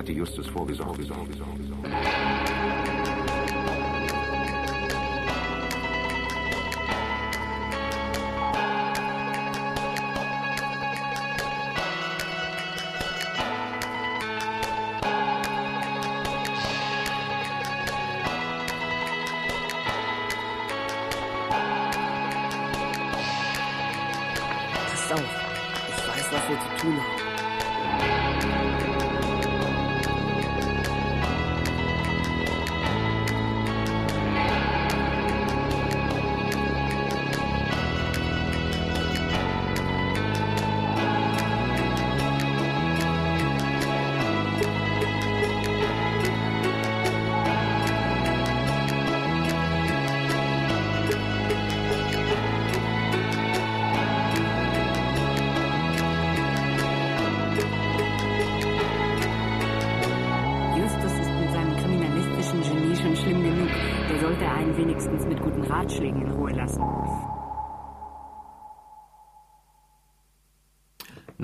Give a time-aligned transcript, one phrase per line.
[0.00, 1.04] solchen Fall hatte Justus vorgesorgt.
[1.04, 2.09] Sorge, Sorge,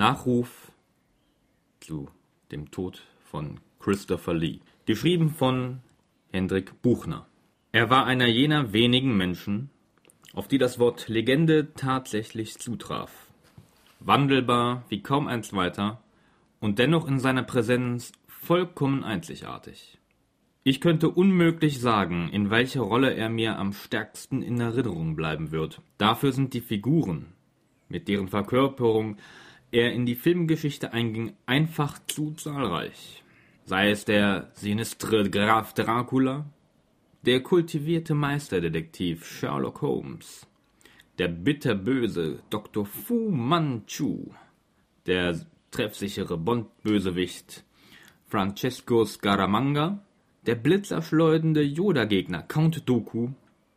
[0.07, 0.71] Nachruf
[1.81, 2.07] zu
[2.53, 4.61] dem Tod von Christopher Lee.
[4.85, 5.81] Geschrieben von
[6.31, 7.27] Hendrik Buchner.
[7.73, 9.69] Er war einer jener wenigen Menschen,
[10.33, 13.11] auf die das Wort Legende tatsächlich zutraf.
[13.99, 16.01] Wandelbar wie kaum ein zweiter
[16.61, 19.97] und dennoch in seiner Präsenz vollkommen einzigartig.
[20.63, 25.81] Ich könnte unmöglich sagen, in welcher Rolle er mir am stärksten in Erinnerung bleiben wird.
[25.97, 27.33] Dafür sind die Figuren,
[27.89, 29.17] mit deren Verkörperung
[29.71, 33.23] er in die Filmgeschichte einging, einfach zu zahlreich.
[33.65, 36.45] Sei es der sinistre Graf Dracula,
[37.23, 40.47] der kultivierte Meisterdetektiv Sherlock Holmes,
[41.17, 42.85] der bitterböse Dr.
[42.85, 44.27] Fu Manchu,
[45.05, 45.39] der
[45.71, 47.65] treffsichere Bond-Bösewicht
[48.27, 50.03] Francesco Scaramanga,
[50.45, 53.29] der blitzerschleudernde Yoda-Gegner Count Dooku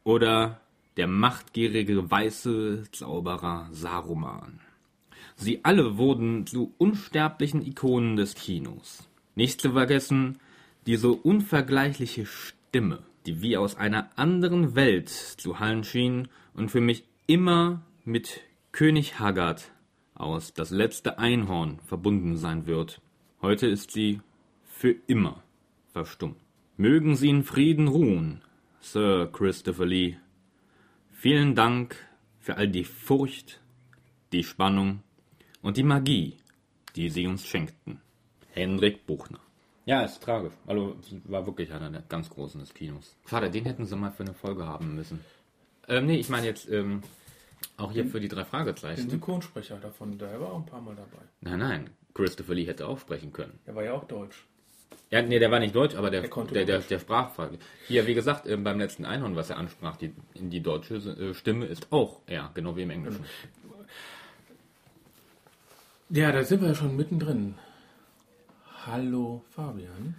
[0.05, 0.61] oder
[0.97, 4.61] der machtgierige weiße Zauberer Saruman.
[5.41, 9.09] Sie alle wurden zu unsterblichen Ikonen des Kinos.
[9.35, 10.39] Nicht zu vergessen,
[10.85, 17.05] diese unvergleichliche Stimme, die wie aus einer anderen Welt zu hallen schien und für mich
[17.27, 18.43] immer mit
[18.73, 19.73] König Haggard
[20.15, 23.01] aus Das letzte Einhorn verbunden sein wird.
[23.41, 24.21] Heute ist sie
[24.67, 25.43] für immer
[25.95, 26.37] verstummt.
[26.77, 28.43] Mögen Sie in Frieden ruhen,
[28.81, 30.17] Sir Christopher Lee.
[31.13, 31.97] Vielen Dank
[32.41, 33.63] für all die Furcht,
[34.33, 35.03] die Spannung
[35.63, 36.37] und die Magie,
[36.97, 38.01] die Sie uns schenkten.
[38.53, 39.41] Hendrik Buchner.
[39.87, 40.53] Ja, ist tragisch.
[40.67, 43.17] Also war wirklich einer der ganz großen des Kinos.
[43.29, 45.21] Schade, den hätten sie mal für eine Folge haben müssen.
[45.89, 47.03] Ähm, nee, ich meine jetzt ähm,
[47.77, 49.11] auch hier für die drei Den Fragezeichen.
[49.11, 51.23] Synchronsprecher davon, der war auch ein paar Mal dabei.
[51.41, 53.59] Nein, nein, Christopher Lee hätte auch sprechen können.
[53.67, 54.45] Der war ja auch deutsch.
[55.11, 57.59] Ja, nee, der war nicht deutsch, aber der, Der der, der, der Sprachfall.
[57.89, 61.35] Hier, wie gesagt, ähm, beim letzten Einhorn, was er ansprach, die, in die deutsche äh,
[61.35, 63.25] Stimme ist auch er, genau wie im Englischen.
[66.11, 67.55] Ja, da sind wir ja schon mittendrin.
[68.87, 70.15] Hallo Fabian.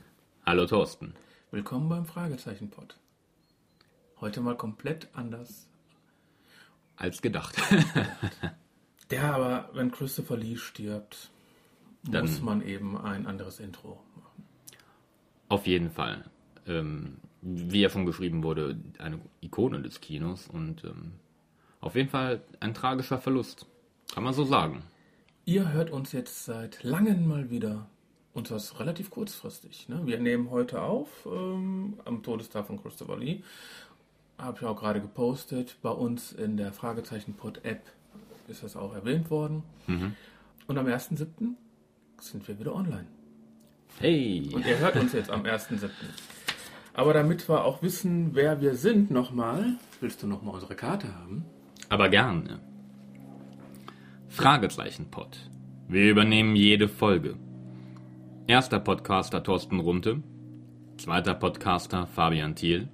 [0.45, 1.13] Hallo Thorsten.
[1.51, 2.97] Willkommen beim Fragezeichen-Pod.
[4.21, 5.67] Heute mal komplett anders.
[6.95, 7.55] Als gedacht.
[9.11, 11.31] Ja, aber wenn Christopher Lee stirbt,
[12.03, 14.45] Dann- muss man eben ein anderes Intro machen.
[15.49, 16.23] Auf jeden Fall.
[16.65, 21.11] Ähm, wie ja schon geschrieben wurde, eine Ikone des Kinos und ähm,
[21.81, 23.65] auf jeden Fall ein tragischer Verlust.
[24.13, 24.81] Kann man so sagen.
[25.51, 27.85] Ihr hört uns jetzt seit langem mal wieder.
[28.33, 29.89] Und das relativ kurzfristig.
[29.89, 29.99] Ne?
[30.05, 33.41] Wir nehmen heute auf ähm, am Todestag von Christopher Lee.
[34.37, 35.75] Habe ich auch gerade gepostet.
[35.81, 37.81] Bei uns in der Fragezeichen-Pod-App
[38.47, 39.63] ist das auch erwähnt worden.
[40.67, 41.25] Und am 1.7.
[42.21, 43.07] sind wir wieder online.
[43.99, 44.49] Hey!
[44.53, 45.89] Und ihr hört uns jetzt am 1.7.
[46.93, 51.43] Aber damit wir auch wissen, wer wir sind, nochmal, willst du nochmal unsere Karte haben?
[51.89, 52.70] Aber gerne.
[54.31, 55.37] Fragezeichen-Pod.
[55.89, 57.35] Wir übernehmen jede Folge.
[58.47, 60.23] Erster Podcaster Thorsten Runte.
[60.95, 62.87] Zweiter Podcaster Fabian Thiel.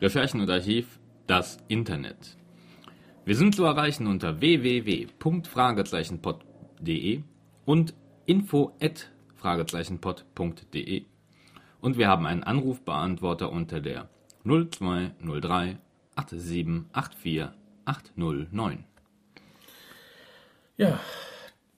[0.00, 2.36] Recherchen und Archiv das Internet.
[3.24, 7.22] Wir sind zu erreichen unter www.fragezeichenpod.de
[7.64, 7.94] und
[8.26, 11.06] info@fragezeichenpod.de.
[11.80, 14.08] Und wir haben einen Anrufbeantworter unter der
[14.44, 15.76] 0203
[16.14, 17.48] 8784
[17.84, 18.84] 809.
[20.76, 20.98] Ja,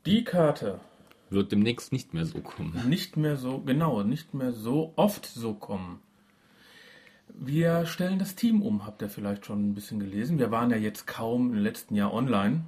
[0.06, 0.81] die Karte
[1.28, 2.88] Wird demnächst nicht mehr so kommen.
[2.88, 6.00] nicht mehr so, genau, nicht mehr so oft so kommen.
[7.28, 10.38] Wir stellen das Team um, habt ihr vielleicht schon ein bisschen gelesen.
[10.38, 12.64] Wir waren ja jetzt kaum im letzten Jahr online.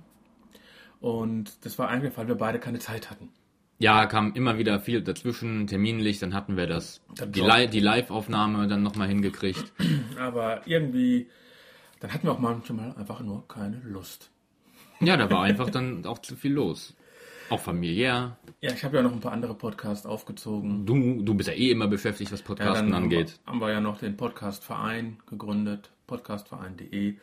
[1.01, 3.31] Und das war eigentlich, weil wir beide keine Zeit hatten.
[3.79, 7.41] Ja, kam immer wieder viel dazwischen, terminlich, dann hatten wir das, Dann die.
[7.41, 9.73] Li die Live-Aufnahme dann nochmal hingekriegt.
[10.19, 11.29] Aber irgendwie,
[12.01, 14.31] dann hatten wir auch manchmal einfach nur keine Lust.
[15.00, 16.95] Ja, da war einfach dann auch zu viel los.
[17.50, 18.37] Auch familiär.
[18.61, 20.85] Ja, ich habe ja noch ein paar andere Podcasts aufgezogen.
[20.85, 23.39] Du, du bist ja eh immer beschäftigt, was Ja, Podcasten dann angeht.
[23.47, 27.15] Haben wir ja noch den Podcastverein gegründet, podcastverein.de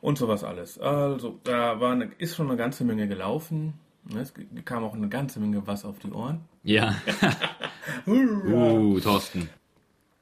[0.00, 0.78] und sowas alles.
[0.78, 3.74] Also, da war eine, ist schon eine ganze Menge gelaufen.
[4.04, 4.34] Ne, Es
[4.64, 6.42] kam auch eine ganze Menge was auf die Ohren.
[6.62, 6.94] Ja.
[8.06, 9.48] uh, Thorsten.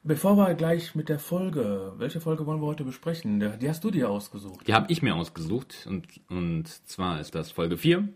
[0.05, 3.39] Bevor wir gleich mit der Folge, welche Folge wollen wir heute besprechen?
[3.61, 4.67] Die hast du dir ausgesucht.
[4.67, 8.09] Die habe ich mir ausgesucht und, und zwar ist das Folge 4,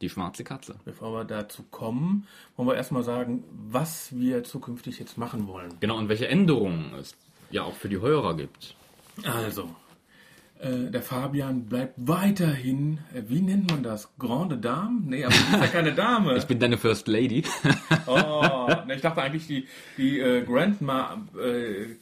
[0.00, 0.76] die schwarze Katze.
[0.86, 2.26] Bevor wir dazu kommen,
[2.56, 5.74] wollen wir erstmal sagen, was wir zukünftig jetzt machen wollen.
[5.80, 7.14] Genau, und welche Änderungen es
[7.50, 8.74] ja auch für die Hörer gibt.
[9.24, 9.68] Also,
[10.64, 14.08] äh, der Fabian bleibt weiterhin, äh, wie nennt man das?
[14.18, 15.02] Grande Dame?
[15.04, 16.36] Nee, aber die ist ja keine Dame.
[16.38, 17.44] Ich bin deine First Lady.
[18.06, 19.66] Oh, ne, ich dachte eigentlich die,
[19.98, 21.96] die äh, Grandma, äh,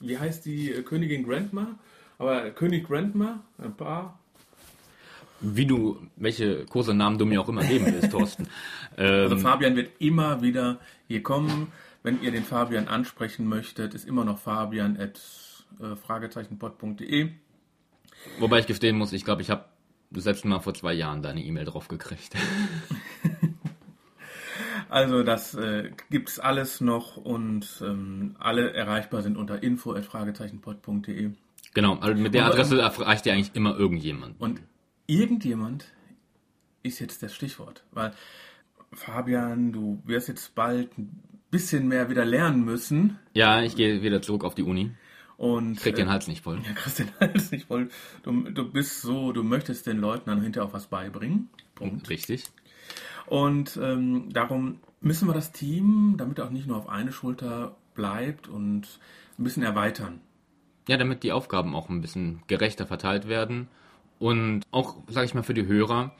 [0.00, 1.78] wie heißt die äh, Königin Grandma?
[2.18, 4.18] Aber König Grandma, ein paar.
[5.40, 8.46] Wie du, welche Kursenamen du mir auch immer geben willst, Thorsten.
[8.96, 11.68] Also Ähm, Fabian wird immer wieder hier kommen.
[12.02, 15.18] Wenn ihr den Fabian ansprechen möchtet, ist immer noch fabian at
[15.80, 17.28] äh.
[18.38, 19.64] Wobei ich gestehen muss, ich glaube, ich habe
[20.10, 22.34] das letzte Mal vor zwei Jahren deine E-Mail drauf gekriegt.
[24.92, 31.30] Also das äh, gibt's alles noch und ähm, alle erreichbar sind unter info at fragezeichenpod.de.
[31.72, 34.38] genau, also mit der Adresse erreicht dir eigentlich immer irgendjemand.
[34.38, 34.60] Und
[35.06, 35.86] irgendjemand
[36.82, 38.12] ist jetzt das Stichwort, weil
[38.92, 44.20] Fabian, du wirst jetzt bald ein bisschen mehr wieder lernen müssen Ja, ich gehe wieder
[44.20, 44.90] zurück auf die Uni.
[45.42, 46.60] Und Krieg den äh, Hals nicht voll.
[46.64, 47.88] Ja, kriegst den Hals nicht voll.
[48.22, 51.50] Du, du bist so, du möchtest den Leuten dann hinterher auch was beibringen.
[51.74, 52.08] Punkt.
[52.08, 52.44] Richtig.
[53.26, 58.46] Und ähm, darum müssen wir das Team, damit auch nicht nur auf eine Schulter bleibt
[58.46, 59.00] und
[59.36, 60.20] ein bisschen erweitern.
[60.86, 63.66] Ja, damit die Aufgaben auch ein bisschen gerechter verteilt werden
[64.20, 66.14] und auch, sage ich mal, für die Hörer,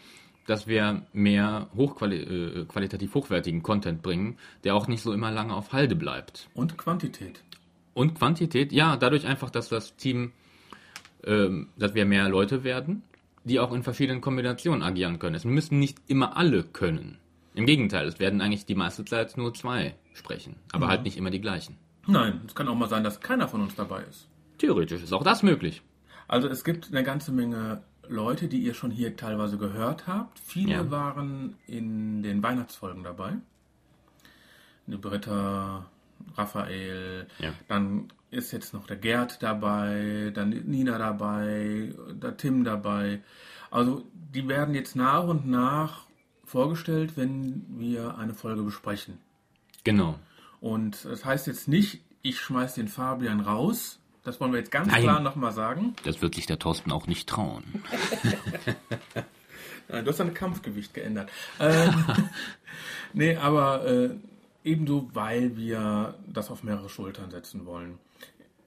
[0.49, 5.73] dass wir mehr äh, qualitativ hochwertigen Content bringen, der auch nicht so immer lange auf
[5.73, 6.49] Halde bleibt.
[6.55, 7.45] Und Quantität.
[7.95, 10.33] Und Quantität, ja, dadurch einfach, dass das Team,
[11.25, 13.03] ähm, dass wir mehr Leute werden,
[13.45, 15.35] die auch in verschiedenen Kombinationen agieren können.
[15.35, 17.19] Es müssen nicht immer alle können.
[17.55, 21.31] Im Gegenteil, es werden eigentlich die meiste Zeit nur zwei sprechen, aber halt nicht immer
[21.31, 21.77] die gleichen.
[22.07, 24.29] Nein, es kann auch mal sein, dass keiner von uns dabei ist.
[24.59, 25.83] Theoretisch ist auch das möglich.
[26.29, 30.39] Also es gibt eine ganze Menge Leute, die ihr schon hier teilweise gehört habt.
[30.39, 30.91] Viele Ja.
[30.91, 33.35] waren in den Weihnachtsfolgen dabei.
[34.87, 35.87] Eine Britta,
[36.37, 37.53] Raphael, Ja.
[37.69, 43.21] dann ist jetzt noch der Gerd dabei, dann Nina dabei, der Tim dabei.
[43.71, 46.07] Also die werden jetzt nach und nach
[46.45, 49.19] vorgestellt, wenn wir eine Folge besprechen.
[49.85, 50.19] Genau.
[50.61, 53.99] Und das heißt jetzt nicht, ich schmeiß den Fabian raus.
[54.25, 55.03] Das wollen wir jetzt ganz Nein.
[55.03, 55.95] klar nochmal sagen.
[56.05, 57.65] Das wird sich der Thorsten auch nicht trauen.
[59.89, 61.29] Äh, Du hast dein Kampfgewicht geändert.
[61.59, 61.93] Ähm,
[63.13, 64.11] nee, aber äh,
[64.65, 67.99] ebenso, weil wir das auf mehrere Schultern setzen wollen.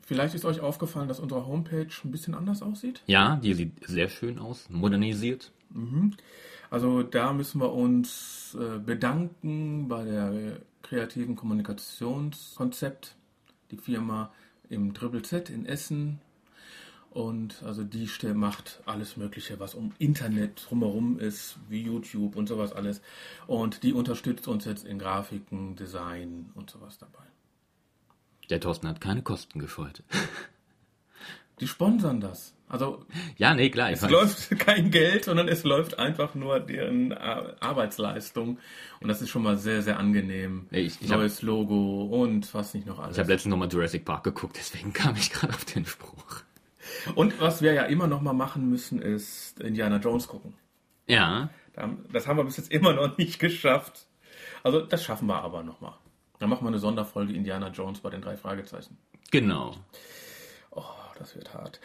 [0.01, 3.01] Vielleicht ist euch aufgefallen, dass unsere Homepage ein bisschen anders aussieht.
[3.07, 5.51] Ja, die sieht sehr schön aus, modernisiert.
[6.69, 13.15] Also da müssen wir uns äh, bedanken bei der kreativen Kommunikationskonzept,
[13.71, 14.31] die Firma
[14.69, 16.19] im Triple Z in Essen.
[17.15, 22.47] Und also die Stelle macht alles Mögliche, was um Internet drumherum ist, wie YouTube und
[22.47, 23.01] sowas alles.
[23.47, 27.23] Und die unterstützt uns jetzt in Grafiken, Design und sowas dabei.
[28.49, 30.03] Der Thorsten hat keine Kosten gescheut.
[31.61, 32.53] Die sponsern das.
[32.67, 33.05] Also
[33.37, 33.89] Ja, nee, klar.
[33.91, 34.11] Es weiß.
[34.11, 38.59] läuft kein Geld, sondern es läuft einfach nur deren Ar- Arbeitsleistung.
[38.99, 40.67] Und das ist schon mal sehr, sehr angenehm.
[40.71, 43.15] Ich- ich hab- Neues Logo und was nicht noch alles.
[43.15, 46.41] Ich habe letztens nochmal Jurassic Park geguckt, deswegen kam ich gerade auf den Spruch.
[47.15, 50.53] Und was wir ja immer noch mal machen müssen, ist Indiana Jones gucken.
[51.07, 54.07] Ja, Da- Das haben wir bis jetzt immer noch nicht geschafft.
[54.63, 55.97] Also das schaffen wir aber noch mal.
[56.39, 58.97] Dann machen wir eine Sonderfolge Indiana Jones bei den drei Fragezeichen.
[59.31, 59.75] genau.
[60.71, 60.83] Oh,
[61.17, 61.79] das wird hart.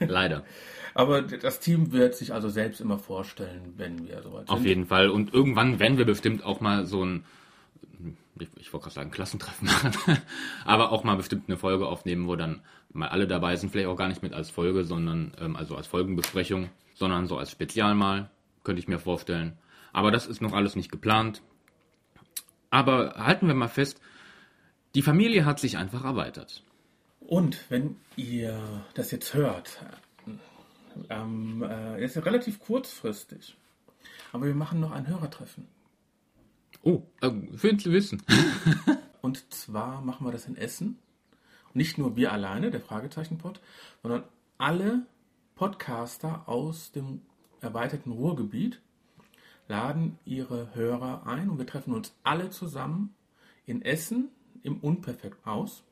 [0.00, 0.44] Leider.
[0.94, 4.66] aber das Team wird sich also selbst immer vorstellen, wenn wir soweit Auf sind.
[4.68, 5.08] jeden Fall.
[5.08, 7.24] Und irgendwann werden wir bestimmt auch mal so ein,
[8.38, 9.92] ich, ich wollte gerade sagen, Klassentreffen machen,
[10.66, 12.60] aber auch mal bestimmt eine Folge aufnehmen, wo dann
[12.96, 15.86] mal alle dabei sind, vielleicht auch gar nicht mit als Folge, sondern ähm, also als
[15.86, 18.30] Folgenbesprechung, sondern so als Spezial mal,
[18.64, 19.58] könnte ich mir vorstellen.
[19.92, 21.42] Aber das ist noch alles nicht geplant.
[22.70, 24.00] Aber halten wir mal fest,
[24.94, 26.62] die Familie hat sich einfach erweitert.
[27.20, 29.80] Und wenn ihr das jetzt hört,
[31.10, 33.56] ähm, äh, ist ja relativ kurzfristig,
[34.32, 35.66] aber wir machen noch ein Hörertreffen.
[36.82, 38.22] Oh, äh, schön zu wissen.
[39.22, 40.98] Und zwar machen wir das in Essen.
[41.76, 43.60] Nicht nur wir alleine, der Fragezeichenpod,
[44.02, 44.24] sondern
[44.56, 45.02] alle
[45.56, 47.20] Podcaster aus dem
[47.60, 48.80] erweiterten Ruhrgebiet
[49.68, 53.14] laden ihre Hörer ein und wir treffen uns alle zusammen
[53.66, 54.30] in Essen
[54.62, 55.84] im Unperfekthaus.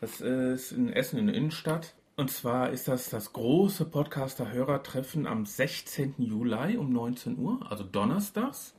[0.00, 1.94] Das ist in Essen in der Innenstadt.
[2.16, 6.14] Und zwar ist das das große Podcaster-Hörertreffen am 16.
[6.18, 8.74] Juli um 19 Uhr, also donnerstags.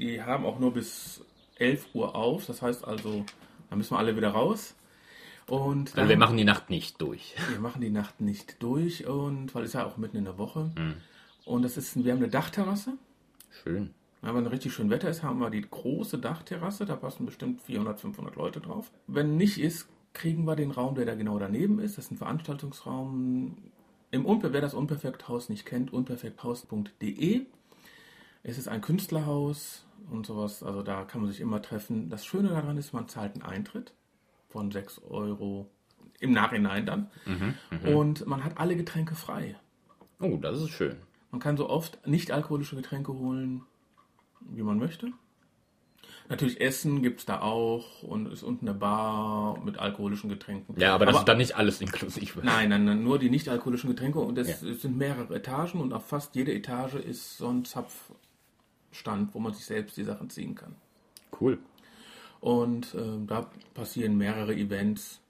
[0.00, 1.24] Die haben auch nur bis
[1.58, 3.24] 11 Uhr auf, das heißt also,
[3.68, 4.74] da müssen wir alle wieder raus.
[5.50, 7.34] Und Also wir machen die Nacht nicht durch.
[7.50, 10.70] wir machen die Nacht nicht durch und weil es ja auch mitten in der Woche.
[11.44, 12.92] Und das ist, wir haben eine Dachterrasse.
[13.50, 13.90] Schön.
[14.22, 16.84] Wenn richtig schön Wetter ist, haben wir die große Dachterrasse.
[16.86, 18.92] Da passen bestimmt 400, 500 Leute drauf.
[19.08, 21.98] Wenn nicht ist, kriegen wir den Raum, der da genau daneben ist.
[21.98, 23.56] Das ist ein Veranstaltungsraum.
[24.12, 27.46] Im Unper wer das Unperfekthaus nicht kennt, unperfekthaus.de.
[28.42, 30.62] Es ist ein Künstlerhaus und sowas.
[30.62, 32.08] Also da kann man sich immer treffen.
[32.08, 33.94] Das Schöne daran ist, man zahlt einen Eintritt
[34.50, 35.68] von 6 Euro
[36.20, 37.10] im Nachhinein dann.
[37.86, 39.56] Und man hat alle Getränke frei.
[40.20, 40.96] Oh, das ist schön.
[41.30, 43.62] Man kann so oft nicht alkoholische Getränke holen,
[44.40, 45.12] wie man möchte.
[46.28, 50.78] Natürlich Essen gibt es da auch und ist unten eine Bar mit alkoholischen Getränken.
[50.78, 52.40] Ja, aber das ist dann nicht alles inklusive.
[52.44, 54.74] Nein, nein, nein, nur die nicht alkoholischen Getränke und es, Ja.
[54.74, 59.64] sind mehrere Etagen und auf fast jede Etage ist so ein Zapfstand, wo man sich
[59.64, 60.76] selbst die Sachen ziehen kann.
[61.40, 61.58] Cool.
[62.40, 65.20] Und ähm, da passieren mehrere Events.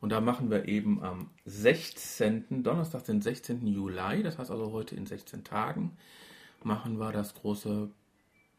[0.00, 2.62] Und da machen wir eben am 16.
[2.62, 3.66] Donnerstag, den 16.
[3.66, 5.96] Juli, das heißt also heute in 16 Tagen,
[6.64, 7.88] machen wir das große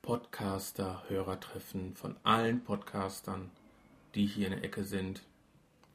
[0.02, 3.52] Podcaster-Hörertreffen von allen Podcastern,
[4.16, 5.24] die hier in der Ecke sind.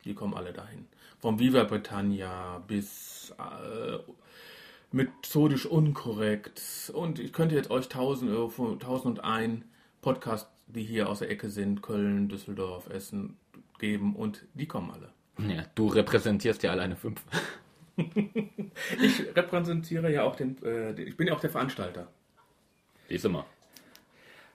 [0.05, 0.87] Die kommen alle dahin.
[1.19, 3.99] Vom Viva Britannia bis äh,
[4.93, 6.91] methodisch unkorrekt.
[6.95, 9.65] Und ich könnte jetzt euch tausend, äh, tausend und ein
[10.01, 13.37] Podcast, die hier aus der Ecke sind, Köln, Düsseldorf, Essen,
[13.79, 15.11] geben und die kommen alle.
[15.49, 17.23] Ja, du repräsentierst ja alleine fünf.
[19.01, 22.07] Ich repräsentiere ja auch den, äh, ich bin ja auch der Veranstalter.
[23.09, 23.45] Siehst du mal.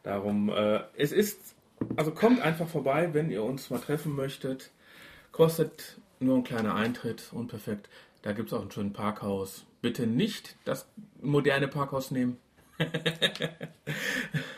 [0.03, 1.55] Darum, äh, es ist,
[1.97, 4.71] also kommt einfach vorbei, wenn ihr uns mal treffen möchtet.
[5.33, 7.89] Kostet nur ein kleiner Eintritt, unperfekt.
[8.21, 9.65] Da gibt es auch ein schönes Parkhaus.
[9.81, 10.87] Bitte nicht das
[11.21, 12.37] moderne Parkhaus nehmen.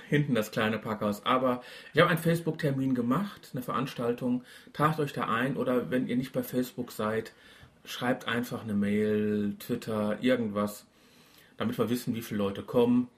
[0.09, 1.25] Hinten das kleine Parkhaus.
[1.25, 1.61] Aber
[1.93, 4.43] ich habe einen Facebook-Termin gemacht, eine Veranstaltung.
[4.73, 7.33] Tragt euch da ein oder wenn ihr nicht bei Facebook seid,
[7.85, 10.85] schreibt einfach eine Mail, Twitter, irgendwas,
[11.57, 13.09] damit wir wissen, wie viele Leute kommen.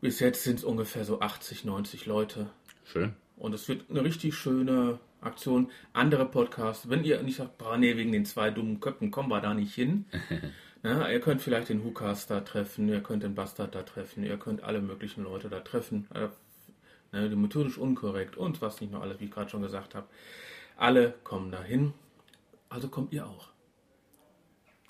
[0.00, 2.48] Bis jetzt sind es ungefähr so 80, 90 Leute.
[2.84, 3.14] Schön.
[3.36, 5.70] Und es wird eine richtig schöne Aktion.
[5.92, 9.54] Andere Podcasts, wenn ihr nicht sagt, nee, wegen den zwei dummen Köpfen kommen wir da
[9.54, 10.04] nicht hin.
[10.82, 14.36] Na, ihr könnt vielleicht den Hukas da treffen, ihr könnt den Bastard da treffen, ihr
[14.36, 16.06] könnt alle möglichen Leute da treffen.
[16.14, 16.28] Äh,
[17.12, 20.06] ne, die methodisch unkorrekt und was nicht noch alles, wie ich gerade schon gesagt habe.
[20.76, 21.94] Alle kommen da hin.
[22.68, 23.48] Also kommt ihr auch.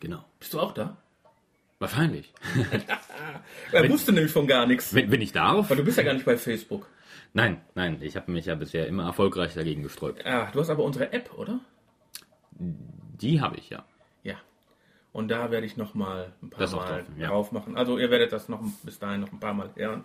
[0.01, 0.25] Genau.
[0.39, 0.97] Bist du auch da?
[1.79, 2.33] Wahrscheinlich.
[3.73, 4.95] Er wusste nämlich von gar nichts.
[4.95, 5.69] Wenn, wenn ich darf?
[5.69, 6.89] Weil du bist ja gar nicht bei Facebook.
[7.35, 10.25] Nein, nein, ich habe mich ja bisher immer erfolgreich dagegen gesträubt.
[10.25, 11.61] Ah, du hast aber unsere App, oder?
[12.59, 13.85] Die habe ich ja.
[15.13, 15.21] Ja.
[15.21, 17.29] Und da werde ich noch mal ein paar Das Mal drauf, ja.
[17.29, 17.77] drauf machen.
[17.77, 20.05] Also ihr werdet das noch bis dahin noch ein paar Mal hören.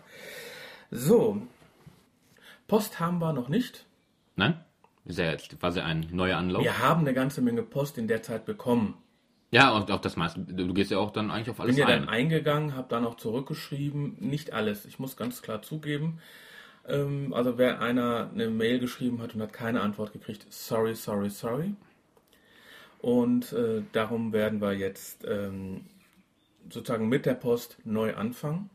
[0.92, 1.42] So.
[2.68, 3.86] Post haben wir noch nicht.
[4.36, 4.64] Nein?
[5.06, 6.64] Ist ja jetzt quasi ein neuer Anlauf.
[6.64, 8.96] Wir haben eine ganze Menge Post in der Zeit bekommen.
[9.52, 10.40] Ja, und auch das meiste.
[10.40, 12.02] Du gehst ja auch dann eigentlich auf alles Bin ja ein.
[12.02, 14.16] dann eingegangen, habe dann auch zurückgeschrieben.
[14.20, 14.86] Nicht alles.
[14.86, 16.20] Ich muss ganz klar zugeben.
[16.88, 21.30] Ähm, also wer einer eine Mail geschrieben hat und hat keine Antwort gekriegt, sorry, sorry,
[21.30, 21.76] sorry.
[23.04, 25.82] Und äh, darum werden wir jetzt ähm,
[26.70, 28.70] sozusagen mit der Post neu anfangen.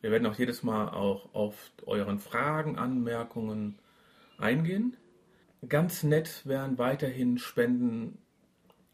[0.00, 3.80] Wir werden auch jedes Mal auch auf euren Fragen, Anmerkungen
[4.38, 4.96] eingehen.
[5.68, 8.18] Ganz nett wären weiterhin Spenden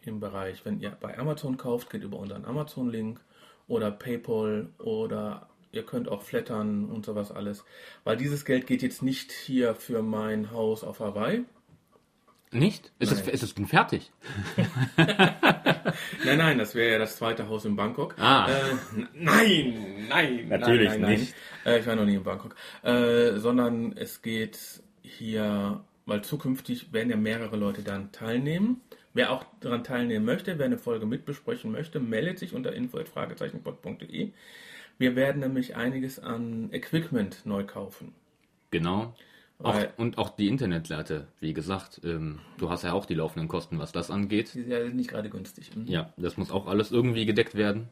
[0.02, 3.20] im Bereich, wenn ihr bei Amazon kauft, geht über unseren Amazon-Link
[3.68, 7.66] oder PayPal oder ihr könnt auch flattern und sowas alles.
[8.04, 11.44] Weil dieses Geld geht jetzt nicht hier für mein Haus auf Hawaii.
[12.52, 12.92] Nicht?
[12.98, 13.28] Ist es, Nein.
[13.30, 14.12] ist es denn fertig?
[16.24, 18.14] Nein, nein, das wäre ja das zweite Haus in Bangkok.
[18.18, 18.48] Ah.
[18.48, 21.20] Äh, nein, nein, Natürlich nein, nein, nein.
[21.20, 21.34] nicht.
[21.64, 22.54] Äh, ich war noch nie in Bangkok.
[22.82, 28.80] Äh, sondern es geht hier, weil zukünftig werden ja mehrere Leute dann teilnehmen.
[29.14, 34.32] Wer auch daran teilnehmen möchte, wer eine Folge mitbesprechen möchte, meldet sich unter info.fragezeichenpod.de.
[34.98, 38.14] Wir werden nämlich einiges an Equipment neu kaufen.
[38.70, 39.14] Genau.
[39.64, 43.78] Auch, und auch die Internetseite, wie gesagt, ähm, du hast ja auch die laufenden Kosten,
[43.78, 44.54] was das angeht.
[44.54, 45.70] Die ist ja nicht gerade günstig.
[45.74, 45.86] Hm?
[45.86, 47.88] Ja, das muss auch alles irgendwie gedeckt werden.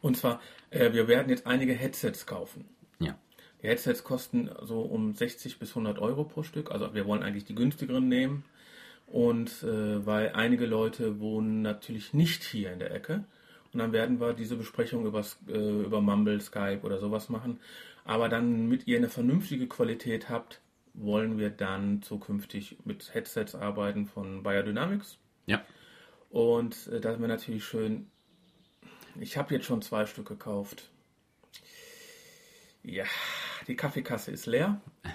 [0.00, 0.40] Und zwar,
[0.70, 2.66] äh, wir werden jetzt einige Headsets kaufen.
[2.98, 3.16] Ja.
[3.62, 6.70] Die Headsets kosten so um 60 bis 100 Euro pro Stück.
[6.70, 8.44] Also wir wollen eigentlich die günstigeren nehmen.
[9.06, 13.24] Und äh, weil einige Leute wohnen natürlich nicht hier in der Ecke.
[13.72, 17.60] Und dann werden wir diese Besprechung übers, äh, über Mumble, Skype oder sowas machen.
[18.04, 20.60] Aber dann mit ihr eine vernünftige Qualität habt,
[20.94, 25.18] wollen wir dann zukünftig mit Headsets arbeiten von Biodynamics.
[25.46, 25.64] Ja.
[26.30, 28.10] Und äh, da ist mir natürlich schön.
[29.20, 30.90] Ich habe jetzt schon zwei Stück gekauft.
[32.82, 33.04] Ja,
[33.68, 34.80] die Kaffeekasse ist leer.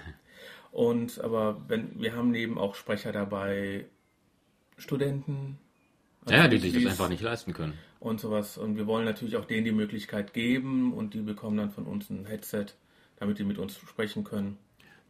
[0.71, 3.85] Und aber wenn wir haben neben auch Sprecher dabei,
[4.77, 5.57] Studenten.
[6.29, 7.73] Ja, die sich das einfach nicht leisten können.
[7.99, 8.57] Und sowas.
[8.57, 12.09] Und wir wollen natürlich auch denen die Möglichkeit geben und die bekommen dann von uns
[12.09, 12.67] ein Headset,
[13.15, 14.57] damit die mit uns sprechen können.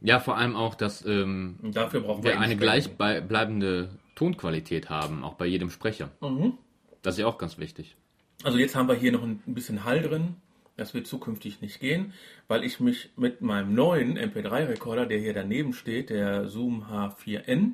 [0.02, 5.34] Ja, vor allem auch, dass ähm, dafür brauchen wir wir eine gleichbleibende Tonqualität haben, auch
[5.34, 6.12] bei jedem Sprecher.
[6.22, 6.54] Mhm.
[7.02, 7.96] Das ist ja auch ganz wichtig.
[8.44, 10.36] Also jetzt haben wir hier noch ein ein bisschen Hall drin.
[10.76, 12.14] Das wird zukünftig nicht gehen,
[12.48, 17.72] weil ich mich mit meinem neuen MP3-Rekorder, der hier daneben steht, der Zoom H4n,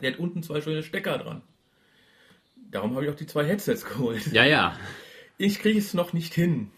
[0.00, 1.42] der hat unten zwei schöne Stecker dran.
[2.70, 4.26] Darum habe ich auch die zwei Headsets geholt.
[4.28, 4.76] Ja, ja.
[5.36, 6.70] Ich kriege es noch nicht hin.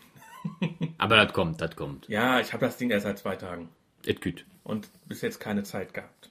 [0.98, 2.08] Aber das kommt, das kommt.
[2.08, 3.68] Ja, ich habe das Ding erst seit zwei Tagen
[4.06, 4.44] Et küt.
[4.64, 6.30] und bis jetzt keine Zeit gehabt.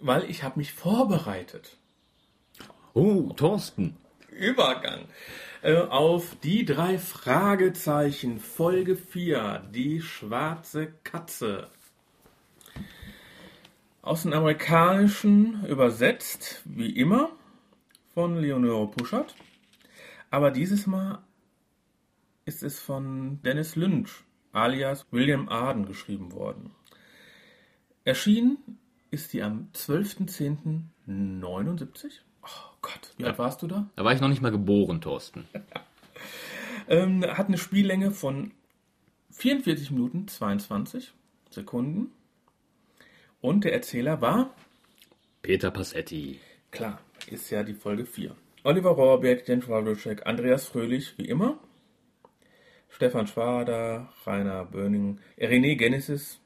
[0.00, 1.76] Weil ich habe mich vorbereitet.
[2.92, 3.96] Oh, Thorsten.
[4.30, 5.06] Übergang
[5.62, 11.68] äh, auf die drei Fragezeichen Folge 4, die schwarze Katze.
[14.02, 17.30] Aus dem Amerikanischen übersetzt, wie immer,
[18.12, 19.34] von Leonore Puschert.
[20.30, 21.22] Aber dieses Mal
[22.44, 26.70] ist es von Dennis Lynch, alias William Arden, geschrieben worden.
[28.04, 28.58] Erschienen
[29.10, 32.10] ist die am 12.10.79.
[32.42, 32.46] Oh
[32.82, 33.88] Gott, wie alt warst du da?
[33.96, 35.46] Da war ich noch nicht mal geboren, Thorsten.
[36.86, 38.50] Ähm, hat eine Spiellänge von
[39.30, 41.12] 44 Minuten 22
[41.50, 42.12] Sekunden.
[43.40, 44.54] Und der Erzähler war,
[45.40, 46.40] Peter Passetti.
[46.70, 48.36] klar, ist ja die Folge 4.
[48.64, 51.58] Oliver Rohrbeck, Jen Wawluschek, Andreas Fröhlich, wie immer.
[52.94, 56.40] Stefan Schwader, Rainer Böning, René Genesis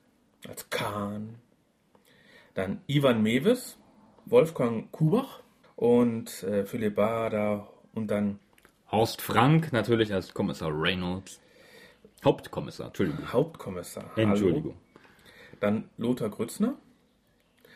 [0.48, 1.34] als Kahn.
[2.54, 3.76] Dann Ivan Mewes,
[4.24, 5.42] Wolfgang Kubach
[5.76, 8.38] und äh, Philipp Bader und dann
[8.90, 11.38] Horst Frank natürlich als Kommissar Reynolds.
[12.24, 13.30] Hauptkommissar, Entschuldigung.
[13.30, 14.10] Hauptkommissar.
[14.16, 14.72] Entschuldigung.
[14.72, 15.56] Hallo.
[15.60, 16.78] Dann Lothar Grützner.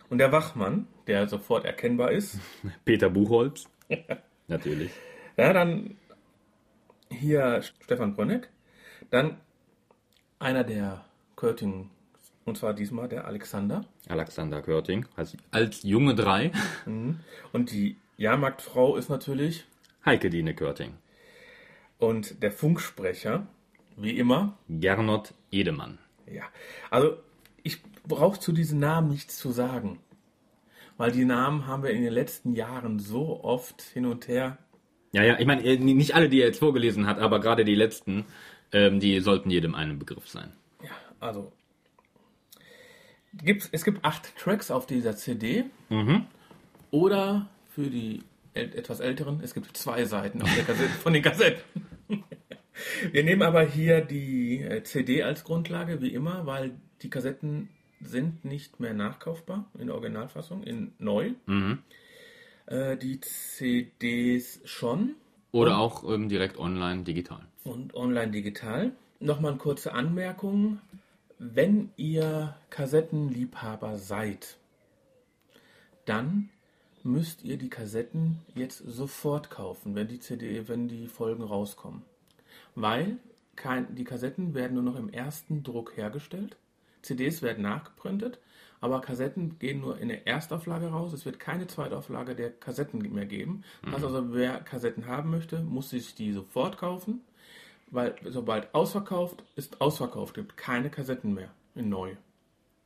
[0.08, 2.40] Und der Wachmann, der sofort erkennbar ist.
[2.86, 3.68] Peter Buchholz.
[4.48, 4.92] natürlich.
[5.36, 5.98] Ja, dann
[7.10, 8.48] hier Stefan Brönneck.
[9.10, 9.38] Dann
[10.38, 11.04] einer der
[11.36, 11.90] Körting,
[12.44, 13.84] und zwar diesmal der Alexander.
[14.08, 16.52] Alexander Körting als, als junge drei.
[17.52, 19.64] Und die Jahrmarktfrau ist natürlich.
[20.04, 20.94] Heike Dine Körting.
[21.98, 23.46] Und der Funksprecher,
[23.96, 24.58] wie immer.
[24.68, 25.98] Gernot Edemann.
[26.26, 26.44] Ja,
[26.90, 27.18] also
[27.62, 30.00] ich brauche zu diesen Namen nichts zu sagen.
[30.96, 34.58] Weil die Namen haben wir in den letzten Jahren so oft hin und her
[35.12, 37.74] Ja, ja, ich meine, äh, nicht alle, die er jetzt vorgelesen hat, aber gerade die
[37.74, 38.24] letzten,
[38.72, 40.52] ähm, die sollten jedem einen Begriff sein.
[40.82, 41.52] Ja, also
[43.34, 45.64] gibt's, es gibt acht Tracks auf dieser CD.
[46.90, 48.22] Oder für die
[48.54, 51.62] etwas älteren, es gibt zwei Seiten auf der Kassette, von den Kassetten.
[53.12, 57.68] Wir nehmen aber hier die äh, CD als Grundlage, wie immer, weil die Kassetten
[58.00, 61.32] sind nicht mehr nachkaufbar in der Originalfassung, in neu.
[62.66, 65.14] Äh, die CDs schon.
[65.52, 67.46] Oder auch ähm, direkt online digital.
[67.64, 68.92] und online digital.
[69.20, 70.80] Nochmal eine kurze Anmerkung.
[71.38, 74.56] Wenn ihr Kassettenliebhaber seid,
[76.06, 76.50] dann
[77.04, 82.02] müsst ihr die Kassetten jetzt sofort kaufen, wenn die CD, wenn die Folgen rauskommen.
[82.74, 83.18] Weil
[83.56, 86.56] kein, die Kassetten werden nur noch im ersten Druck hergestellt.
[87.02, 88.38] CDs werden nachgeprintet,
[88.82, 91.12] aber Kassetten gehen nur in der Erstauflage raus.
[91.12, 93.62] Es wird keine Zweitauflage der Kassetten mehr geben.
[93.86, 97.20] Heißt also, wer Kassetten haben möchte, muss sich die sofort kaufen,
[97.92, 100.34] weil sobald ausverkauft, ist ausverkauft.
[100.34, 102.16] gibt keine Kassetten mehr in neu.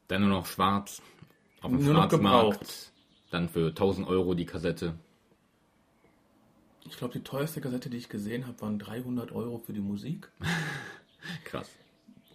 [0.08, 1.00] Dann nur noch schwarz
[1.62, 2.92] auf dem Nur Schwarzmarkt.
[3.30, 4.96] Dann für 1000 Euro die Kassette.
[6.84, 10.30] Ich glaube, die teuerste Kassette, die ich gesehen habe, waren 300 Euro für die Musik.
[11.44, 11.70] Krass.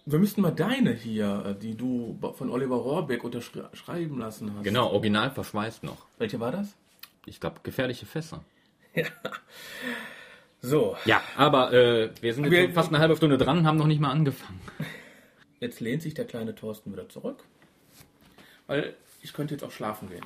[0.04, 4.64] Wir müssten mal deine hier, äh, die du von Oliver Rohrbeck unterschreiben lassen hast.
[4.64, 6.06] Genau, original verschweißt noch.
[6.18, 6.74] Welche war das?
[7.24, 8.44] Ich glaube, gefährliche Fässer.
[10.64, 13.88] So, Ja, aber äh, wir sind jetzt Wir- fast eine halbe Stunde dran, haben noch
[13.88, 14.60] nicht mal angefangen.
[15.60, 17.42] jetzt lehnt sich der kleine Thorsten wieder zurück.
[18.68, 20.24] Weil ich könnte jetzt auch schlafen gehen.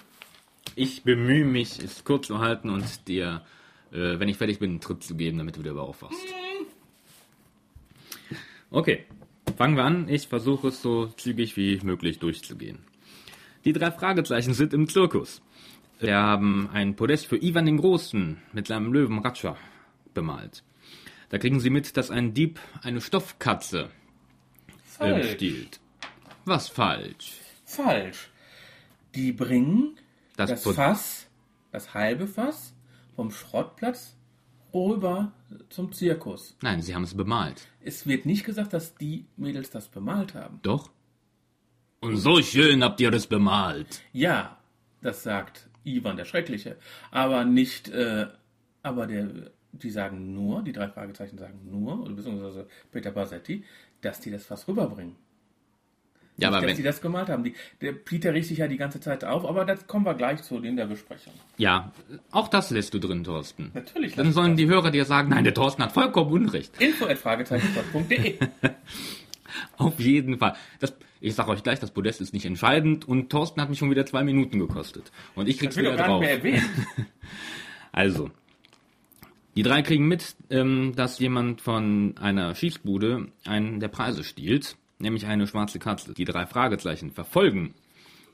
[0.75, 3.47] Ich bemühe mich, es kurz zu halten und dir,
[3.93, 6.19] äh, wenn ich fertig bin, einen Tritt zu geben, damit du wieder aufwachst.
[8.71, 9.07] Okay.
[9.57, 10.09] Fangen wir an.
[10.09, 12.79] Ich versuche es so zügig wie möglich durchzugehen.
[13.65, 15.41] Die drei Fragezeichen sind im Zirkus.
[15.99, 19.57] Wir haben ein Podest für Ivan den Großen mit seinem Löwen Ratscha
[20.13, 20.63] bemalt.
[21.31, 23.91] Da kriegen sie mit, dass ein Dieb eine Stoffkatze
[24.85, 25.33] Falsch.
[25.33, 25.81] stiehlt.
[26.45, 27.33] Was falsch?
[27.65, 28.31] Falsch.
[29.15, 29.97] Die bringen
[30.37, 31.27] Das das, Fass,
[31.73, 32.75] das halbe Fass,
[33.17, 34.16] vom Schrottplatz
[34.85, 35.33] rüber
[35.69, 36.57] zum Zirkus.
[36.63, 37.69] Nein, sie haben es bemalt.
[37.81, 40.61] Es wird nicht gesagt, dass die Mädels das bemalt haben.
[40.63, 40.91] Doch?
[42.01, 44.03] Und so schön habt ihr das bemalt.
[44.13, 44.59] Ja,
[45.03, 46.77] das sagt Ivan der Schreckliche.
[47.11, 48.27] Aber nicht, äh,
[48.83, 53.65] aber der, die sagen nur, die drei Fragezeichen sagen nur, oder beziehungsweise Peter Bassetti,
[54.01, 55.17] dass die das Fass rüberbringen.
[56.39, 57.45] Ja, nicht, aber dass wenn, das gemalt haben.
[57.45, 60.43] Die, der Peter riecht sich ja die ganze Zeit auf, aber das kommen wir gleich
[60.43, 61.33] zu in der Besprechung.
[61.57, 61.93] ja,
[62.31, 63.71] auch das lässt du drin, Thorsten.
[63.73, 64.15] Natürlich.
[64.15, 66.81] Dann sollen die Hörer dir sagen, nein, der Thorsten hat vollkommen Unrecht.
[66.81, 67.07] Info.
[69.79, 70.55] Auf jeden Fall.
[70.81, 73.91] Das, ich sag euch gleich, das Podest ist nicht entscheidend und Thorsten hat mich schon
[73.91, 75.11] wieder zwei Minuten gekostet.
[75.35, 76.25] Und ich krieg's wieder drauf.
[77.93, 78.31] Also,
[79.57, 85.27] die drei kriegen mit, ähm, dass jemand von einer Schießbude einen der Preise stiehlt, nämlich
[85.27, 86.15] eine schwarze Katze.
[86.15, 87.75] Die drei Fragezeichen verfolgen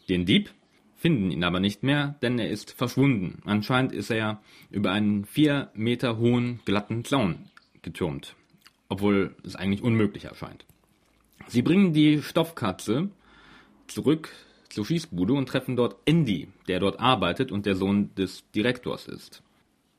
[0.08, 0.50] den Dieb,
[0.96, 3.40] finden ihn aber nicht mehr, denn er ist verschwunden.
[3.44, 7.50] Anscheinend ist er über einen vier Meter hohen, glatten Zaun
[7.82, 8.36] getürmt,
[8.88, 10.64] obwohl es eigentlich unmöglich erscheint.
[11.48, 13.10] Sie bringen die Stoffkatze
[13.88, 14.30] zurück
[14.68, 19.42] zur Schießbude und treffen dort Andy, der dort arbeitet und der Sohn des Direktors ist.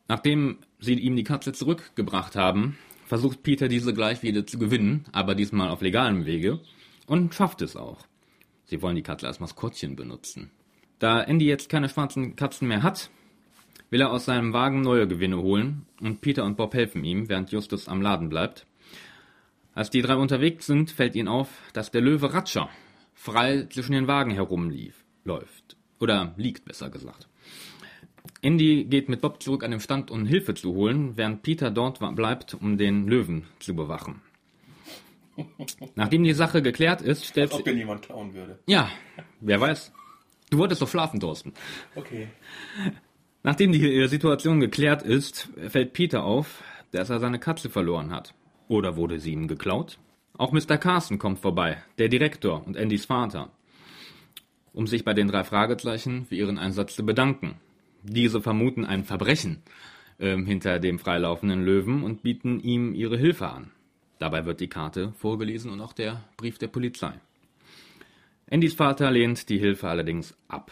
[0.07, 2.77] Nachdem sie ihm die Katze zurückgebracht haben,
[3.13, 6.61] versucht Peter diese gleich wieder zu gewinnen, aber diesmal auf legalem Wege
[7.05, 8.07] und schafft es auch.
[8.65, 10.49] Sie wollen die Katze als Maskottchen benutzen.
[10.97, 13.11] Da Andy jetzt keine schwarzen Katzen mehr hat,
[13.91, 17.51] will er aus seinem Wagen neue Gewinne holen und Peter und Bob helfen ihm, während
[17.51, 18.65] Justus am Laden bleibt.
[19.75, 22.67] Als die drei unterwegs sind, fällt ihnen auf, dass der Löwe Ratscher
[23.13, 25.77] frei zwischen den Wagen herumlief, läuft.
[25.99, 27.27] Oder liegt, besser gesagt.
[28.41, 31.99] Indy geht mit Bob zurück an den Stand, um Hilfe zu holen, während Peter dort
[32.15, 34.21] bleibt, um den Löwen zu bewachen.
[35.95, 37.63] Nachdem die Sache geklärt ist, stellt Ob sie...
[37.63, 38.59] denn jemand klauen würde.
[38.67, 38.89] Ja,
[39.39, 39.91] wer weiß.
[40.49, 41.53] Du wolltest doch schlafen, Thorsten.
[41.95, 42.27] Okay.
[43.41, 48.33] Nachdem die äh, Situation geklärt ist, fällt Peter auf, dass er seine Katze verloren hat.
[48.67, 49.97] Oder wurde sie ihm geklaut?
[50.37, 50.77] Auch Mr.
[50.77, 53.51] Carson kommt vorbei, der Direktor und Andys Vater,
[54.73, 57.55] um sich bei den drei Fragezeichen für ihren Einsatz zu bedanken.
[58.03, 59.63] Diese vermuten ein Verbrechen
[60.19, 63.71] ähm, hinter dem freilaufenden Löwen und bieten ihm ihre Hilfe an.
[64.19, 67.13] Dabei wird die Karte vorgelesen und auch der Brief der Polizei.
[68.51, 70.71] Andys Vater lehnt die Hilfe allerdings ab.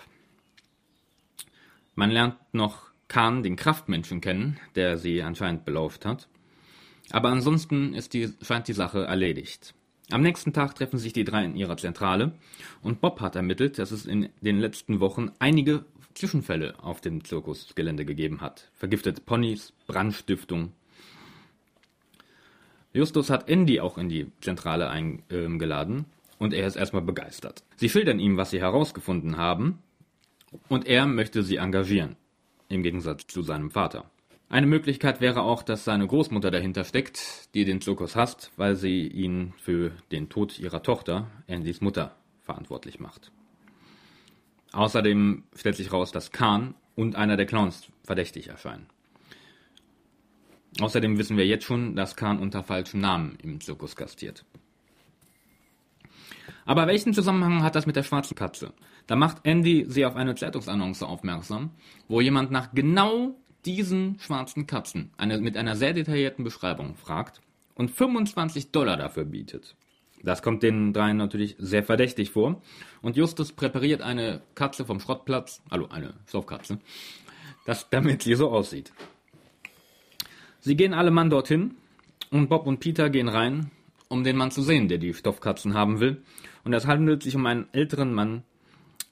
[1.96, 6.28] Man lernt noch Khan, den Kraftmenschen, kennen, der sie anscheinend belauft hat.
[7.12, 9.74] Aber ansonsten die, scheint die Sache erledigt.
[10.12, 12.34] Am nächsten Tag treffen sich die drei in ihrer Zentrale
[12.82, 18.06] und Bob hat ermittelt, dass es in den letzten Wochen einige Zwischenfälle auf dem Zirkusgelände
[18.06, 18.70] gegeben hat.
[18.74, 20.74] Vergiftete Ponys, Brandstiftung.
[22.94, 26.06] Justus hat Andy auch in die Zentrale eingeladen
[26.40, 27.64] und er ist erstmal begeistert.
[27.78, 29.80] Sie schildern ihm, was sie herausgefunden haben
[30.68, 32.18] und er möchte sie engagieren,
[32.68, 34.10] im Gegensatz zu seinem Vater.
[34.50, 39.08] Eine Möglichkeit wäre auch, dass seine Großmutter dahinter steckt, die den Zirkus hasst, weil sie
[39.08, 43.32] ihn für den Tod ihrer Tochter, Andys Mutter, verantwortlich macht.
[44.74, 48.88] Außerdem stellt sich raus, dass Khan und einer der Clowns verdächtig erscheinen.
[50.80, 54.46] Außerdem wissen wir jetzt schon, dass Khan unter falschem Namen im Zirkus gastiert.
[56.66, 58.74] Aber welchen Zusammenhang hat das mit der schwarzen Katze?
[59.08, 61.72] Da macht Andy sie auf eine Zeitungsannonce aufmerksam,
[62.08, 67.42] wo jemand nach genau diesen schwarzen Katzen eine, mit einer sehr detaillierten Beschreibung fragt
[67.76, 69.76] und 25 Dollar dafür bietet.
[70.24, 72.62] Das kommt den dreien natürlich sehr verdächtig vor
[73.02, 76.80] und Justus präpariert eine Katze vom Schrottplatz, also eine Stoffkatze,
[77.90, 78.92] damit sie so aussieht.
[80.60, 81.76] Sie gehen alle Mann dorthin
[82.30, 83.72] und Bob und Peter gehen rein,
[84.10, 86.22] um den Mann zu sehen, der die Stoffkatzen haben will.
[86.64, 88.44] Und es handelt sich um einen älteren Mann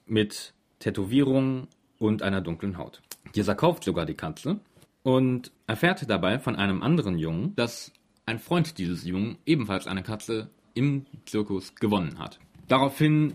[0.05, 1.67] mit Tätowierungen
[1.97, 3.01] und einer dunklen Haut.
[3.35, 4.59] Dieser kauft sogar die Katze
[5.03, 7.91] und erfährt dabei von einem anderen Jungen, dass
[8.25, 12.39] ein Freund dieses Jungen ebenfalls eine Katze im Zirkus gewonnen hat.
[12.67, 13.33] Daraufhin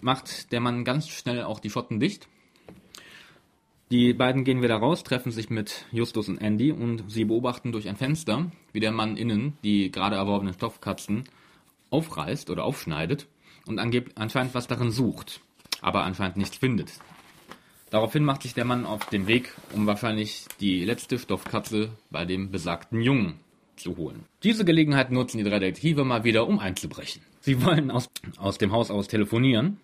[0.00, 2.28] macht der Mann ganz schnell auch die Schotten dicht.
[3.90, 7.88] Die beiden gehen wieder raus, treffen sich mit Justus und Andy und sie beobachten durch
[7.88, 11.24] ein Fenster, wie der Mann innen die gerade erworbenen Stoffkatzen
[11.90, 13.26] aufreißt oder aufschneidet
[13.66, 15.40] und anscheinend was darin sucht,
[15.80, 16.92] aber anscheinend nichts findet.
[17.90, 22.50] Daraufhin macht sich der Mann auf den Weg, um wahrscheinlich die letzte Stoffkatze bei dem
[22.50, 23.40] besagten Jungen
[23.78, 24.24] zu holen.
[24.42, 27.22] Diese Gelegenheit nutzen die drei Detektive mal wieder, um einzubrechen.
[27.40, 29.78] Sie wollen aus, aus dem Haus aus telefonieren.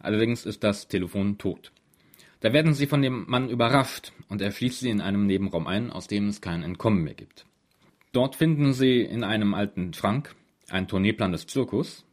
[0.00, 1.72] Allerdings ist das Telefon tot.
[2.40, 5.90] Da werden sie von dem Mann überrascht und er schließt sie in einem Nebenraum ein,
[5.90, 7.46] aus dem es kein Entkommen mehr gibt.
[8.12, 10.34] Dort finden sie in einem alten Schrank
[10.68, 12.04] einen Tourneeplan des Zirkus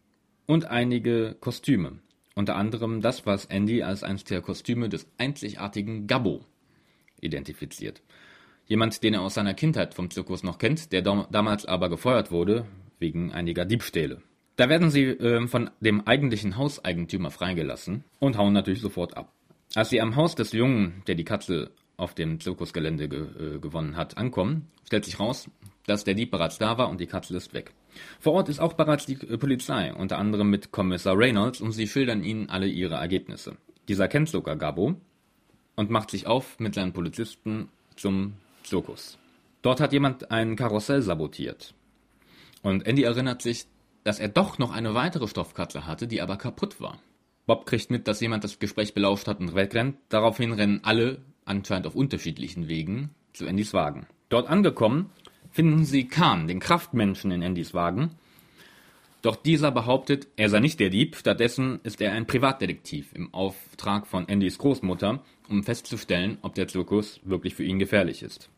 [0.47, 1.99] und einige Kostüme.
[2.33, 6.43] Unter anderem das, was Andy als eines der Kostüme des einzigartigen Gabbo
[7.21, 8.01] identifiziert.
[8.67, 12.31] Jemand, den er aus seiner Kindheit vom Zirkus noch kennt, der dam damals aber gefeuert
[12.31, 12.65] wurde
[12.99, 14.21] wegen einiger Diebstähle.
[14.55, 19.31] Da werden sie äh, von dem eigentlichen Hauseigentümer freigelassen und hauen natürlich sofort ab.
[19.75, 23.97] Als sie am Haus des Jungen, der die Katze auf dem Zirkusgelände ge äh, gewonnen
[23.97, 25.49] hat, ankommen, stellt sich raus,
[25.85, 27.73] dass der Dieb bereits da war und die Katze ist weg.
[28.19, 31.87] Vor Ort ist auch bereits die äh, Polizei, unter anderem mit Kommissar Reynolds, und sie
[31.87, 33.57] schildern ihnen alle ihre Ergebnisse.
[33.87, 34.95] Dieser kennt sogar Gabo
[35.75, 38.33] und macht sich auf mit seinen Polizisten zum
[38.65, 39.17] Zirkus.
[39.61, 41.73] Dort hat jemand ein Karussell sabotiert.
[42.61, 43.65] Und Andy erinnert sich,
[44.03, 46.99] dass er doch noch eine weitere Stoffkatze hatte, die aber kaputt war.
[47.45, 49.97] Bob kriegt mit, dass jemand das Gespräch belauscht hat und wegrennt.
[50.09, 54.07] Daraufhin rennen alle, anscheinend auf unterschiedlichen Wegen, zu Andys Wagen.
[54.29, 55.11] Dort angekommen,
[55.51, 58.11] finden sie Khan, den Kraftmenschen in Andys Wagen.
[59.21, 64.05] Doch dieser behauptet, er sei nicht der Dieb, stattdessen ist er ein Privatdetektiv im Auftrag
[64.05, 68.49] von Andys Großmutter, um festzustellen, ob der Zirkus wirklich für ihn gefährlich ist.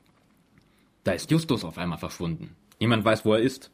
[1.07, 2.57] Da ist Justus auf einmal verschwunden.
[2.81, 3.71] Niemand weiß, wo er ist.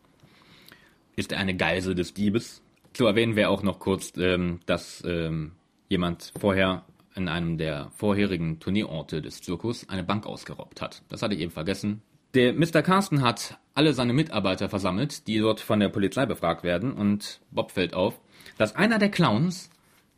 [1.15, 2.61] Ist er eine Geisel des Diebes?
[2.95, 5.53] So erwähnen wir auch noch kurz, ähm, dass ähm,
[5.89, 11.01] jemand vorher in einem der vorherigen Turnierorte des Zirkus eine Bank ausgeraubt hat.
[11.09, 12.03] Das hatte ich eben vergessen.
[12.35, 12.83] Der Mr.
[12.83, 17.71] Carsten hat alle seine Mitarbeiter versammelt, die dort von der Polizei befragt werden, und Bob
[17.71, 18.21] fällt auf,
[18.59, 19.71] dass einer der Clowns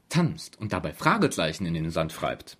[0.09, 2.57] tanzt und dabei Fragezeichen in den Sand schreibt.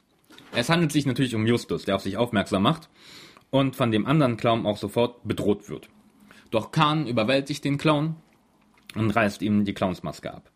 [0.53, 2.87] Es handelt sich natürlich um Justus, der auf sich aufmerksam macht
[3.55, 5.87] und von dem anderen Clown auch sofort bedroht wird.
[6.51, 8.17] Doch Khan überwältigt den Clown
[8.95, 10.51] und reißt ihm die Clownsmaske ab.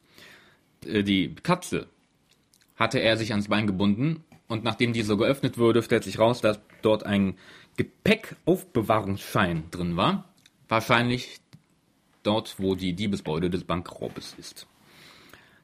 [0.85, 1.87] Äh, Die Katze
[2.75, 6.59] hatte er sich ans Bein gebunden und nachdem diese geöffnet wurde, stellt sich raus, dass
[6.81, 7.37] dort ein
[7.77, 10.33] Gepäckaufbewahrungsschein drin war.
[10.67, 11.39] Wahrscheinlich
[12.23, 14.67] dort, wo die Diebesbeute des Bankraubes ist.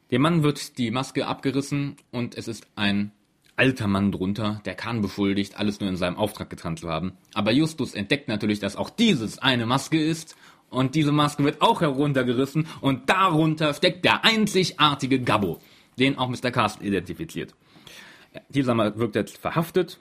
[0.09, 3.11] Dem Mann wird die Maske abgerissen und es ist ein
[3.55, 7.13] alter Mann drunter, der Kahn beschuldigt, alles nur in seinem Auftrag getan zu haben.
[7.33, 10.35] Aber Justus entdeckt natürlich, dass auch dieses eine Maske ist
[10.69, 15.59] und diese Maske wird auch heruntergerissen und darunter steckt der einzigartige Gabbo,
[15.97, 16.51] den auch Mr.
[16.51, 17.53] Carsten identifiziert.
[18.49, 19.99] Dieser Mann wird jetzt verhaftet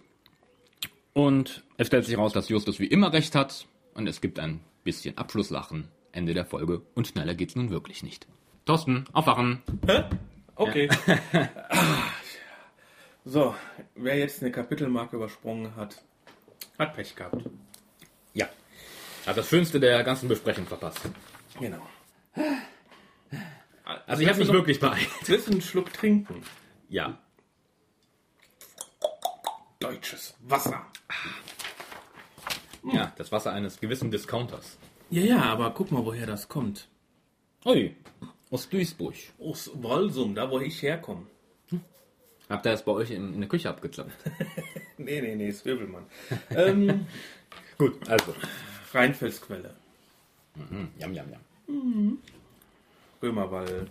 [1.12, 4.60] und es stellt sich raus, dass Justus wie immer recht hat und es gibt ein
[4.82, 5.88] bisschen Abschlusslachen.
[6.10, 8.26] Ende der Folge und schneller geht's nun wirklich nicht.
[8.66, 9.62] Thorsten, aufwachen.
[9.86, 10.04] Hä?
[10.56, 10.88] Okay.
[13.24, 13.54] so,
[13.94, 16.02] wer jetzt eine Kapitelmarke übersprungen hat,
[16.78, 17.42] hat Pech gehabt.
[18.34, 18.48] Ja.
[19.26, 21.00] Hat das Schönste der ganzen Besprechung verpasst.
[21.58, 21.86] Genau.
[24.06, 25.08] Also ich habe mich wirklich beeilt.
[25.26, 26.42] Willst du einen Schluck trinken?
[26.88, 27.18] Ja.
[29.78, 30.86] Deutsches Wasser.
[32.92, 34.78] Ja, das Wasser eines gewissen Discounters.
[35.10, 36.88] Ja, ja, aber guck mal, woher das kommt.
[37.64, 37.96] Ui,
[38.50, 39.14] aus Duisburg.
[39.38, 41.26] Aus Walsum, da wo ich herkomme.
[42.48, 44.12] Habt ihr das bei euch in, in der Küche abgeklappt?
[44.96, 46.04] Nee, nee, nee, ist Wirbelmann.
[46.50, 47.06] ähm,
[47.78, 48.32] Gut, also.
[48.92, 49.74] Rheinfelsquelle,
[50.54, 52.18] Hm, jam, jam, jam.
[53.20, 53.88] Römerwall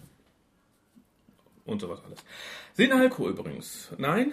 [1.65, 2.19] und sowas alles.
[2.73, 3.91] Senalco übrigens.
[3.97, 4.31] Nein,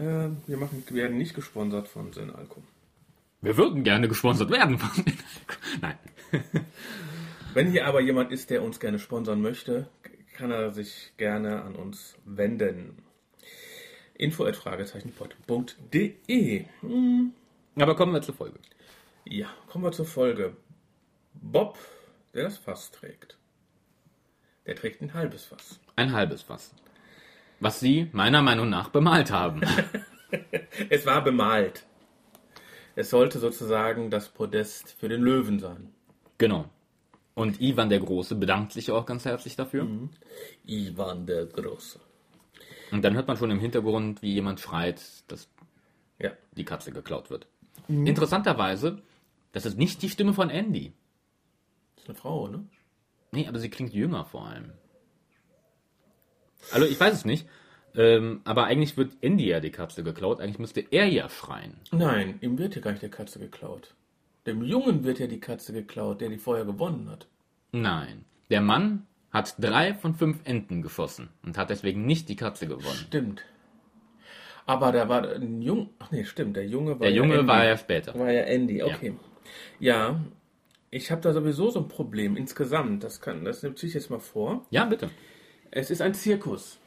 [0.00, 2.62] äh, wir machen, werden nicht gesponsert von Senalco.
[3.42, 4.80] Wir würden gerne gesponsert werden.
[5.80, 5.98] Nein.
[7.54, 9.88] Wenn hier aber jemand ist, der uns gerne sponsern möchte,
[10.34, 12.96] kann er sich gerne an uns wenden.
[14.14, 16.64] info@fragezeichenpod.de.
[16.80, 17.32] Hm,
[17.76, 18.58] Aber kommen wir zur Folge.
[19.24, 20.56] Ja, kommen wir zur Folge.
[21.34, 21.78] Bob,
[22.34, 23.36] der das Fass trägt.
[24.66, 25.80] Der trägt ein halbes Fass.
[25.96, 26.74] Ein halbes Fass.
[27.60, 29.60] Was sie meiner Meinung nach bemalt haben.
[30.88, 31.84] Es war bemalt.
[32.96, 35.92] Es sollte sozusagen das Podest für den Löwen sein.
[36.38, 36.70] genau.
[37.34, 39.86] Und Ivan der Große bedankt sich auch ganz herzlich dafür.
[40.66, 42.00] Ivan der Große.
[42.92, 45.48] Und dann hört man schon im Hintergrund, wie jemand schreit, dass
[46.18, 46.30] Ja.
[46.56, 47.46] die Katze geklaut wird.
[47.88, 49.02] Interessanterweise,
[49.52, 50.92] das ist nicht die Stimme von Andy.
[51.96, 52.64] Das ist eine Frau, ne?
[53.32, 54.72] Nee, aber sie klingt jünger vor allem.
[56.70, 57.48] Also ich weiß es nicht.
[57.94, 60.40] Ähm, aber eigentlich wird Andy ja die Katze geklaut.
[60.40, 61.74] Eigentlich müsste er ja schreien.
[61.90, 63.94] Nein, ihm wird ja gar nicht die Katze geklaut.
[64.46, 67.26] Dem Jungen wird ja die Katze geklaut, der die vorher gewonnen hat.
[67.72, 68.24] Nein.
[68.50, 72.98] Der Mann hat drei von fünf Enten geschossen und hat deswegen nicht die Katze gewonnen.
[73.06, 73.44] Stimmt.
[74.66, 75.90] Aber da war ein Jung.
[75.98, 76.56] Ach nee, stimmt.
[76.56, 77.46] Der Junge war Der ja Junge Andy.
[77.48, 78.16] war ja später.
[78.18, 79.14] War ja Andy, okay.
[79.80, 80.20] Ja,
[80.90, 83.02] ich habe da sowieso so ein Problem insgesamt.
[83.02, 84.66] Das kann, das nimmt sich jetzt mal vor.
[84.70, 85.10] Ja, bitte.
[85.70, 86.78] Es ist ein Zirkus.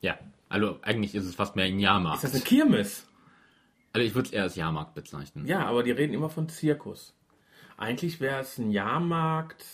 [0.00, 2.22] Ja, also eigentlich ist es fast mehr ein Jahrmarkt.
[2.24, 3.06] Ist das eine Kirmes?
[3.92, 5.46] Also ich würde es eher als Jahrmarkt bezeichnen.
[5.46, 7.14] Ja, aber die reden immer von Zirkus.
[7.82, 9.64] Eigentlich wäre es ein Jahrmarkt,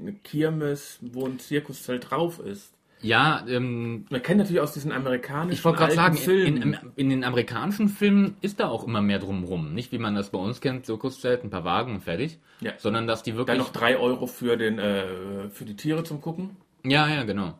[0.00, 2.74] eine Kirmes, wo ein Zirkuszelt drauf ist.
[3.00, 6.62] Ja, ähm, Man kennt natürlich aus diesen amerikanischen ich wollte gerade sagen, in, Filmen.
[6.62, 9.74] in, in den amerikanischen Filmen ist da auch immer mehr drumrum.
[9.74, 12.40] Nicht wie man das bei uns kennt, Zirkuszelt, ein paar Wagen und fertig.
[12.60, 12.72] Ja.
[12.78, 13.56] Sondern dass die wirklich.
[13.56, 16.56] Dann noch drei Euro für, den, äh, für die Tiere zum Gucken.
[16.84, 17.58] Ja, ja, genau.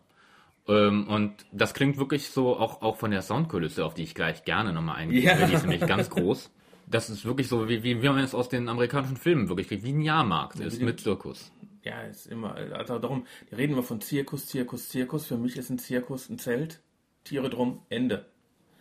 [0.66, 4.44] Ähm, und das klingt wirklich so, auch, auch von der Soundkulisse, auf die ich gleich
[4.44, 5.22] gerne nochmal eingehe.
[5.22, 5.46] Ja.
[5.46, 6.50] Die ist nämlich ganz groß.
[6.92, 9.82] Das ist wirklich so, wie, wie, wie man es aus den amerikanischen Filmen wirklich kriegt,
[9.84, 11.50] wie ein Jahrmarkt ist mit Zirkus.
[11.82, 15.26] Ja, ist immer, also darum, reden immer von Zirkus, Zirkus, Zirkus.
[15.26, 16.80] Für mich ist ein Zirkus ein Zelt,
[17.24, 18.26] Tiere drum, Ende.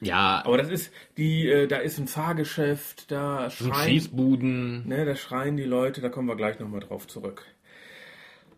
[0.02, 4.88] Ja, Aber das ist, die, äh, da ist ein Fahrgeschäft, da schreien, Schießbuden.
[4.88, 7.46] ne, da schreien die Leute, da kommen wir gleich nochmal drauf zurück.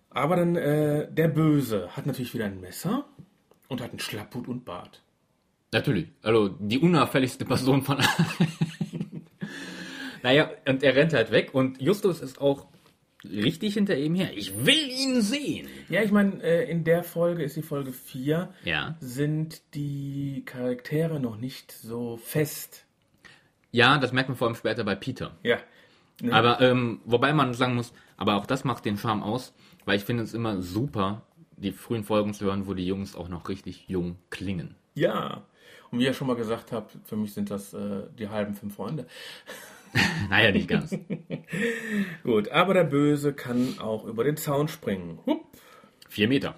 [0.10, 3.06] Aber dann, äh, der Böse hat natürlich wieder ein Messer
[3.68, 5.02] und hat einen Schlapphut und Bart.
[5.74, 6.08] Natürlich.
[6.22, 8.08] Also die unauffälligste Person von allen.
[10.24, 12.66] naja, und er rennt halt weg und Justus ist auch
[13.24, 14.32] richtig hinter ihm her.
[14.36, 15.68] Ich will ihn sehen.
[15.90, 18.96] Ja, ich meine, äh, in der Folge ist die Folge 4, Ja.
[19.00, 22.86] sind die Charaktere noch nicht so fest.
[23.72, 25.38] Ja, das merkt man vor allem später bei Peter.
[25.44, 25.58] Ja.
[26.22, 26.34] Ne?
[26.34, 29.54] Aber ähm, wobei man sagen muss, aber auch das macht den Charme aus,
[29.86, 31.26] weil ich finde es immer super,
[31.58, 34.76] die frühen Folgen zu hören, wo die Jungs auch noch richtig jung klingen.
[34.96, 35.44] Ja.
[35.92, 38.76] Und wie ihr schon mal gesagt habt, für mich sind das äh, die halben fünf
[38.76, 39.06] Freunde.
[40.30, 40.98] Naja, nicht ganz.
[42.24, 45.20] Gut, aber der Böse kann auch über den Zaun springen.
[45.26, 45.46] Hup.
[46.10, 46.56] Vier Meter.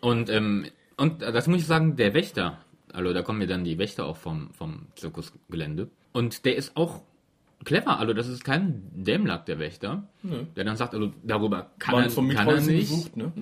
[0.00, 2.58] Und, ähm, und das muss ich sagen, der Wächter,
[2.92, 5.90] also da kommen mir dann die Wächter auch vom, vom Zirkusgelände.
[6.12, 7.02] Und der ist auch
[7.64, 12.30] clever, also das ist kein Dämlack, der Wächter, der dann sagt, also darüber kann, Waren
[12.30, 13.32] er, kann er nicht, besucht, ne?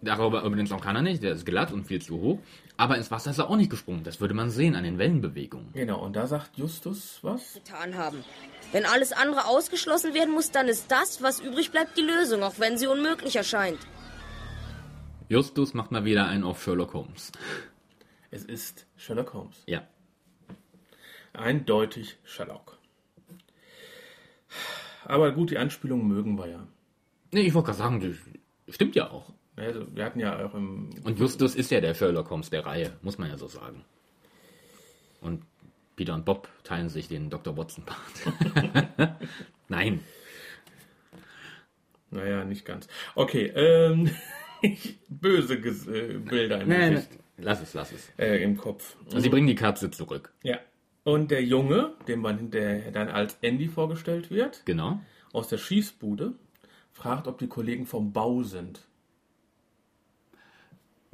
[0.00, 2.38] Darüber über den Zaun kann er nicht, der ist glatt und viel zu hoch.
[2.76, 5.72] Aber ins Wasser ist er auch nicht gesprungen, das würde man sehen an den Wellenbewegungen.
[5.72, 7.54] Genau, und da sagt Justus was?
[7.54, 8.22] getan haben.
[8.72, 12.58] Wenn alles andere ausgeschlossen werden muss, dann ist das, was übrig bleibt, die Lösung, auch
[12.58, 13.78] wenn sie unmöglich erscheint.
[15.28, 17.32] Justus macht mal wieder einen auf Sherlock Holmes.
[18.30, 19.62] Es ist Sherlock Holmes.
[19.66, 19.82] Ja.
[21.32, 22.78] Eindeutig Sherlock.
[25.04, 26.66] Aber gut, die Anspielungen mögen wir ja.
[27.32, 28.00] Nee, ich wollte gerade sagen,
[28.66, 29.32] das stimmt ja auch.
[29.56, 30.90] Also, wir hatten ja auch im.
[31.04, 33.84] Und Justus ist ja der Sherlock Holmes der Reihe, muss man ja so sagen.
[35.20, 35.42] Und
[35.96, 37.56] Peter und Bob teilen sich den Dr.
[37.56, 39.16] Watson-Part.
[39.68, 40.00] Nein.
[42.10, 42.86] Naja, nicht ganz.
[43.14, 44.10] Okay, ähm.
[45.08, 48.10] böse Ges äh, Bilder im Nein, Gesicht, lass es, lass es.
[48.18, 48.96] äh, im Kopf.
[49.16, 50.32] Sie bringen die Katze zurück.
[50.42, 50.58] Ja.
[51.04, 55.00] Und der Junge, dem man hinterher dann als Andy vorgestellt wird, Genau.
[55.32, 56.32] aus der Schießbude,
[56.92, 58.85] fragt, ob die Kollegen vom Bau sind.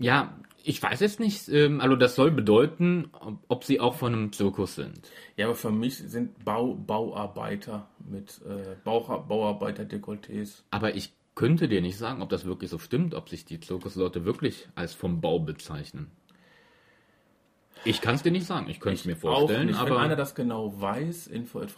[0.03, 4.13] Ja, ich weiß jetzt nicht, ähm, also das soll bedeuten, ob, ob sie auch von
[4.13, 5.01] einem Zirkus sind.
[5.37, 10.63] Ja, aber für mich sind Bau, Bauarbeiter mit äh, Bauarbeiter-Dekolletés.
[10.71, 14.25] Aber ich könnte dir nicht sagen, ob das wirklich so stimmt, ob sich die Zirkusleute
[14.25, 16.11] wirklich als vom Bau bezeichnen.
[17.85, 18.69] Ich kann es dir nicht sagen.
[18.69, 21.71] Ich könnte es mir vorstellen, nicht, wenn einer aber das genau weiß, info at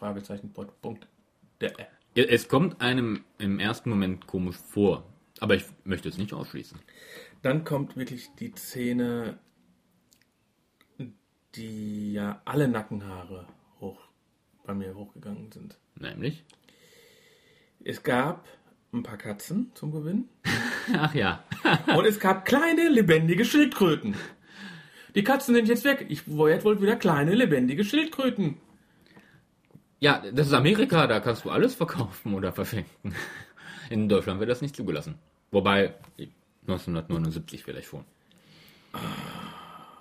[2.14, 5.04] es kommt einem im ersten Moment komisch vor.
[5.40, 6.78] Aber ich möchte es nicht ausschließen.
[7.44, 9.38] Dann kommt wirklich die Szene,
[11.54, 13.46] die ja alle Nackenhaare
[13.80, 14.00] hoch
[14.64, 15.78] bei mir hochgegangen sind.
[15.94, 16.42] Nämlich?
[17.85, 18.48] Es gab
[18.94, 20.31] ein paar Katzen zum Gewinn
[20.96, 21.44] Ach ja.
[21.94, 24.14] und es gab kleine lebendige Schildkröten.
[25.14, 26.06] Die Katzen sind jetzt weg.
[26.08, 28.56] Ich wollte wohl wieder kleine lebendige Schildkröten.
[30.00, 33.14] Ja, das ist Amerika, da kannst du alles verkaufen oder verschenken.
[33.90, 35.16] In Deutschland wird das nicht zugelassen.
[35.50, 35.94] Wobei,
[36.67, 38.04] 1979 vielleicht schon.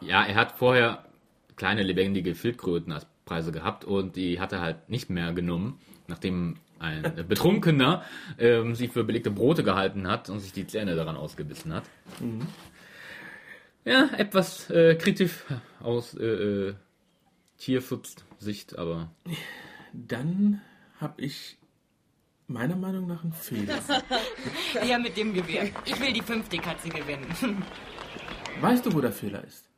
[0.01, 1.05] Ja, er hat vorher
[1.55, 6.55] kleine lebendige Schildkröten als Preise gehabt und die hat er halt nicht mehr genommen, nachdem
[6.79, 8.03] ein Betrunkener
[8.37, 11.83] ähm, sie für belegte Brote gehalten hat und sich die Zähne daran ausgebissen hat.
[13.85, 15.43] Ja, etwas äh, kritisch
[15.81, 16.73] aus äh, äh,
[17.57, 19.11] Tierschutzsicht, aber
[19.93, 20.61] Dann
[20.99, 21.57] habe ich
[22.47, 23.79] meiner Meinung nach einen Fehler.
[24.87, 25.69] Ja, mit dem Gewehr.
[25.85, 27.27] Ich will die fünfte Katze gewinnen.
[28.59, 29.69] Weißt du, wo der Fehler ist?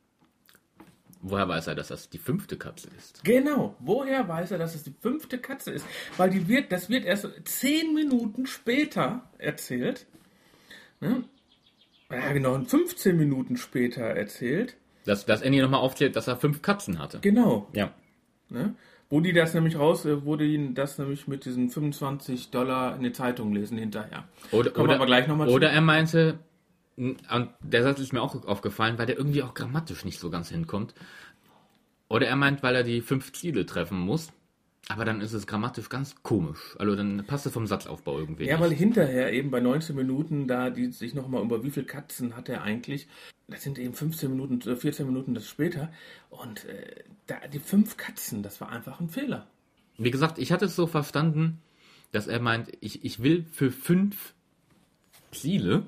[1.30, 3.22] woher weiß er, dass das die fünfte Katze ist?
[3.24, 3.76] Genau.
[3.80, 5.86] Woher weiß er, dass es die fünfte Katze ist?
[6.16, 10.06] Weil die wird, das wird erst zehn Minuten später erzählt.
[11.00, 11.24] Ne?
[12.10, 14.76] Ja, genau, 15 Minuten später erzählt.
[15.04, 17.18] Dass, dass Andy nochmal aufklärt, dass er fünf Katzen hatte.
[17.20, 17.68] Genau.
[17.72, 17.92] Ja.
[18.48, 18.74] Ne?
[19.08, 23.02] Wo die das nämlich raus, äh, wurde ihnen das nämlich mit diesen 25 Dollar in
[23.02, 24.24] die Zeitung lesen hinterher.
[24.50, 26.38] Oder, Kommen oder, aber gleich nochmal oder er meinte,
[26.96, 27.18] und
[27.60, 30.94] der Satz ist mir auch aufgefallen, weil der irgendwie auch grammatisch nicht so ganz hinkommt.
[32.08, 34.32] Oder er meint, weil er die fünf Ziele treffen muss.
[34.88, 36.76] Aber dann ist es grammatisch ganz komisch.
[36.78, 38.64] Also dann passt es vom Satzaufbau irgendwie Ja, nicht.
[38.70, 42.48] weil hinterher eben bei 19 Minuten, da die sich nochmal über wie viele Katzen hat
[42.48, 43.08] er eigentlich,
[43.48, 45.90] das sind eben 15 Minuten, äh, 14 Minuten das später.
[46.30, 49.46] Und äh, da, die fünf Katzen, das war einfach ein Fehler.
[49.98, 51.58] Wie gesagt, ich hatte es so verstanden,
[52.12, 54.34] dass er meint, ich, ich will für fünf
[55.32, 55.84] Ziele,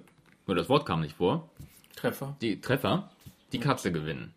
[0.46, 1.48] nur das Wort kam nicht vor,
[1.94, 2.36] Treffer.
[2.40, 3.10] die Treffer,
[3.52, 4.34] die Katze gewinnen.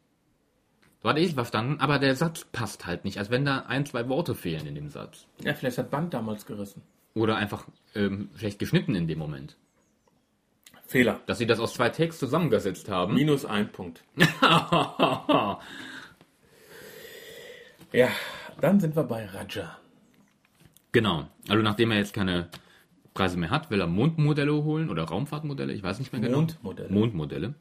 [1.04, 4.08] So hatte ich verstanden, aber der Satz passt halt nicht, als wenn da ein, zwei
[4.08, 5.26] Worte fehlen in dem Satz.
[5.43, 6.84] Ja, vielleicht hat Band damals gerissen.
[7.16, 9.58] Oder einfach ähm, schlecht geschnitten in dem Moment.
[10.86, 11.22] Fehler.
[11.26, 13.14] Dass sie das aus zwei Takes zusammengesetzt haben.
[13.16, 14.04] Minus ein Punkt.
[17.93, 18.08] Ja,
[18.62, 19.78] dann sind wir bei Raja.
[20.93, 21.28] genau.
[21.49, 22.47] Also nachdem er jetzt keine
[23.14, 26.38] Preise mehr hat, will er Mondmodelle holen oder Raumfahrtmodelle, ich weiß nicht mehr genau.
[26.38, 26.89] Mondmodelle.
[26.89, 27.54] Mondmodelle.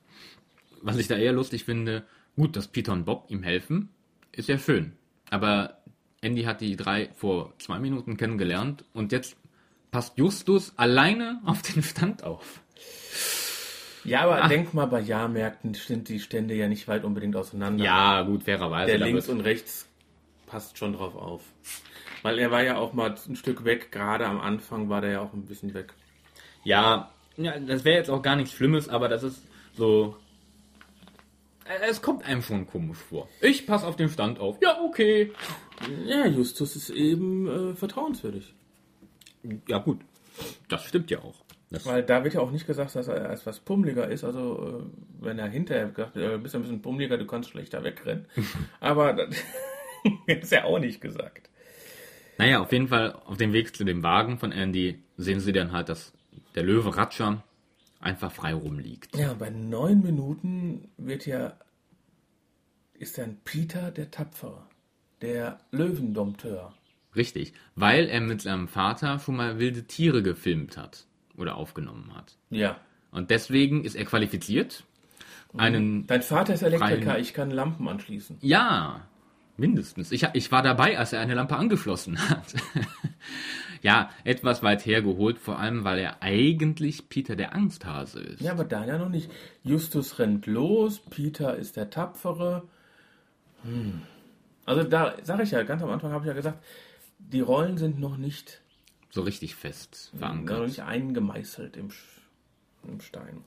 [0.83, 2.05] Was ich da eher lustig finde,
[2.41, 3.91] gut, dass Peter und Bob ihm helfen,
[4.33, 4.93] ist ja schön.
[5.29, 5.77] Aber
[6.23, 9.37] Andy hat die drei vor zwei Minuten kennengelernt und jetzt
[9.91, 12.63] passt Justus alleine auf den Stand auf.
[14.05, 17.85] Ja, aber denk mal, bei Jahrmärkten sind die Stände ja nicht weit unbedingt auseinander.
[17.85, 18.97] Ja, gut, fairerweise.
[18.97, 19.87] Der links und rechts
[20.47, 21.43] passt schon drauf auf.
[22.23, 25.21] Weil er war ja auch mal ein Stück weg, gerade am Anfang war der ja
[25.21, 25.93] auch ein bisschen weg.
[26.65, 29.43] Ja, ja das wäre jetzt auch gar nichts Schlimmes, aber das ist
[29.75, 30.17] so.
[31.71, 33.29] Äh, Es kommt einem schon komisch vor.
[33.41, 34.59] Ich passe auf den Stand auf.
[34.61, 35.33] Ja, okay.
[36.07, 38.55] Ja, Justus ist eben äh, vertrauenswürdig.
[39.69, 40.01] Ja, gut.
[40.69, 41.45] Das stimmt ja auch.
[41.71, 44.25] Das, Weil da wird ja auch nicht gesagt, dass er etwas pummeliger ist.
[44.25, 47.85] Also, äh, wenn er hinterher gesagt hat, äh, bist ein bisschen pummeliger, du kannst schlechter
[47.85, 48.27] wegrennen.
[48.81, 49.37] Aber das
[50.27, 51.49] ist ja auch nicht gesagt.
[52.39, 55.71] naja, auf jeden Fall auf dem Weg zu dem Wagen von Andy sehen sie dann
[55.73, 56.13] halt, dass
[56.57, 57.45] der Löwe Ratscher
[58.01, 59.17] einfach frei rumliegt.
[59.17, 61.55] Ja, bei neun Minuten wird ja,
[62.95, 64.67] ist dann Peter der Tapfere,
[65.23, 66.75] der Löwendompteur.
[67.15, 67.53] Richtig.
[67.75, 72.37] Weil er mit seinem Vater schon mal wilde Tiere gefilmt hat oder aufgenommen hat.
[72.51, 72.81] Ja.
[73.11, 74.85] Und deswegen ist er qualifiziert,
[75.57, 78.39] einen Dein Vater ist Elektriker, ich kann Lampen anschließen.
[78.41, 79.09] Ja,
[79.57, 80.13] mindestens.
[80.13, 82.55] Ich, ich war dabei, als er eine Lampe angeschlossen hat.
[83.83, 88.41] ja, etwas weit hergeholt, vor allem, weil er eigentlich Peter der Angsthase ist.
[88.41, 89.31] Ja, aber da ja noch nicht.
[89.65, 92.65] Justus rennt los, Peter ist der Tapfere.
[93.63, 94.03] Hm.
[94.67, 96.63] Also da sage ich ja, ganz am Anfang habe ich ja gesagt,
[97.19, 98.61] die Rollen sind noch nicht,
[99.11, 100.67] So richtig fest noch verankert.
[100.69, 101.89] nicht eingemeißelt im,
[102.87, 103.45] im Stein.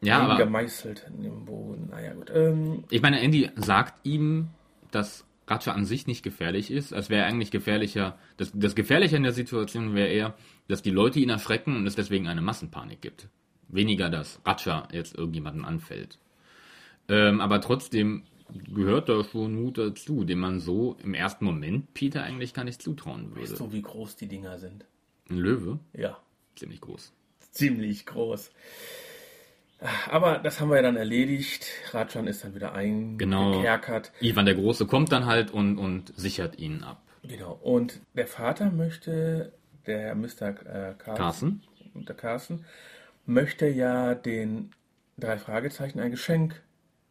[0.00, 1.88] Ja, aber Eingemeißelt im Boden.
[1.90, 2.30] Naja, gut.
[2.34, 4.48] Ähm, ich meine, Andy sagt ihm,
[4.90, 6.92] dass Ratscher an sich nicht gefährlich ist.
[6.92, 10.34] Es wäre eigentlich gefährlicher, das, das Gefährliche in der Situation wäre eher,
[10.68, 13.28] dass die Leute ihn erschrecken und es deswegen eine Massenpanik gibt.
[13.68, 16.18] Weniger, dass Ratscher jetzt irgendjemanden anfällt.
[17.08, 18.22] Ähm, aber trotzdem
[18.74, 22.80] gehört da schon Mut dazu, dem man so im ersten Moment Peter eigentlich gar nicht
[22.80, 23.42] zutrauen würde.
[23.42, 24.86] weißt du, wie groß die Dinger sind?
[25.30, 25.78] Ein Löwe?
[25.92, 26.18] Ja,
[26.56, 27.12] Ziemlich groß.
[27.50, 28.50] ziemlich groß.
[30.10, 31.66] Aber das haben wir ja dann erledigt.
[31.92, 33.52] Rajan ist dann wieder Genau.
[33.52, 34.12] eingekerkert.
[34.20, 37.02] Ivan der Große kommt dann halt und, und sichert ihn ab.
[37.22, 37.52] Genau.
[37.62, 39.52] Und der Vater möchte,
[39.86, 40.48] der Mr.
[40.48, 41.60] Äh, Carson, Carson?
[41.94, 42.64] der Carson,
[43.26, 44.70] möchte ja den
[45.18, 46.62] drei Fragezeichen ein Geschenk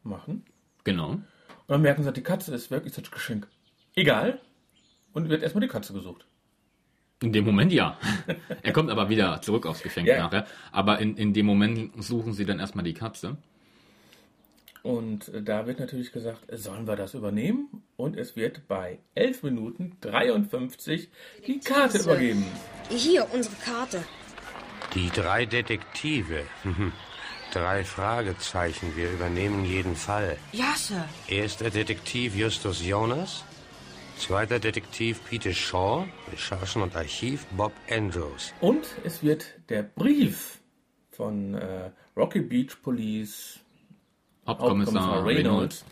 [0.03, 0.45] machen.
[0.83, 1.09] Genau.
[1.09, 1.23] Und
[1.67, 3.47] dann merken sie, die Katze ist wirklich das Geschenk.
[3.95, 4.39] Egal.
[5.13, 6.25] Und wird erstmal die Katze gesucht.
[7.23, 7.97] In dem Moment ja.
[8.63, 10.23] er kommt aber wieder zurück aufs Geschenk Ja.
[10.23, 10.45] nachher.
[10.73, 13.37] Aber in, in dem Moment suchen sie dann erstmal die Katze.
[14.81, 17.81] Und äh, da wird natürlich gesagt, sollen wir das übernehmen?
[17.95, 21.07] Und es wird bei 11 Minuten 53
[21.47, 22.45] die Karte übergeben.
[22.89, 24.03] Hier, unsere Karte.
[24.93, 26.43] Die drei Detektive.
[27.53, 28.95] Drei Fragezeichen.
[28.95, 30.37] Wir übernehmen jeden Fall.
[30.53, 31.07] Ja, Sir.
[31.27, 33.45] Erster Detektiv Justus Jonas.
[34.17, 36.05] Zweiter Detektiv Peter Shaw.
[36.31, 38.53] Recherchen und Archiv Bob Andrews.
[38.61, 40.59] Und es wird der Brief
[41.11, 43.59] von äh, Rocky Beach Police
[44.47, 45.85] Hauptkommissar Reynolds.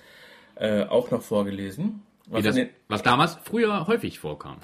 [0.56, 2.04] äh, auch noch vorgelesen.
[2.28, 4.58] Was das, den, was damals früher häufig vorkam.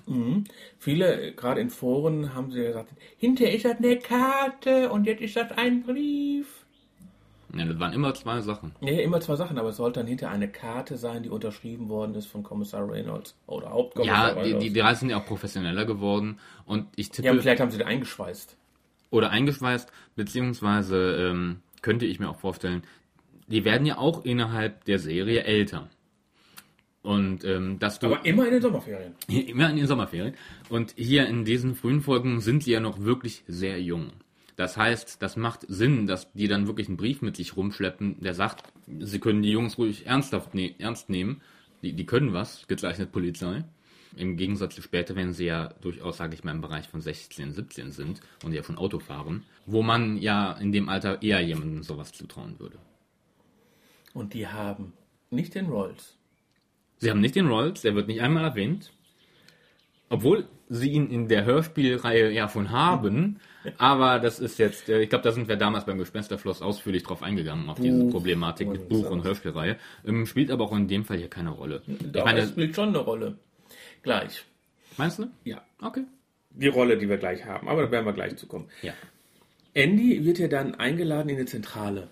[0.78, 5.22] viele, äh, gerade in Foren, haben sie gesagt, hinterher ist das eine Karte und jetzt
[5.22, 6.66] ist das ein Brief.
[7.56, 8.74] Ja, das waren immer zwei Sachen.
[8.82, 12.14] Nee, immer zwei Sachen, aber es sollte dann hinter eine Karte sein, die unterschrieben worden
[12.16, 14.66] ist von Kommissar Reynolds oder Hauptkommissar Ja, die, Reynolds.
[14.66, 16.40] die, die sind ja auch professioneller geworden.
[16.66, 18.58] Und ich tippe, ja, und vielleicht haben sie die eingeschweißt.
[19.12, 22.84] oder eingeschweißt, beziehungsweise ähm, könnte ich mir auch vorstellen,
[23.48, 25.90] die werden ja auch innerhalb der Serie älter.
[27.02, 29.16] Und ähm, dass du Aber immer in den Sommerferien.
[29.30, 30.34] immer in den Sommerferien.
[30.68, 34.12] Und hier in diesen frühen Folgen sind sie ja noch wirklich sehr jung.
[34.58, 38.34] Das heißt, das macht Sinn, dass die dann wirklich einen Brief mit sich rumschleppen, der
[38.34, 38.64] sagt,
[39.00, 41.42] sie können die Jungs ruhig ernsthaft ne ernst nehmen.
[41.84, 43.64] Die, die können was, gezeichnet Polizei.
[44.16, 47.54] Im Gegensatz zu später, wenn sie ja durchaus, sage ich mal, im Bereich von 16,
[47.54, 51.84] 17 sind und ja schon Auto fahren, wo man ja in dem Alter eher jemandem
[51.84, 52.80] sowas zutrauen würde.
[54.16, 54.94] Und die haben
[55.30, 56.18] nicht den Rolls.
[56.98, 58.92] Sie haben nicht den Rolls, der wird nicht einmal erwähnt.
[60.10, 63.40] Obwohl sie ihn in der Hörspielreihe ja schon haben.
[63.78, 67.22] Aber das ist jetzt, äh, ich glaube, da sind wir damals beim Gespensterfloss ausführlich drauf
[67.24, 69.78] eingegangen, auf diese Problematik mit Buch und Hörspielreihe.
[70.06, 71.82] Ähm, spielt aber auch in dem Fall hier keine Rolle.
[71.88, 73.38] Ich Doch, es meine, spielt schon eine Rolle.
[74.04, 74.46] Gleich.
[74.98, 75.28] meinst du?
[75.44, 75.62] Ja.
[75.82, 76.04] Okay.
[76.52, 77.68] Die Rolle, die wir gleich haben.
[77.68, 78.70] Aber da werden wir gleich zu kommen.
[78.82, 78.94] Ja.
[79.74, 82.08] Andy wird ja dann eingeladen in die Zentrale.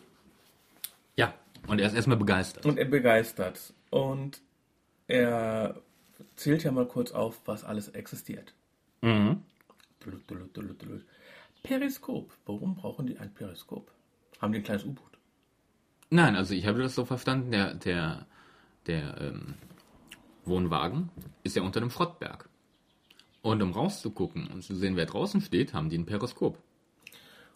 [1.15, 1.33] Ja.
[1.67, 2.65] Und er ist erstmal begeistert.
[2.65, 3.73] Und er begeistert.
[3.89, 4.41] Und
[5.07, 5.81] er
[6.35, 8.53] zählt ja mal kurz auf, was alles existiert.
[9.01, 9.43] Mhm.
[11.63, 12.31] Periskop.
[12.45, 13.91] Warum brauchen die ein Periskop?
[14.39, 15.17] Haben die ein kleines U-Boot?
[16.09, 18.27] Nein, also ich habe das so verstanden, der, der,
[18.85, 19.55] der ähm,
[20.45, 21.09] Wohnwagen
[21.43, 22.49] ist ja unter dem Schrottberg.
[23.41, 26.57] Und um rauszugucken und zu sehen, wer draußen steht, haben die ein Periskop.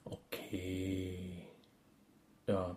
[0.05, 1.47] Okay.
[2.47, 2.75] Ja.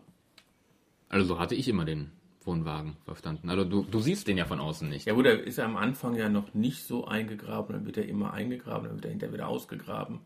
[1.08, 2.10] Also so hatte ich immer den
[2.46, 3.50] Wohnwagen verstanden.
[3.50, 5.06] Also du, du siehst den ja von außen nicht.
[5.06, 8.06] Ja gut, er ist ja am Anfang ja noch nicht so eingegraben, dann wird er
[8.06, 10.20] immer eingegraben, dann wird er hinterher wieder ausgegraben.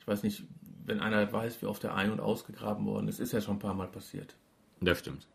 [0.00, 0.44] Ich weiß nicht,
[0.84, 3.60] wenn einer weiß, wie oft er ein- und ausgegraben worden ist, ist ja schon ein
[3.60, 4.34] paar Mal passiert.
[4.80, 5.26] Das stimmt.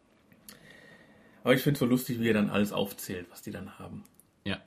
[1.43, 4.03] Aber ich finde es so lustig, wie er dann alles aufzählt, was die dann haben.
[4.43, 4.59] Ja.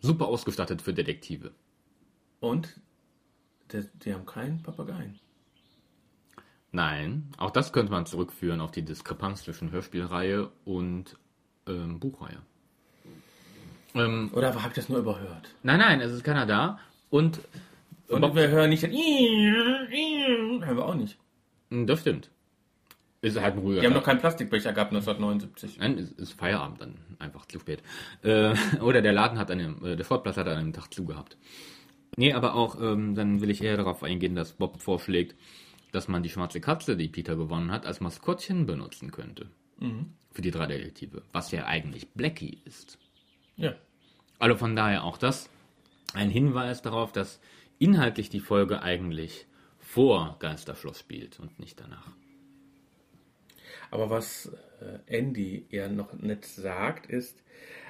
[0.00, 1.52] Super ausgestattet für Detektive.
[2.40, 2.80] Und
[3.72, 5.18] die haben keinen Papageien.
[6.82, 11.16] Nein, auch das könnte man zurückführen auf die Diskrepanz zwischen Hörspielreihe und
[11.66, 12.38] ähm, Buchreihe.
[13.96, 15.48] Ähm, Oder habe ich das nur überhört?
[15.64, 16.78] nein, nein, es ist keiner da.
[17.10, 17.40] Und,
[18.06, 21.18] Und Bob- wir hören nicht den Hören wir auch nicht.
[21.68, 22.30] das stimmt.
[23.22, 24.00] Ist halt ein ruhiger Die haben Tag.
[24.02, 25.78] noch keinen Plastikbecher gehabt 1979.
[25.80, 27.82] Nein, es ist Feierabend dann einfach zu spät.
[28.22, 31.36] Äh, oder der Laden hat an dem, äh, der Sportplatz hat an einem Tag zugehabt.
[32.16, 35.34] Nee, aber auch, ähm, dann will ich eher darauf eingehen, dass Bob vorschlägt,
[35.92, 39.50] dass man die schwarze Katze, die Peter gewonnen hat, als Maskottchen benutzen könnte.
[40.32, 41.22] Für die drei Detektive.
[41.32, 42.98] Was ja eigentlich Blackie ist.
[43.56, 43.74] Ja.
[44.38, 45.50] Also von daher auch das
[46.14, 47.40] ein Hinweis darauf, dass
[47.78, 49.46] inhaltlich die Folge eigentlich
[49.78, 52.12] vor Geisterschloss spielt und nicht danach.
[53.90, 57.42] Aber was äh, Andy ja noch nicht sagt, ist,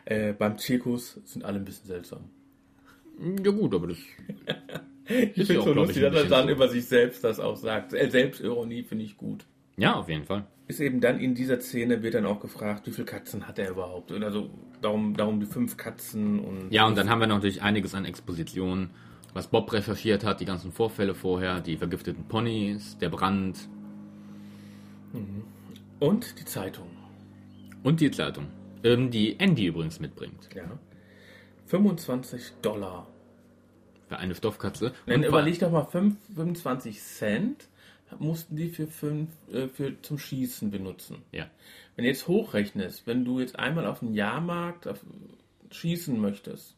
[0.04, 2.30] äh, beim Zirkus sind alle ein bisschen seltsam.
[3.18, 3.98] Ja gut, aber das
[5.08, 6.52] Ich finde auch, so lustig, dass er dann so.
[6.52, 7.94] über sich selbst das auch sagt.
[7.94, 9.46] Äh, Selbstironie finde ich gut.
[9.76, 10.46] ja auf jeden Fall.
[10.66, 13.70] Ist eben dann in dieser Szene wird dann auch gefragt, wie viele Katzen hat er
[13.70, 14.12] überhaupt?
[14.12, 14.50] Und also
[14.82, 18.90] darum, darum die fünf Katzen und Ja, und dann haben wir natürlich einiges an Expositionen,
[19.32, 23.56] was Bob recherchiert hat, die ganzen Vorfälle vorher, die vergifteten Ponys, der Brand
[26.00, 26.88] und die Zeitung.
[27.82, 28.46] und die Zeitung,
[28.84, 30.48] ähm, die Andy übrigens mitbringt.
[30.54, 30.78] Ja.
[31.66, 33.06] 25 Dollar.
[34.08, 34.92] Für eine Stoffkatze.
[35.06, 37.68] Dann überleg doch mal, fünf- 25 Cent
[38.18, 41.22] mussten die für, fünf, äh, für zum Schießen benutzen.
[41.32, 41.46] ja.
[41.94, 45.00] Wenn du jetzt hochrechnest, wenn du jetzt einmal auf dem Jahrmarkt auf,
[45.72, 46.76] schießen möchtest,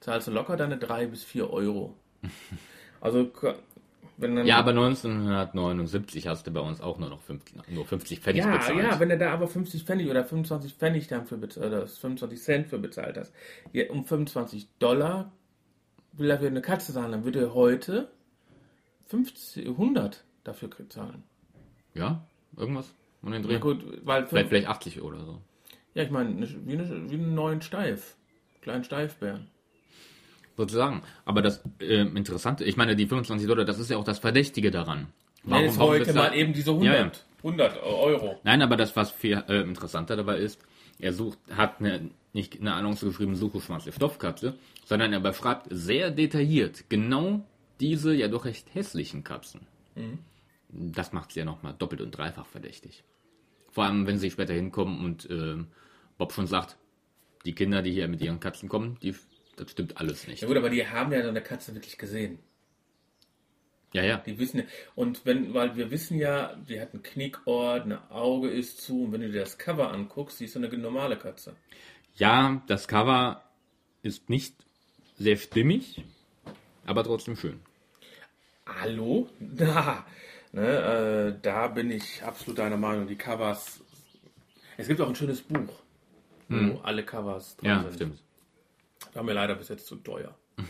[0.00, 1.96] zahlst du locker deine 3 bis 4 Euro.
[3.02, 3.30] Also,
[4.18, 4.46] wenn dann.
[4.46, 8.54] ja, aber 1979 hast du bei uns auch nur noch 50, nur 50 Pfennig ja,
[8.58, 8.78] bezahlt.
[8.78, 12.68] ja, wenn du da aber 50 Pfennig oder 25 Pfennig dafür bezahlt hast, 25 Cent
[12.68, 13.32] für bezahlt hast,
[13.88, 15.32] um 25 Dollar
[16.12, 18.10] will er für eine Katze zahlen, dann würde er heute
[19.06, 21.22] 50, 100 dafür zahlen.
[21.94, 22.22] Ja,
[22.56, 22.92] irgendwas
[23.22, 23.54] um den Dreh.
[23.54, 25.40] Ja gut, weil Vielleicht, vielleicht 80 oder so.
[25.94, 28.16] ja, ich meine, eine- wie, eine, wie einen neuen Steif,
[28.62, 29.48] kleinen Steifbären.
[30.56, 31.02] Sozusagen.
[31.24, 34.70] Aber das äh, Interessante, ich meine, die 25 Dollar, das ist ja auch das Verdächtige
[34.70, 35.08] daran.
[35.42, 37.10] Warum jetzt heute mal eben diese 100, Ja, ja.
[37.38, 38.38] 100 Euro.
[38.44, 40.60] Nein, aber das, was viel äh, interessanter dabei ist,
[41.00, 46.10] er sucht, hat eine, nicht eine Annonce geschrieben, suche schwarze Stoffkatze, sondern er beschreibt sehr
[46.10, 47.44] detailliert genau
[47.80, 49.60] diese ja doch recht hässlichen Katzen.
[50.68, 53.02] Das macht sie ja nochmal doppelt und dreifach verdächtig.
[53.70, 55.68] Vor allem, wenn sie später hinkommen und ähm,
[56.18, 56.76] Bob schon sagt,
[57.44, 59.14] die Kinder, die hier mit ihren Katzen kommen, die,
[59.56, 60.42] das stimmt alles nicht.
[60.42, 62.38] Ja gut, aber die haben ja so eine Katze wirklich gesehen.
[63.92, 64.18] Ja, ja.
[64.18, 64.64] Die wissen ja,
[64.94, 69.12] und wenn, weil wir wissen ja, die hat einen Knickort, ein Auge ist zu, und
[69.12, 71.56] wenn du dir das Cover anguckst, siehst du eine normale Katze.
[72.14, 73.42] Ja, das Cover
[74.02, 74.54] ist nicht
[75.18, 76.04] sehr stimmig,
[76.86, 77.60] aber trotzdem schön.
[78.66, 79.28] Hallo?
[79.40, 80.06] Da,
[80.52, 83.06] ne, äh, da bin ich absolut deiner Meinung.
[83.06, 83.80] Die Covers.
[84.76, 85.82] Es gibt auch ein schönes Buch.
[86.48, 87.94] wo alle Covers drin Ja, sind.
[87.94, 88.22] stimmt.
[89.14, 90.34] War mir leider bis jetzt zu teuer.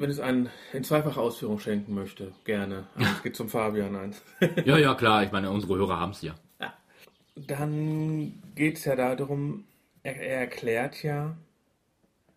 [0.00, 2.86] Wenn es einen in zweifacher Ausführung schenken möchte, gerne.
[2.94, 4.22] Aber Es geht zum Fabian eins.
[4.64, 5.24] Ja, ja, klar.
[5.24, 6.34] Ich meine, unsere Hörer haben es ja.
[7.36, 9.64] Dann geht es ja darum,
[10.02, 11.36] er, er erklärt ja,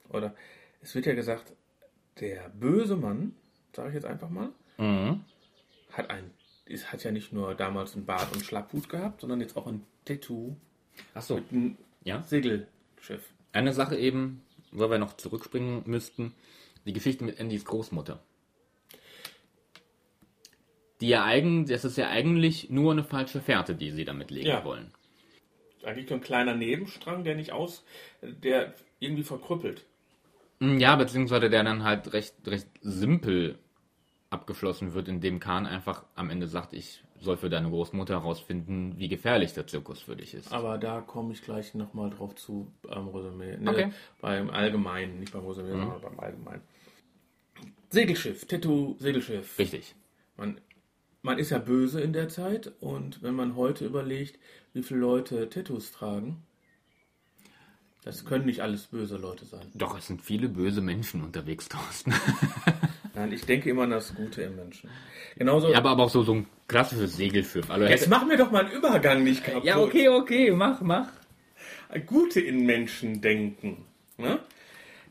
[0.09, 0.35] oder
[0.81, 1.53] es wird ja gesagt,
[2.19, 3.33] der böse Mann,
[3.75, 4.49] sage ich jetzt einfach mal,
[5.91, 6.31] hat ein,
[6.65, 9.83] ist, hat ja nicht nur damals einen Bart und Schlapphut gehabt, sondern jetzt auch ein
[10.05, 10.55] Tattoo
[11.15, 11.35] Achso.
[11.35, 12.21] mit einem Ja.
[12.21, 13.23] Segelschiff.
[13.53, 16.33] Eine Sache eben, wo wir noch zurückspringen müssten,
[16.85, 18.21] die Geschichte mit Andys Großmutter.
[20.99, 24.47] Die ja eigen, das ist ja eigentlich nur eine falsche Fährte, die sie damit legen
[24.47, 24.63] Ja.
[24.63, 24.91] wollen.
[25.83, 27.83] Eigentlich nur ein kleiner Nebenstrang, der nicht aus,
[28.21, 29.83] der irgendwie verkrüppelt.
[30.59, 33.57] Mm, Ja, beziehungsweise der dann halt recht, recht simpel
[34.29, 39.07] abgeschlossen wird, indem Kahn einfach am Ende sagt, ich soll für deine Großmutter herausfinden, wie
[39.07, 40.51] gefährlich der Zirkus für dich ist.
[40.51, 43.57] Aber da komme ich gleich nochmal drauf zu beim Resümee.
[43.57, 43.91] Ne, Okay.
[44.19, 46.61] Beim Allgemeinen, nicht beim Resümee, sondern beim Allgemeinen.
[47.89, 49.57] Segelschiff, Tattoo, Segelschiff.
[49.59, 49.95] Richtig.
[50.37, 50.59] Man,
[51.21, 54.39] man ist ja böse in der Zeit und wenn man heute überlegt,
[54.73, 56.43] wie viele Leute Tattoos tragen,
[58.03, 59.67] das können nicht alles böse Leute sein.
[59.75, 62.13] Doch, es sind viele böse Menschen unterwegs, Thorsten.
[63.21, 64.89] Nein, ich denke immer an das Gute im Menschen.
[65.37, 65.69] Genauso.
[65.71, 67.69] Ja, aber, aber auch so, so ein klassisches Segelschiff.
[67.69, 69.63] Also Jetzt mach mir doch mal einen Übergang nicht kaputt.
[69.63, 71.07] ja, okay, okay, mach, mach.
[72.07, 73.85] Gute in Menschen denken.
[74.17, 74.39] Ne?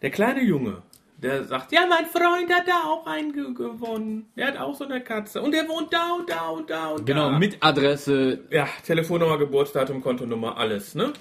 [0.02, 0.82] Der kleine Junge,
[1.18, 4.26] der sagt, ja, mein Freund hat da auch einen ge- gewonnen.
[4.36, 5.40] Der hat auch so eine Katze.
[5.42, 7.38] Und der wohnt da und da und da und Genau, da.
[7.38, 11.12] mit Adresse, Ja, Telefonnummer, Geburtsdatum, Kontonummer, alles, ne?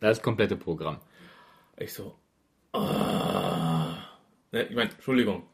[0.00, 0.98] das komplette Programm.
[1.76, 2.14] Ich so,
[2.72, 3.96] ah.
[4.50, 5.44] Ne, ich meine, Entschuldigung.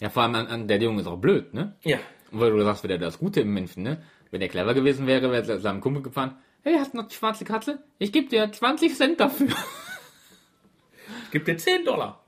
[0.00, 1.76] Ja, vor allem an, an der Junge ist auch blöd, ne?
[1.82, 1.98] Ja,
[2.30, 4.02] Und weil du sagst, wieder das Gute im Menschen, ne?
[4.30, 6.36] Wenn er clever gewesen wäre, wäre er seinem Kumpel gefahren.
[6.62, 7.82] Hey, hast du noch die schwarze Katze?
[7.98, 9.48] Ich gebe dir 20 Cent dafür.
[11.24, 12.24] ich gebe dir 10 Dollar.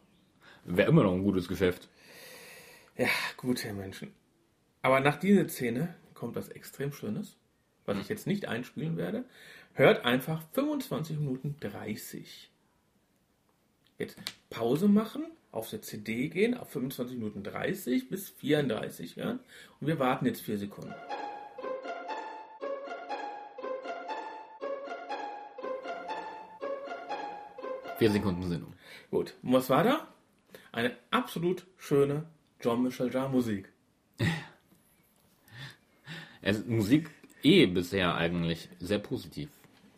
[0.65, 1.89] Wäre immer noch ein gutes Geschäft.
[2.97, 4.13] Ja, gute Menschen.
[4.83, 7.37] Aber nach dieser Szene kommt was extrem Schönes,
[7.87, 9.25] was ich jetzt nicht einspielen werde.
[9.75, 12.51] Hört einfach 25 Minuten 30.
[13.99, 14.19] Jetzt
[14.49, 19.41] Pause machen, auf der CD gehen, auf 25 Minuten 30 bis 34 hören.
[19.81, 20.95] Und wir warten jetzt 4 Sekunden.
[27.99, 28.73] Vier Sekunden sind um.
[29.11, 30.09] Gut, und was war da?
[30.73, 32.25] Eine absolut schöne
[32.61, 33.69] Jean-Michel Jarre Musik.
[36.43, 37.11] Es, Musik
[37.43, 39.51] eh bisher eigentlich sehr positiv.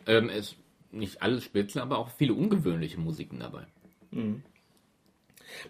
[0.08, 0.56] Ähm, es
[0.90, 3.64] nicht alles spitze, aber auch viele ungewöhnliche Musiken dabei.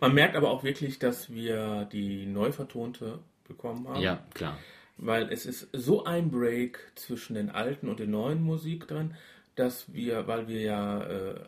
[0.00, 3.18] Man merkt aber auch wirklich, dass wir die neu vertonte
[3.48, 4.00] bekommen haben.
[4.00, 4.58] Ja, klar.
[4.96, 9.14] weil es ist so ein Break zwischen den alten und den neuen Musik drin,
[9.56, 11.40] dass wir, weil wir ja, äh,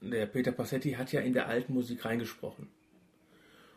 [0.00, 2.68] der Peter Passetti hat ja in der alten Musik reingesprochen.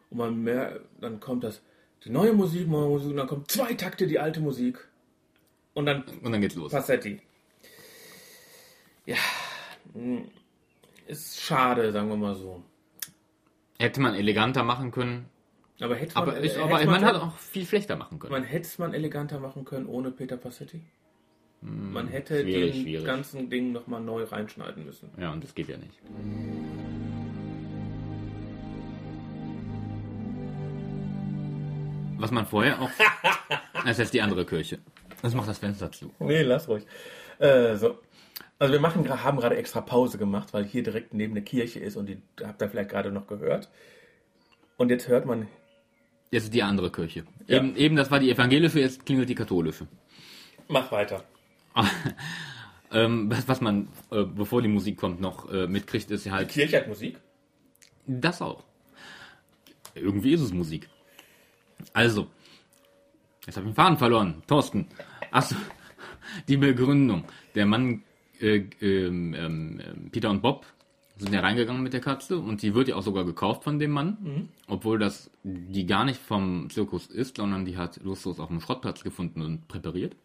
[0.10, 1.62] Und man merkt, dann kommt das,
[2.06, 4.88] die neue Musik, neue Musik, und dann kommt zwei Takte die alte Musik.
[5.74, 6.72] Und dann Und dann geht's los.
[6.72, 7.20] Passetti.
[9.06, 9.18] Ja,
[9.94, 10.22] mh,
[11.08, 12.64] ist schade, sagen wir mal so.
[13.84, 15.26] Hätte man eleganter machen können,
[15.82, 18.32] Aber hätte man, aber, ich, hätte aber man, man hat auch viel schlechter machen können.
[18.32, 20.82] man hätte es man eleganter machen können ohne Peter Passetti.
[21.62, 23.06] Man hätte Hm, schwierig, den schwierig.
[23.06, 25.10] ganzen Ding nochmal neu reinschneiden müssen.
[25.18, 26.00] Ja, und das geht ja nicht.
[32.18, 32.90] Was man vorher auch.
[33.86, 34.80] Das ist jetzt die andere Kirche.
[35.22, 36.10] Das macht das Fenster zu.
[36.20, 36.86] Nee, lass ruhig.
[37.38, 37.98] Äh, so.
[38.64, 41.98] Also wir machen, haben gerade extra Pause gemacht, weil hier direkt neben eine Kirche ist
[41.98, 43.70] und die habt ihr vielleicht gerade noch gehört.
[44.78, 45.50] Und jetzt hört man,
[46.32, 47.26] Jetzt ist die andere Kirche.
[47.46, 47.58] Ja.
[47.58, 49.86] Eben, eben, das war die evangelische, jetzt klingelt die katholische.
[50.70, 51.26] mach weiter.
[52.92, 56.50] Ähm, was, was man, äh, bevor die Musik kommt, noch äh, mitkriegt, ist ja halt
[56.50, 57.18] Kirche hat Musik?
[58.06, 58.64] Das auch.
[59.96, 60.88] Irgendwie ist es Musik.
[61.92, 62.28] Also,
[63.48, 64.44] jetzt habe ich den Faden verloren.
[64.46, 64.90] Thorsten.
[65.32, 65.56] Achso,
[66.48, 67.24] die Begründung.
[67.56, 68.04] Der Mann,
[68.44, 70.66] äh, ähm, ähm, ähm, Peter und Bob,
[71.16, 73.92] sind ja reingegangen mit der Katze und die wird ja auch sogar gekauft von dem
[73.92, 78.60] Mann, obwohl das die gar nicht vom Zirkus ist, sondern die hat lustlos auf dem
[78.60, 80.16] Schrottplatz gefunden und präpariert.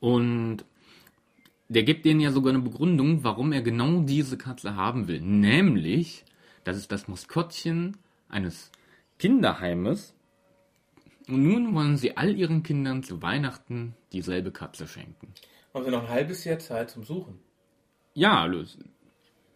[0.00, 0.64] Und
[1.68, 5.20] der gibt denen ja sogar eine Begründung, warum er genau diese Katze haben will.
[5.20, 6.24] Nämlich,
[6.64, 7.96] das ist das Maskottchen
[8.28, 8.70] eines
[9.18, 10.14] Kinderheimes.
[11.28, 15.32] Und nun wollen sie all ihren Kindern zu Weihnachten dieselbe Katze schenken.
[15.72, 17.38] Haben sie noch ein halbes Jahr Zeit zum Suchen?
[18.14, 18.78] Ja, los.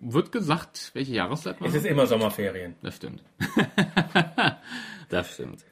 [0.01, 2.77] Wird gesagt, welche Jahreszeit man Es ist immer Sommerferien.
[2.83, 3.23] Das stimmt.
[5.09, 5.65] das stimmt.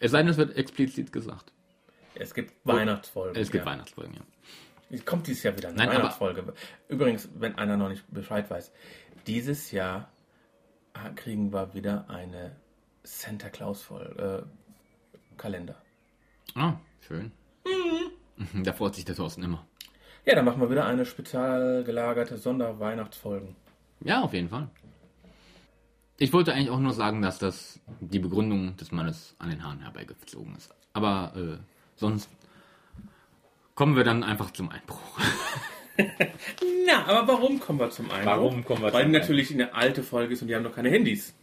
[0.00, 1.52] Es sei denn, es wird explizit gesagt.
[2.14, 3.40] Es gibt Weihnachtsfolgen.
[3.40, 3.70] Es gibt ja.
[3.70, 4.22] Weihnachtsfolgen, ja.
[4.90, 6.54] Es kommt dieses Jahr wieder eine Nein, aber- Weihnachtsfolge.
[6.88, 8.72] Übrigens, wenn einer noch nicht Bescheid weiß,
[9.26, 10.10] dieses Jahr
[10.94, 12.56] ah, kriegen wir wieder eine
[13.02, 15.76] Santa Claus voll äh, Kalender.
[16.54, 16.74] Ah,
[17.06, 17.32] schön.
[18.52, 18.64] Mhm.
[18.64, 19.66] Da freut sich der Thorsten immer.
[20.24, 23.56] Ja, dann machen wir wieder eine spezial gelagerte Sonderweihnachtsfolgen.
[24.04, 24.68] Ja, auf jeden Fall.
[26.18, 29.80] Ich wollte eigentlich auch nur sagen, dass das die Begründung des Mannes an den Haaren
[29.80, 30.74] herbeigezogen ist.
[30.92, 31.58] Aber äh,
[31.96, 32.28] sonst
[33.74, 34.98] kommen wir dann einfach zum Einbruch.
[36.86, 38.26] Na, aber warum kommen wir zum Einbruch?
[38.26, 40.74] Warum kommen wir Weil zum die natürlich eine alte Folge ist und die haben noch
[40.74, 41.34] keine Handys.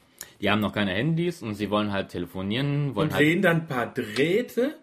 [0.41, 3.25] Die haben noch keine Handys und sie wollen halt telefonieren, wollen Und halt.
[3.25, 4.75] sehen dann ein paar Drähte,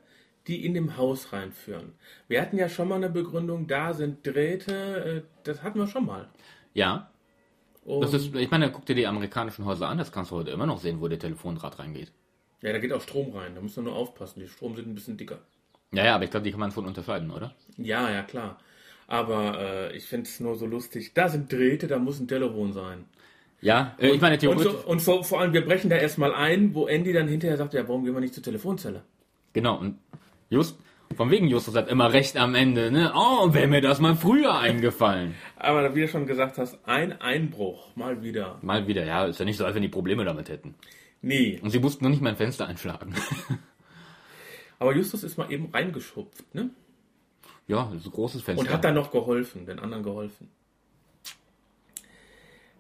[0.47, 1.93] die in dem Haus reinführen.
[2.28, 4.74] Wir hatten ja schon mal eine Begründung, da sind Drähte,
[5.05, 6.28] äh, das hatten wir schon mal.
[6.74, 7.11] Ja,
[7.84, 10.51] Und, das ist, ich meine, guck dir die amerikanischen Häuser an, das kannst du heute
[10.51, 12.12] immer noch sehen, wo der Telefondraht reingeht.
[12.62, 14.95] ja, da geht auch Strom rein, da musst du nur aufpassen, die Strom sind ein
[14.95, 15.40] bisschen dicker.
[15.93, 17.55] Ja, ja, aber ich glaube, die kann man schon unterscheiden, oder?
[17.76, 18.59] Ja, ja, klar.
[19.09, 21.12] Aber äh, ich finde es nur so lustig.
[21.12, 23.05] Da sind Drähte, da muss ein Telefon sein.
[23.61, 24.72] Ja, äh, ich meine, Und, theoretisch.
[24.72, 27.74] so, und vor, vor allem, wir brechen da erstmal ein, wo Andy dann hinterher sagt,
[27.74, 29.03] ja, warum gehen wir nicht zur Telefonzelle?
[29.53, 29.99] Genau, und
[30.53, 30.78] just,
[31.16, 33.12] von wegen Justus hat immer recht am Ende, ne?
[33.14, 35.34] Oh, wäre mir das mal früher eingefallen.
[35.57, 38.59] Aber wie du schon gesagt hast, ein Einbruch, mal wieder.
[38.62, 40.74] Mal wieder, ja, ist ja nicht so, als wenn die Probleme damit hätten.
[41.22, 43.14] Nee, Und sie mussten nur nicht mein Fenster einschlagen.
[44.78, 46.70] aber Justus ist mal eben reingeschupft, ne?
[47.68, 48.66] ja, ist ein großes Fenster.
[48.66, 50.48] Und hat dann noch geholfen, den anderen geholfen.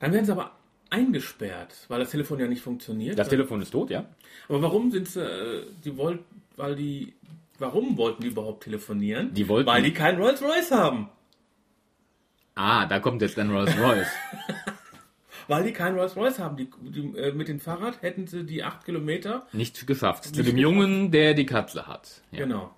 [0.00, 0.52] Dann werden sie aber
[0.90, 3.18] eingesperrt, weil das Telefon ja nicht funktioniert.
[3.18, 4.04] das Telefon ist tot, ja?
[4.48, 7.14] aber warum sind sie, äh, die wollten, weil die,
[7.62, 9.32] warum wollten die überhaupt telefonieren?
[9.32, 11.08] Die wollten- Weil die keinen Rolls Royce haben.
[12.54, 14.10] Ah, da kommt jetzt dann Rolls Royce.
[15.48, 16.56] Weil die keinen Rolls Royce haben.
[16.56, 19.46] Die, die, äh, mit dem Fahrrad hätten sie die acht Kilometer.
[19.52, 20.24] nicht geschafft.
[20.24, 22.22] Zu dem Jungen, der die Katze hat.
[22.30, 22.40] Ja.
[22.40, 22.74] Genau.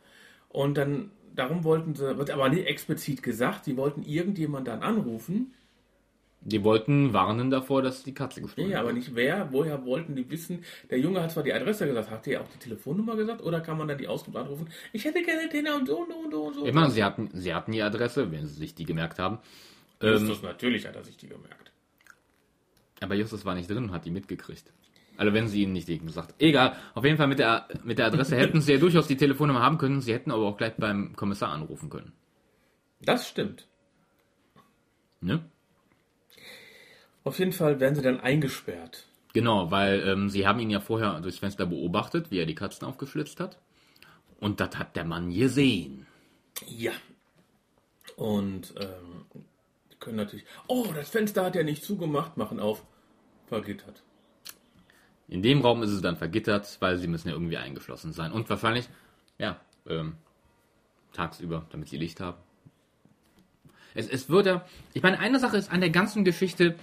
[0.48, 5.52] Und dann, darum wollten sie, wird aber nicht explizit gesagt, die wollten irgendjemand dann anrufen.
[6.46, 8.98] Die wollten warnen davor, dass die Katze gestohlen Nee, aber wird.
[8.98, 9.50] nicht wer.
[9.50, 10.62] Woher wollten die wissen?
[10.90, 13.42] Der Junge hat zwar die Adresse gesagt, hat der auch die Telefonnummer gesagt?
[13.42, 14.68] Oder kann man dann die Auskunft anrufen?
[14.92, 16.66] Ich hätte gerne den und so und so und so und so.
[16.66, 19.38] Ich meine, sie hatten, sie hatten die Adresse, wenn sie sich die gemerkt haben.
[20.02, 21.72] Ähm, Justus, natürlich hat er sich die gemerkt.
[23.00, 24.70] aber Justus war nicht drin und hat die mitgekriegt.
[25.16, 26.34] Also wenn sie ihnen nicht eben gesagt.
[26.40, 29.62] Egal, auf jeden Fall mit der, mit der Adresse hätten sie ja durchaus die Telefonnummer
[29.62, 30.02] haben können.
[30.02, 32.12] Sie hätten aber auch gleich beim Kommissar anrufen können.
[33.00, 33.66] Das stimmt.
[35.20, 35.42] Ne?
[37.24, 39.06] Auf jeden Fall werden sie dann eingesperrt.
[39.32, 42.86] Genau, weil ähm, sie haben ihn ja vorher durchs Fenster beobachtet, wie er die Katzen
[42.86, 43.58] aufgeschlitzt hat.
[44.38, 46.06] Und das hat der Mann gesehen.
[46.68, 46.92] Ja.
[48.16, 49.42] Und ähm,
[49.98, 50.44] können natürlich.
[50.68, 52.84] Oh, das Fenster hat er nicht zugemacht, machen auf.
[53.46, 54.02] Vergittert.
[55.28, 58.30] In dem Raum ist es dann vergittert, weil sie müssen ja irgendwie eingeschlossen sein.
[58.30, 58.88] Und wahrscheinlich,
[59.38, 59.58] ja,
[59.88, 60.14] ähm,
[61.12, 62.38] tagsüber, damit sie Licht haben.
[63.94, 66.76] Es, es wird ja, ich meine, eine Sache ist an der ganzen Geschichte,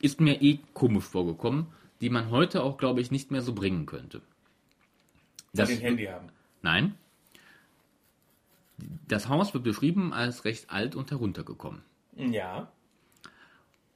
[0.00, 1.66] ist mir eh komisch vorgekommen,
[2.00, 4.22] die man heute auch, glaube ich, nicht mehr so bringen könnte.
[5.52, 6.28] Das den Handy haben.
[6.62, 6.94] nein.
[9.08, 11.82] Das Haus wird beschrieben als recht alt und heruntergekommen.
[12.16, 12.72] Ja.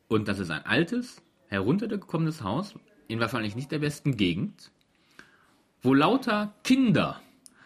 [0.09, 2.74] Und das ist ein altes, heruntergekommenes Haus
[3.09, 4.70] in wahrscheinlich nicht der besten Gegend,
[5.82, 7.20] wo lauter Kinder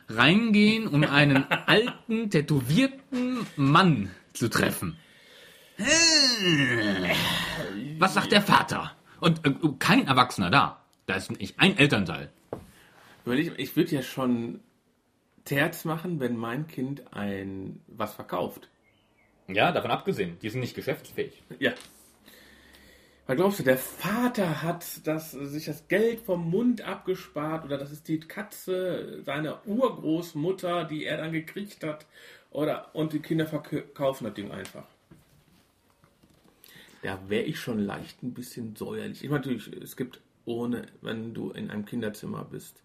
[0.09, 4.97] reingehen, um einen alten, tätowierten Mann zu treffen.
[7.99, 8.93] Was sagt der Vater?
[9.21, 10.85] Und äh, kein Erwachsener da.
[11.07, 12.31] Da ist nicht ein Elternteil.
[13.25, 14.61] Überleg, ich würde ja schon
[15.45, 18.69] Terz machen, wenn mein Kind ein was verkauft.
[19.49, 20.39] Ja, davon abgesehen.
[20.41, 21.43] Die sind nicht geschäftsfähig.
[21.59, 21.73] Ja.
[23.27, 27.91] Weil glaubst du, der Vater hat das, sich das Geld vom Mund abgespart oder das
[27.91, 32.07] ist die Katze seiner Urgroßmutter, die er dann gekriegt hat
[32.51, 34.85] oder und die Kinder verkaufen das Ding einfach.
[37.03, 39.23] Da wäre ich schon leicht ein bisschen säuerlich.
[39.23, 42.83] Ich meine, natürlich, es gibt ohne, wenn du in einem Kinderzimmer bist,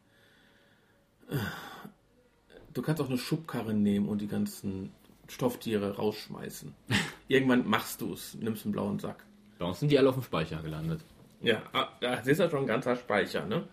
[2.74, 4.92] du kannst auch eine Schubkarre nehmen und die ganzen
[5.28, 6.74] Stofftiere rausschmeißen.
[7.28, 9.24] Irgendwann machst du es, nimmst einen blauen Sack.
[9.58, 11.02] Bei uns sind die alle auf dem Speicher gelandet.
[11.42, 13.64] Ja, ah, das ist ja schon ein ganzer Speicher, ne?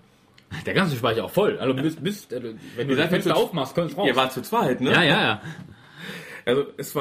[0.66, 1.58] Der ganze Speicher auch voll.
[1.58, 4.06] Also bis, bis, äh, wenn du das Fenster aufmachst, kommst raus.
[4.08, 4.90] Ihr wart zu zweit, ne?
[4.90, 5.42] ja, ja, ja.
[6.44, 6.94] Also es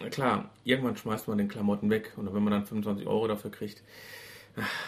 [0.00, 3.50] war, klar, irgendwann schmeißt man den Klamotten weg und wenn man dann 25 Euro dafür
[3.50, 3.82] kriegt.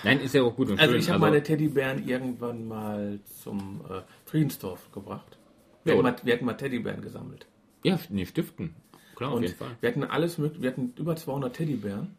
[0.04, 1.00] Nein, ist ja auch gut und Also schön.
[1.00, 5.38] ich habe meine Teddybären irgendwann mal zum äh, Friedensdorf gebracht.
[5.84, 7.46] Wir, Ja, hatten mal, wir hatten mal Teddybären gesammelt.
[7.82, 8.74] Ja, nee, stiften.
[9.16, 9.76] Klar, auf Und jeden Fall.
[9.80, 12.16] wir hatten alles mögliche, wir hatten über 200 Teddybären.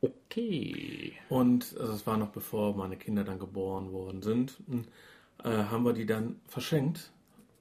[0.00, 1.14] Okay.
[1.28, 4.58] Und also es war noch bevor meine Kinder dann geboren worden sind,
[5.42, 7.10] äh, haben wir die dann verschenkt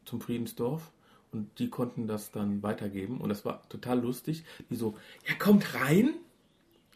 [0.05, 0.91] zum Friedensdorf.
[1.35, 3.19] Und die konnten das dann weitergeben.
[3.19, 4.45] Und das war total lustig.
[4.69, 6.13] Die so, ja, kommt rein.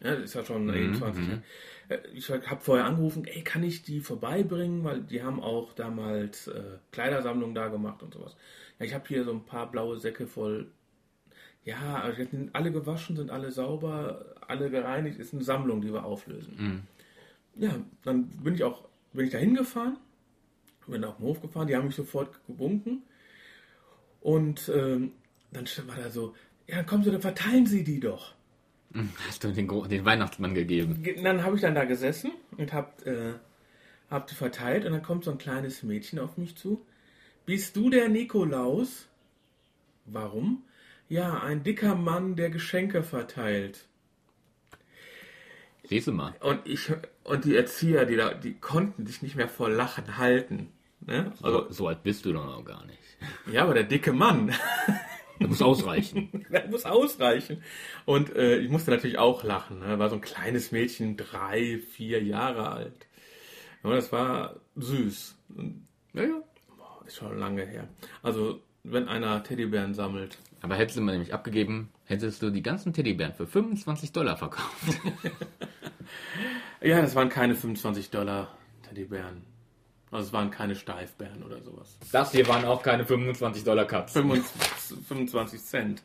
[0.02, 1.42] Ja, das ist ja schon mhm, 20 Jahre.
[1.90, 4.82] Äh, Ich habe vorher angerufen, ey, kann ich die vorbeibringen?
[4.82, 8.34] Weil die haben auch damals äh, Kleidersammlungen da gemacht und sowas.
[8.78, 10.68] Ja, ich habe hier so ein paar blaue Säcke voll.
[11.64, 15.18] Ja, also sind alle gewaschen, sind alle sauber, alle gereinigt.
[15.18, 16.86] Ist eine Sammlung, die wir auflösen.
[17.56, 17.74] Ja,
[18.04, 19.98] dann bin ich auch, bin ich da hingefahren,
[20.86, 23.02] bin auf den Hof gefahren, die haben mich sofort gewunken.
[24.20, 25.12] Und ähm,
[25.52, 26.34] dann war da so,
[26.66, 28.34] ja, dann kommen Sie, dann verteilen Sie die doch.
[29.26, 31.02] Hast du den, den Weihnachtsmann gegeben?
[31.02, 33.34] Ge- Dann habe ich dann da gesessen und hab, äh,
[34.10, 36.84] hab die verteilt und dann kommt so ein kleines Mädchen auf mich zu.
[37.46, 39.06] Bist du der Nikolaus?
[40.06, 40.64] Warum?
[41.08, 43.86] Ja, ein dicker Mann, der Geschenke verteilt.
[45.84, 46.34] Siehst du mal.
[46.40, 46.92] Und ich
[47.24, 50.68] und die Erzieher, die da, die konnten sich nicht mehr vor Lachen halten.
[51.00, 51.32] Ne?
[51.42, 52.98] Also, So, so alt bist du doch noch gar nicht.
[53.50, 54.52] ja, aber der dicke Mann,
[55.40, 56.44] Das muss ausreichen.
[56.50, 57.62] das muss ausreichen.
[58.04, 59.78] Und äh, ich musste natürlich auch lachen.
[59.78, 59.98] Ne?
[59.98, 63.06] War so ein kleines Mädchen, drei, vier Jahre alt.
[63.82, 65.36] Aber das war süß.
[66.12, 66.42] Ja, ja.
[67.06, 67.88] Ist schon lange her.
[68.22, 70.36] Also, wenn einer Teddybären sammelt.
[70.60, 74.68] Aber hättest du mal nämlich abgegeben, hättest du die ganzen Teddybären für 25 Dollar verkauft.
[76.82, 78.56] Ja, das waren keine 25 Dollar
[78.88, 79.42] Teddybären.
[80.10, 81.96] Also, es waren keine Steifbären oder sowas.
[82.10, 84.12] Das hier waren auch keine 25 Dollar Cups.
[84.12, 86.02] 25 25 Cent.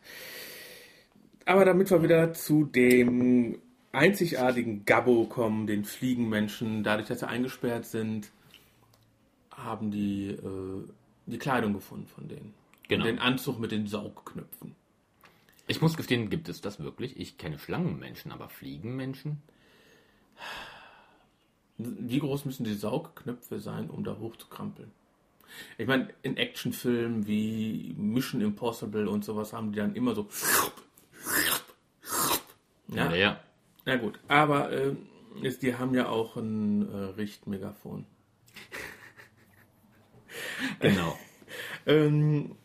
[1.46, 3.60] Aber damit wir wieder zu dem
[3.92, 8.32] einzigartigen Gabbo kommen, den Fliegenmenschen, dadurch, dass sie eingesperrt sind,
[9.52, 10.84] haben die äh,
[11.26, 12.54] die Kleidung gefunden von denen.
[12.88, 13.04] Genau.
[13.04, 14.76] Und den Anzug mit den Saugknöpfen.
[15.68, 17.20] Ich muss gestehen, gibt es das wirklich?
[17.20, 19.42] Ich kenne Schlangenmenschen, aber Fliegenmenschen?
[21.78, 24.92] Wie groß müssen die Saugknöpfe sein, um da hochzukrampeln?
[25.78, 30.28] Ich meine, in Actionfilmen wie Mission Impossible und sowas haben die dann immer so.
[32.90, 33.40] Ja, Ja, ja.
[33.86, 34.20] na gut.
[34.28, 34.96] Aber äh,
[35.42, 38.06] ist, die haben ja auch ein äh, Richtmegafon.
[40.80, 41.18] Genau.
[41.88, 42.56] Ähm,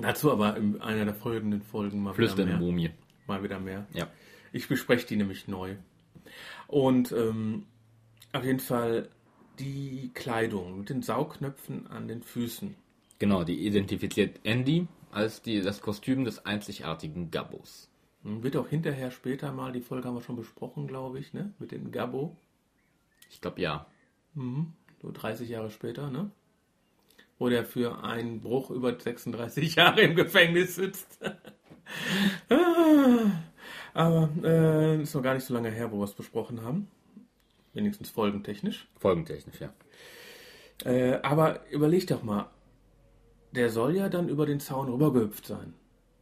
[0.00, 2.66] dazu aber in einer der folgenden Folgen mal Flüsternde wieder mehr.
[2.66, 2.90] Mumie.
[3.26, 3.86] Mal wieder mehr.
[3.94, 4.08] Ja.
[4.52, 5.76] Ich bespreche die nämlich neu.
[6.66, 7.64] Und ähm,
[8.32, 9.08] auf jeden Fall
[9.58, 12.74] die Kleidung mit den Saugknöpfen an den Füßen.
[13.18, 17.88] Genau, die identifiziert Andy als die, das Kostüm des einzigartigen Gabbos.
[18.24, 21.52] Wird auch hinterher später mal, die Folge haben wir schon besprochen, glaube ich, ne?
[21.58, 22.36] Mit dem Gabbo.
[23.30, 23.86] Ich glaube ja.
[24.34, 26.30] So 30 Jahre später, ne?
[27.38, 31.18] Wo der für einen Bruch über 36 Jahre im Gefängnis sitzt.
[32.48, 33.30] Ah,
[33.92, 36.88] Aber äh, ist noch gar nicht so lange her, wo wir es besprochen haben.
[37.74, 38.88] Wenigstens folgentechnisch.
[38.98, 39.72] Folgentechnisch, ja.
[40.84, 42.50] Äh, aber überleg doch mal,
[43.52, 45.74] der soll ja dann über den Zaun rübergehüpft sein.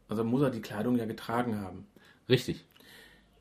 [0.09, 1.87] Also muss er die Kleidung ja getragen haben.
[2.29, 2.65] Richtig.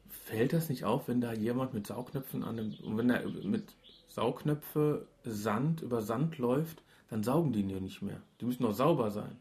[0.09, 3.73] Fällt das nicht auf, wenn da jemand mit Saugnöpfen an dem, und wenn er mit
[4.07, 8.21] Saugnöpfe Sand über Sand läuft, dann saugen die ja nicht mehr.
[8.39, 9.39] Die müssen doch sauber sein.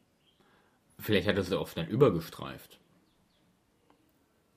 [0.99, 2.81] Vielleicht hat er sie oft dann übergestreift.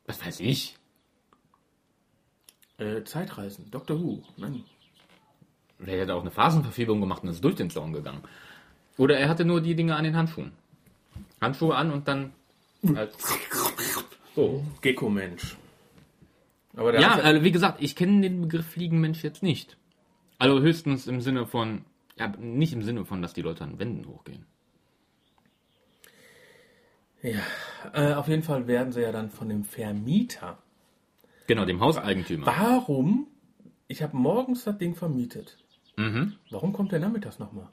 [0.05, 0.77] Was weiß ich?
[2.81, 4.63] Äh, Zeitreisen, Doctor Who, nein.
[5.77, 8.23] Vielleicht hat er auch eine Phasenverschiebung gemacht und ist durch den Zaun gegangen.
[8.97, 10.51] Oder er hatte nur die Dinge an den Handschuhen.
[11.39, 12.33] Handschuhe an und dann.
[12.95, 13.13] Halt
[14.35, 14.65] so.
[14.81, 15.57] Gecko-Mensch.
[16.75, 19.77] Aber Ja, ja, also wie gesagt, ich kenne den Begriff Fliegenmensch jetzt nicht.
[20.39, 21.85] Also höchstens im Sinne von.
[22.17, 24.45] Ja, nicht im Sinne von, dass die Leute an Wänden hochgehen.
[27.93, 30.57] äh, auf jeden Fall werden sie ja dann von dem Vermieter.
[31.47, 32.45] Genau, dem Hauseigentümer.
[32.47, 33.27] Warum?
[33.87, 35.57] Ich habe morgens das Ding vermietet.
[35.97, 36.33] Mhm.
[36.49, 37.67] Warum kommt der nachmittags nochmal?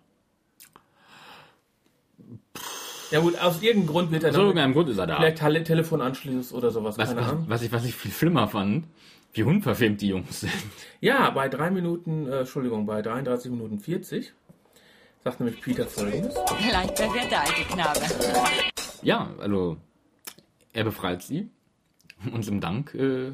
[3.11, 5.17] Ja gut, aus irgendeinem Grund wird er Aus dann irgendeinem Grund ist er da.
[5.17, 7.45] vielleicht Tele Telefonanschluss oder sowas, Was, keine was, Ahnung.
[7.49, 8.87] was, ich, was ich viel schlimmer fand,
[9.33, 10.53] wie unverfilmt die Jungs sind.
[11.01, 14.33] Ja, bei 3 Minuten, äh, Entschuldigung, bei 33 Minuten 40
[15.25, 16.35] sagt nämlich Peter folgendes.
[16.71, 18.01] Leicht wird der alte Knabe.
[19.03, 19.79] Ja, also
[20.75, 21.49] er befreit sie.
[22.33, 23.33] Und zum Dank äh,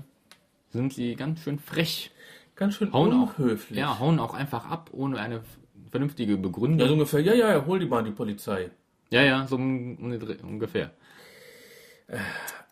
[0.74, 2.10] sind sie ganz schön frech.
[2.56, 3.78] Ganz schön Hauen auch, unhöflich.
[3.78, 5.42] ja, hauen auch einfach ab, ohne eine
[5.90, 6.88] vernünftige Ja, Begründung.
[6.88, 8.70] so ungefähr, ja, ja, ja, hol die mal die Polizei.
[9.10, 10.90] Ja, ja, so ungefähr.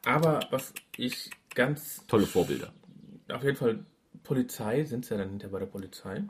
[0.05, 2.73] Aber was ich ganz, Tolle Vorbilder.
[3.31, 3.85] auf jeden Fall,
[4.23, 6.23] Polizei, sind ja dann hinterher bei der Polizei.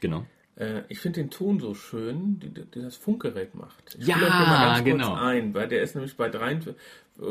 [0.00, 0.26] Genau.
[0.56, 3.96] Äh, ich finde den Ton so schön, die das Funkgerät macht.
[3.98, 5.08] Ich Ja, spiele den mal ganz genau.
[5.10, 6.60] kurz ein, weil der ist nämlich bei 3,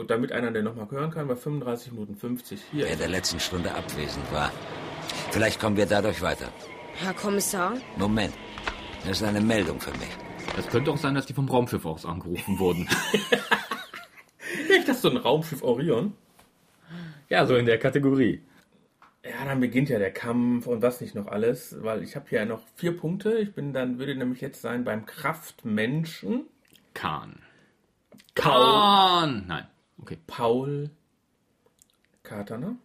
[0.07, 2.61] damit einer den nochmal hören kann, bei 35 Minuten 50.
[2.72, 2.86] Hier.
[2.86, 4.51] der der letzten Stunde abwesend war.
[5.32, 6.47] Vielleicht kommen wir dadurch weiter.
[6.95, 8.34] Herr Kommissar, Moment.
[9.05, 10.09] Das ist eine Meldung für mich.
[10.57, 12.88] Es könnte auch sein, dass die vom Raumschiff aus angerufen wurden.
[14.38, 16.13] Vielleicht das so ein Raumschiff Orion.
[17.30, 18.41] ja, so in der Kategorie.
[19.24, 22.43] Ja, dann beginnt ja der Kampf und was nicht noch alles, weil ich habe hier
[22.45, 23.38] noch vier Punkte.
[23.38, 26.45] Ich bin dann, würde nämlich jetzt sein beim Kraftmenschen.
[26.93, 27.39] Kahn.
[28.34, 29.45] Kahn!
[29.47, 29.67] Nein.
[29.99, 30.17] Okay.
[30.26, 30.89] Paul
[32.24, 32.76] Katana.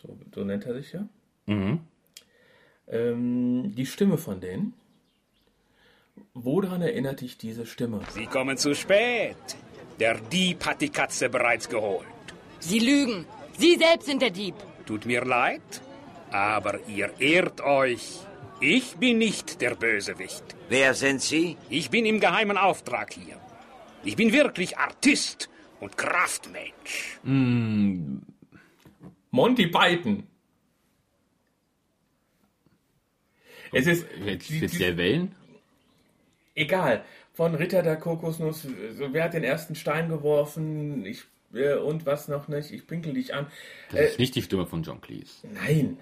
[0.00, 1.06] So, so nennt er sich ja.
[1.46, 1.80] Mhm.
[2.88, 4.72] Ähm, die Stimme von denen.
[6.32, 8.00] Woran erinnert dich diese Stimme?
[8.10, 9.36] Sie kommen zu spät.
[10.00, 12.06] Der Dieb hat die Katze bereits geholt.
[12.60, 13.26] Sie lügen.
[13.58, 14.54] Sie selbst sind der Dieb.
[14.86, 15.82] Tut mir leid,
[16.30, 18.20] aber ihr irrt euch.
[18.60, 20.44] Ich bin nicht der Bösewicht.
[20.68, 21.56] Wer sind Sie?
[21.68, 23.38] Ich bin im geheimen Auftrag hier.
[24.04, 25.48] Ich bin wirklich Artist
[25.80, 27.18] und Kraftmensch.
[29.30, 30.26] Monty Python.
[33.72, 35.34] Es ist Jetzt die- speziell die- wählen?
[36.54, 37.04] egal.
[37.34, 41.04] Von Ritter der Kokosnuss, so, wer hat den ersten Stein geworfen?
[41.04, 41.24] Ich
[41.82, 42.70] und was noch nicht?
[42.72, 43.46] Ich pinkel dich an.
[43.90, 45.46] Das Äh, ist nicht die Stimme von John Cleese.
[45.54, 45.98] Nein,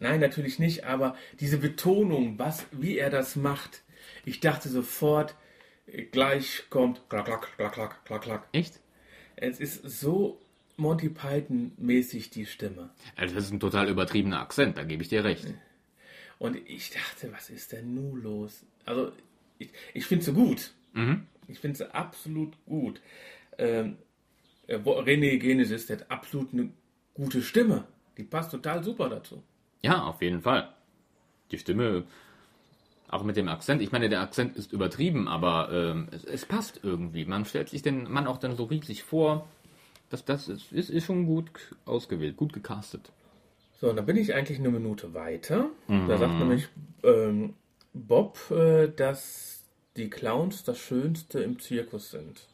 [0.00, 0.84] nein, natürlich nicht.
[0.84, 3.82] Aber diese Betonung, was, wie er das macht,
[4.24, 5.34] ich dachte sofort,
[6.10, 8.48] gleich kommt klack, klack, klack, klack, klack, klack.
[8.52, 8.80] Echt?
[9.36, 10.40] Es ist so
[10.76, 12.90] Monty Python mäßig die Stimme.
[13.16, 15.52] Also das ist ein total übertriebener Akzent, da gebe ich dir recht.
[16.38, 18.64] Und ich dachte, was ist denn nun los?
[18.84, 19.12] Also,
[19.58, 20.72] ich, ich finde sie gut.
[21.46, 23.00] Ich finde sie absolut gut.
[23.58, 23.96] Ähm,
[24.72, 26.70] äh, René Genesis, der hat absolut eine
[27.14, 27.84] gute Stimme.
[28.16, 29.42] Die passt total super dazu.
[29.82, 30.68] Ja, auf jeden Fall.
[31.50, 32.04] Die Stimme,
[33.08, 33.82] auch mit dem Akzent.
[33.82, 37.24] Ich meine, der Akzent ist übertrieben, aber ähm, es, es passt irgendwie.
[37.24, 39.48] Man stellt sich den Mann auch dann so riesig vor.
[40.10, 41.50] Das, das ist, ist, ist schon gut
[41.84, 43.12] ausgewählt, gut gecastet.
[43.80, 45.70] So, und dann bin ich eigentlich eine Minute weiter.
[45.88, 46.68] Da sagt nämlich
[47.02, 47.54] ähm,
[47.92, 49.64] Bob, äh, dass
[49.96, 52.46] die Clowns das Schönste im Zirkus sind.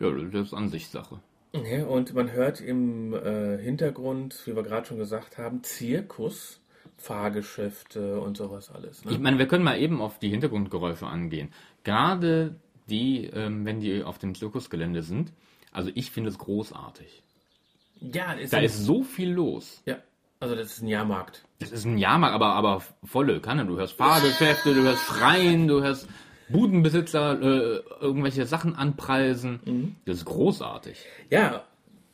[0.00, 1.20] Ja, das ist Ansichtssache.
[1.52, 6.60] Ja, und man hört im äh, Hintergrund, wie wir gerade schon gesagt haben, Zirkus,
[6.98, 9.00] Fahrgeschäfte und sowas alles.
[9.00, 9.18] Ich Ne?
[9.18, 11.50] meine, wir können mal eben auf die Hintergrundgeräusche angehen.
[11.84, 12.56] Gerade
[12.88, 15.32] die, ähm, wenn die auf dem Zirkusgelände sind.
[15.72, 17.22] Also ich finde es großartig.
[18.00, 19.82] Ja, ist Da ist so viel los.
[19.86, 19.96] ja,
[20.40, 21.42] also das ist ein Jahrmarkt.
[21.58, 23.66] Das ist ein Jahrmarkt, aber, aber volle Kanne.
[23.66, 26.08] Du hörst Fahrgeschäfte, du hörst Schreien, du hörst
[26.50, 29.96] Budenbesitzer äh, irgendwelche Sachen anpreisen.
[30.04, 31.04] Das ist großartig.
[31.30, 31.64] Ja,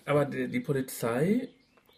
[0.05, 1.49] aber die, die Polizei,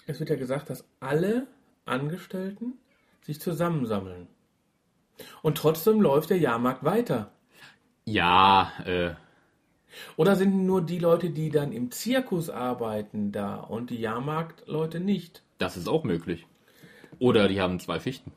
[0.07, 1.47] es wird ja gesagt, dass alle
[1.85, 2.75] Angestellten
[3.23, 4.27] sich zusammensammeln.
[5.43, 7.33] Und trotzdem läuft der Jahrmarkt weiter.
[8.05, 9.15] Ja, äh,
[10.17, 15.43] Oder sind nur die Leute, die dann im Zirkus arbeiten, da und die Jahrmarktleute nicht?
[15.59, 16.47] das ist auch möglich.
[17.19, 18.33] Oder die haben zwei Schichten.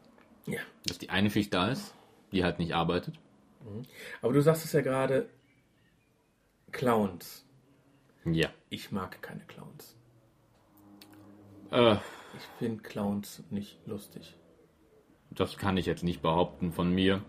[0.45, 0.59] Ja.
[0.87, 1.93] Dass die eine Schicht da ist,
[2.31, 3.15] die halt nicht arbeitet.
[4.21, 5.29] Aber du sagst es ja gerade,
[6.71, 7.45] Clowns.
[8.25, 8.49] Ja.
[8.69, 9.95] Ich mag keine Clowns.
[11.71, 11.95] Äh,
[12.37, 14.35] Ich finde Clowns nicht lustig.
[15.31, 17.23] das kann ich jetzt nicht behaupten von mir.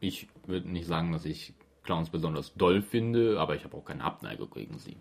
[0.00, 4.04] Ich würde nicht sagen, dass ich Clowns besonders doll finde, aber ich habe auch keine
[4.04, 4.96] Abneigung gegen sie.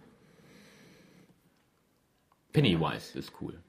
[2.51, 3.62] Pennywise ist cool.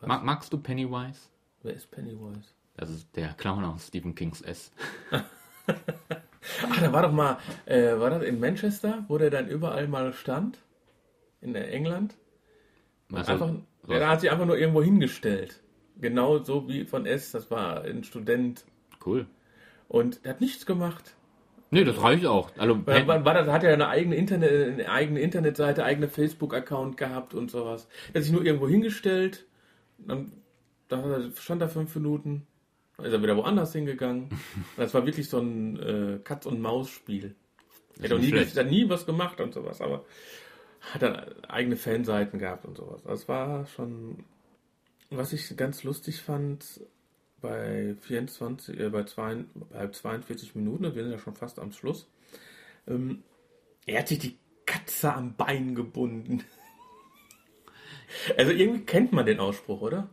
[0.00, 1.28] Mag, magst du Pennywise?
[1.62, 2.48] Wer ist Pennywise?
[2.76, 4.72] Das ist der Clown aus Stephen Kings S.
[5.66, 10.12] Ach, da war doch mal, äh, war das in Manchester, wo der dann überall mal
[10.12, 10.58] stand?
[11.40, 12.16] In England?
[13.12, 13.50] Also, Einfach,
[13.88, 15.62] ja, da hat sich einfach nur irgendwo hingestellt.
[16.00, 18.64] Genau so wie von S, das war ein Student.
[19.04, 19.26] cool.
[19.88, 21.14] Und der hat nichts gemacht.
[21.70, 22.50] Nee, das reicht auch.
[22.58, 26.96] Also, War, war, war das, hat er eine eigene, Internet, eine eigene Internetseite, eigene Facebook-Account
[26.96, 27.88] gehabt und sowas.
[28.12, 29.46] Er hat sich nur irgendwo hingestellt,
[29.98, 30.32] dann,
[30.88, 32.46] dann stand er fünf Minuten,
[32.96, 34.28] dann ist er wieder woanders hingegangen.
[34.76, 37.34] Das war wirklich so ein äh, Katz-und-Maus-Spiel.
[37.98, 38.56] Er hat auch nie, schlecht.
[38.56, 40.04] hat nie was gemacht und sowas, aber
[40.80, 41.16] hat dann
[41.48, 43.02] eigene Fanseiten gehabt und sowas.
[43.04, 44.24] Das war schon,
[45.10, 46.80] was ich ganz lustig fand,
[47.40, 52.08] bei 24, äh, bei, zwei, bei 42 Minuten, wir sind ja schon fast am Schluss,
[52.86, 53.22] ähm,
[53.86, 56.44] er hat sich die Katze am Bein gebunden.
[58.36, 60.10] Also irgendwie kennt man den Ausspruch, oder?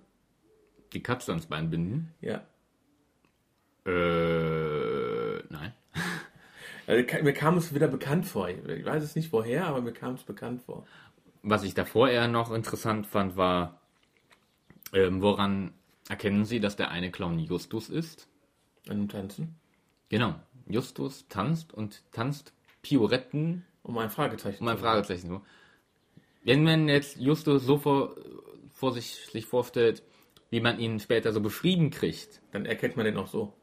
[0.93, 2.13] die Katze ans Bein binden?
[2.21, 2.45] Ja.
[3.89, 5.73] Äh, nein.
[6.87, 8.49] Also, ka- mir kam es wieder bekannt vor.
[8.49, 10.85] Ich weiß es nicht woher, aber mir kam es bekannt vor.
[11.43, 13.79] Was ich davor eher noch interessant fand, war,
[14.93, 15.73] ähm, woran
[16.09, 18.27] erkennen Sie, dass der eine Clown Justus ist?
[18.87, 19.55] An dem Tanzen.
[20.09, 20.35] Genau.
[20.67, 24.61] Justus tanzt und tanzt Pioretten Um ein Fragezeichen.
[24.63, 25.27] um ein zu Fragezeichen.
[25.27, 25.41] so.
[26.43, 28.15] Wenn man jetzt Justus so vor,
[28.73, 30.03] vor sich, sich vorstellt,
[30.49, 32.41] wie man ihn später so beschrieben kriegt.
[32.51, 33.53] Dann erkennt man den auch so.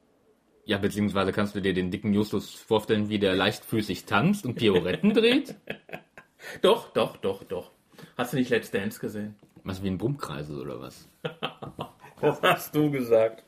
[0.66, 5.14] Ja, beziehungsweise kannst du dir den dicken Justus vorstellen, wie der leichtfüßig tanzt und Pirouetten
[5.14, 5.54] dreht?
[6.62, 7.72] Doch, doch, doch, doch.
[8.16, 9.34] Hast du nicht Let's Dance gesehen?
[9.64, 11.08] Was wie ein Brummkreisel oder was?
[12.20, 13.42] Das hast du gesagt.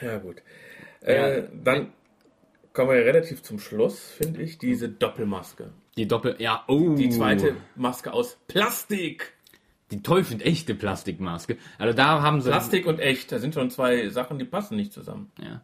[0.00, 0.42] Ja, gut.
[1.00, 1.92] Äh, dann
[2.72, 5.70] kommen wir relativ zum Schluss, finde ich, diese Doppelmaske.
[5.96, 6.94] Die Doppel, ja, oh.
[6.96, 9.34] Die zweite Maske aus Plastik.
[9.90, 11.58] Die täuschend echte Plastikmaske.
[11.78, 12.50] Also da haben sie.
[12.50, 15.30] Plastik und echt, da sind schon zwei Sachen, die passen nicht zusammen.
[15.42, 15.62] Ja.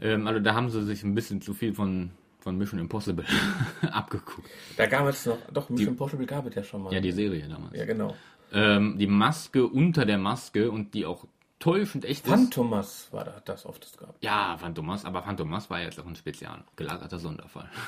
[0.00, 2.10] Ähm, also da haben sie sich ein bisschen zu viel von,
[2.40, 3.24] von Mission Impossible
[3.92, 4.48] abgeguckt.
[4.76, 6.92] Da gab es noch, doch, Mission Impossible gab es ja schon mal.
[6.92, 7.76] Ja, die Serie damals.
[7.76, 8.16] Ja, genau.
[8.52, 11.26] Ähm, die Maske unter der Maske und die auch
[11.60, 12.30] täuschend echt ist.
[12.30, 14.24] Phantomas war da, hat das oft gehabt.
[14.24, 17.70] Ja, Phantomas, aber Phantomas war jetzt auch ein spezial gelagerter Sonderfall.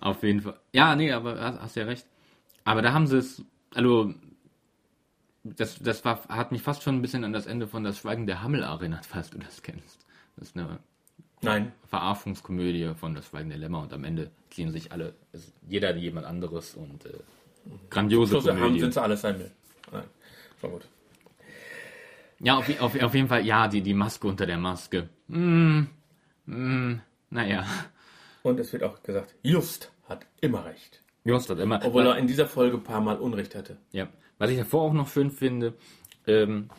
[0.00, 0.58] Auf jeden Fall.
[0.72, 2.06] Ja, nee, aber hast, hast ja recht.
[2.64, 3.44] Aber da haben sie es,
[3.76, 4.14] also
[5.44, 8.26] das, das war, hat mich fast schon ein bisschen an das Ende von Das Schweigen
[8.26, 10.06] der Hammel erinnert, falls du das kennst.
[10.36, 10.78] Das ist eine
[11.42, 11.72] Nein.
[11.86, 15.14] Verarschungskomödie von Das Schweigen der Lämmer und am Ende ziehen sich alle,
[15.68, 17.10] jeder jemand anderes und äh,
[17.90, 18.80] grandiose Schluss Komödie.
[18.80, 19.50] sind sie alles Himmel.
[19.92, 20.04] Nein,
[20.60, 20.88] schon gut.
[22.38, 25.08] Ja, auf, auf, auf jeden Fall, ja, die, die Maske unter der Maske.
[25.28, 25.84] Mm,
[26.46, 27.00] mm,
[27.30, 27.66] naja.
[28.42, 31.02] Und es wird auch gesagt, Just hat immer recht.
[31.26, 31.80] Just hat immer.
[31.84, 33.76] Obwohl er in dieser Folge ein paar Mal Unrecht hatte.
[33.90, 34.06] Ja.
[34.38, 35.74] Was ich davor auch noch schön finde,
[36.26, 36.70] ähm,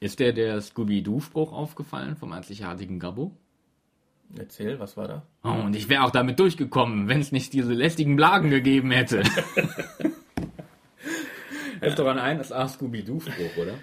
[0.00, 3.30] ist der der Scooby-Doo-Spruch aufgefallen vom einzigartigen Gabbo?
[4.36, 5.22] Erzähl, was war da?
[5.44, 9.22] Oh, und ich wäre auch damit durchgekommen, wenn es nicht diese lästigen Blagen gegeben hätte.
[11.80, 13.74] Ist doch an ein, das A Scooby-Doo-Spruch, oder?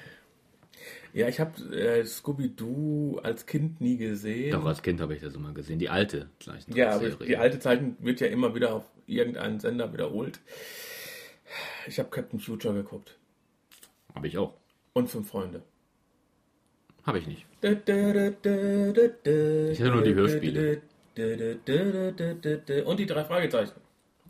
[1.14, 4.52] Ja, ich habe äh, Scooby-Doo als Kind nie gesehen.
[4.52, 5.80] Doch, als Kind habe ich das immer gesehen.
[5.80, 7.10] Die alte Zeichentrickserie.
[7.10, 10.40] Ja, aber die alte Zeichen wird ja immer wieder auf irgendeinen Sender wiederholt.
[11.88, 13.18] Ich habe Captain Future geguckt.
[14.14, 14.54] Habe ich auch.
[14.94, 15.64] Und Fünf Freunde.
[17.04, 17.46] Habe ich nicht.
[17.62, 18.32] Ich hatte
[19.92, 20.82] nur die Hörspiele.
[22.86, 23.74] Und die drei Fragezeichen.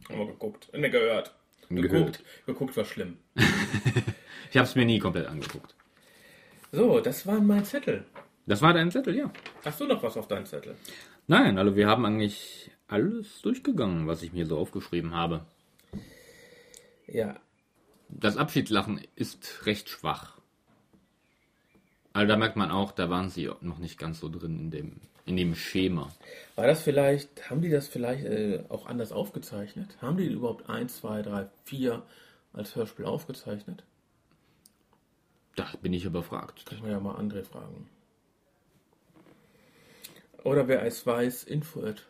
[0.07, 0.69] Haben wir geguckt.
[0.73, 1.35] Ne, gehört.
[1.69, 1.91] Gehört.
[1.91, 2.23] Geguckt.
[2.45, 3.17] Geguckt war schlimm.
[4.51, 5.75] Ich habe es mir nie komplett angeguckt.
[6.71, 8.05] So, das war mein Zettel.
[8.45, 9.31] Das war dein Zettel, ja.
[9.63, 10.75] Hast du noch was auf deinem Zettel?
[11.27, 15.45] Nein, also wir haben eigentlich alles durchgegangen, was ich mir so aufgeschrieben habe.
[17.07, 17.35] Ja.
[18.09, 20.37] Das Abschiedslachen ist recht schwach.
[22.13, 25.01] Also da merkt man auch, da waren sie noch nicht ganz so drin in dem,
[25.25, 26.11] in dem Schema.
[26.55, 29.89] War das vielleicht, haben die das vielleicht äh, auch anders aufgezeichnet?
[30.01, 32.01] Haben die überhaupt 1, 2, 3, 4
[32.53, 33.83] als Hörspiel aufgezeichnet?
[35.55, 36.65] Da bin ich überfragt.
[36.65, 37.89] Kann ich mal ja mal André fragen.
[40.43, 42.05] Oder wer es weiß, info at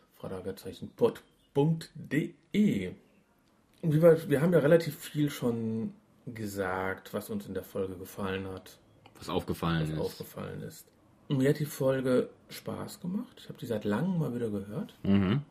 [3.82, 5.94] wir, wir haben ja relativ viel schon
[6.26, 8.78] gesagt, was uns in der Folge gefallen hat,
[9.18, 9.98] Was aufgefallen was ist.
[9.98, 10.86] aufgefallen ist.
[11.28, 13.36] Mir hat die Folge Spaß gemacht.
[13.38, 14.94] Ich habe die seit langem mal wieder gehört.
[15.02, 15.42] Mhm.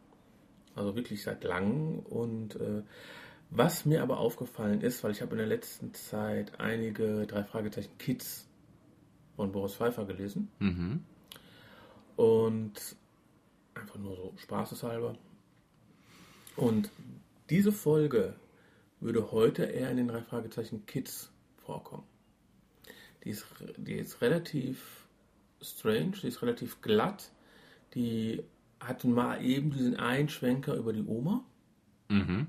[0.76, 2.00] Also wirklich seit langem.
[2.00, 2.84] Und äh,
[3.50, 7.98] was mir aber aufgefallen ist, weil ich habe in der letzten Zeit einige drei Fragezeichen
[7.98, 8.48] Kids
[9.36, 10.50] von Boris Pfeiffer gelesen.
[10.60, 11.04] Mhm.
[12.16, 12.96] Und
[13.74, 15.18] einfach nur so spaßeshalber.
[16.56, 16.92] Und
[17.50, 18.36] diese Folge
[19.00, 22.04] würde heute eher in den drei Fragezeichen Kids vorkommen.
[23.24, 23.46] Die ist,
[23.78, 25.08] die ist relativ
[25.62, 27.32] strange, die ist relativ glatt.
[27.96, 28.44] Die
[28.80, 31.44] hat mal eben diesen Einschwenker über die Oma.
[32.10, 32.48] Mhm.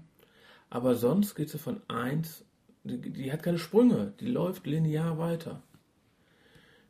[0.70, 2.44] Aber sonst geht sie von 1,
[2.84, 5.62] die, die hat keine Sprünge, die läuft linear weiter.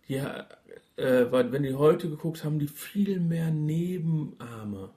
[0.09, 4.91] Die, äh, wenn die heute geguckt haben, die viel mehr Nebenarme.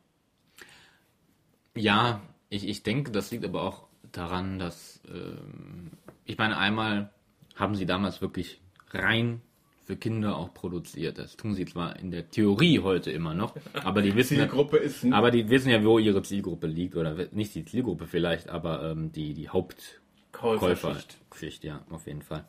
[1.76, 5.92] Ja, ich, ich denke, das liegt aber auch daran, dass, ähm,
[6.26, 7.12] ich meine, einmal
[7.56, 8.62] haben sie damals wirklich
[8.92, 9.42] rein
[9.86, 11.18] für Kinder auch produziert.
[11.18, 14.78] Das tun sie zwar in der Theorie heute immer noch, aber die wissen, ja, Zielgruppe
[14.78, 18.84] ist aber die wissen ja, wo ihre Zielgruppe liegt oder nicht die Zielgruppe vielleicht, aber
[18.92, 21.18] ähm, die die Hauptkäuferschicht, Käuferschicht.
[21.36, 22.46] Schicht, ja, auf jeden Fall.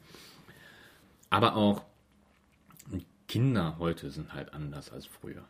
[1.30, 1.82] Aber auch
[3.26, 5.44] Kinder heute sind halt anders als früher.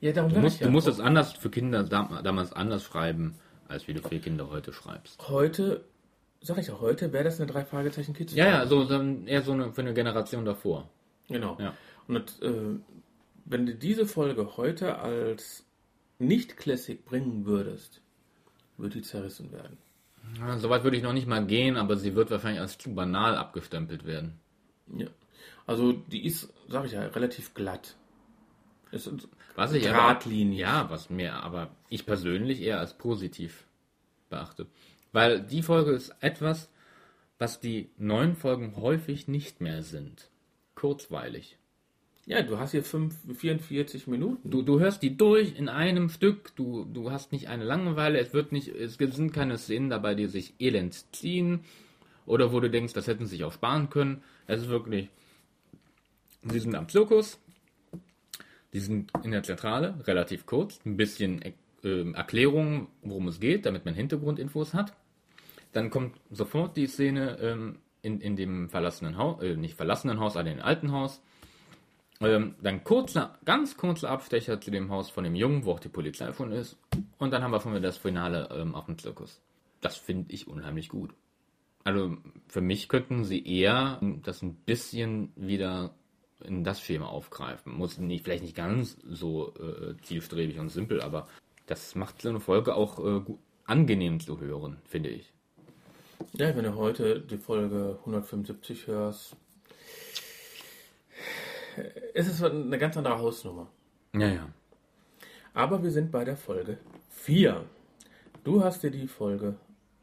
[0.00, 0.66] Ja, darum Du musst, ich ja.
[0.66, 3.34] du musst es anders für Kinder dam- damals anders schreiben,
[3.68, 5.28] als wie du für Kinder heute schreibst.
[5.28, 5.84] Heute,
[6.46, 8.34] sag ich ja, heute wäre das eine drei Fragezeichen Kids.
[8.34, 8.88] Ja, ja, so,
[9.26, 10.88] eher so eine, für eine Generation davor.
[11.28, 11.56] Genau.
[11.60, 11.74] Ja.
[12.06, 12.78] Und äh,
[13.44, 15.64] wenn du diese Folge heute als
[16.18, 18.00] nicht-Classic bringen würdest,
[18.76, 19.76] würde die zerrissen werden.
[20.38, 23.36] Ja, Soweit würde ich noch nicht mal gehen, aber sie wird wahrscheinlich als zu banal
[23.36, 24.38] abgestempelt werden.
[24.96, 25.06] Ja.
[25.66, 27.96] Also die ist, sag ich ja, relativ glatt.
[28.92, 29.10] Ist
[29.56, 29.88] Was ich.
[29.90, 33.64] Aber, ja, was mir aber ich persönlich eher als positiv
[34.30, 34.66] beachte.
[35.16, 36.68] Weil die Folge ist etwas,
[37.38, 40.28] was die neuen Folgen häufig nicht mehr sind.
[40.74, 41.56] Kurzweilig.
[42.26, 44.50] Ja, du hast hier fünf, 44 Minuten.
[44.50, 48.34] Du, du hörst die durch in einem Stück, du, du hast nicht eine Langeweile, es
[48.34, 51.60] wird nicht, es sind keine Szenen dabei, die sich elend ziehen
[52.26, 54.22] oder wo du denkst, das hätten sie sich auch sparen können.
[54.46, 55.08] Es ist wirklich,
[56.42, 57.38] sie sind am Zirkus,
[58.74, 63.86] die sind in der Zentrale, relativ kurz, ein bisschen äh, Erklärung, worum es geht, damit
[63.86, 64.92] man Hintergrundinfos hat.
[65.72, 70.36] Dann kommt sofort die Szene ähm, in, in dem verlassenen Haus, äh, nicht verlassenen Haus,
[70.36, 71.22] aber in dem alten Haus.
[72.20, 75.90] Ähm, dann kurzer, ganz kurzer Abstecher zu dem Haus von dem Jungen, wo auch die
[75.90, 76.78] Polizei von ist.
[77.18, 79.42] Und dann haben wir schon wieder das Finale ähm, auf dem Zirkus.
[79.82, 81.12] Das finde ich unheimlich gut.
[81.84, 82.16] Also
[82.48, 85.94] für mich könnten sie eher das ein bisschen wieder
[86.42, 87.72] in das Schema aufgreifen.
[87.72, 91.28] Muss nicht, vielleicht nicht ganz so äh, zielstrebig und simpel, aber
[91.66, 95.32] das macht so eine Folge auch äh, gut, angenehm zu hören, finde ich.
[96.32, 99.36] Ja, wenn du heute die Folge 175 hörst,
[102.14, 103.68] ist es eine ganz andere Hausnummer.
[104.14, 104.48] Ja, ja.
[105.54, 106.78] Aber wir sind bei der Folge
[107.10, 107.64] 4.
[108.44, 109.56] Du hast dir die Folge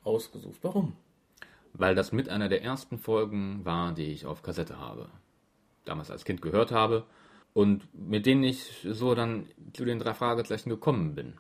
[0.04, 0.60] ausgesucht.
[0.64, 0.96] Warum?
[1.74, 5.10] Weil das mit einer der ersten Folgen war, die ich auf Kassette habe.
[5.86, 7.06] Damals als Kind gehört habe.
[7.54, 11.34] Und mit denen ich so dann zu den drei Fragezeichen gekommen bin.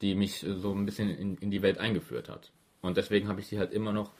[0.00, 2.52] Die mich so ein bisschen in, in die Welt eingeführt hat.
[2.82, 4.12] Und deswegen habe ich sie halt immer noch.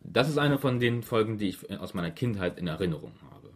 [0.00, 3.50] Das ist eine von den Folgen, die ich aus meiner Kindheit in Erinnerung habe.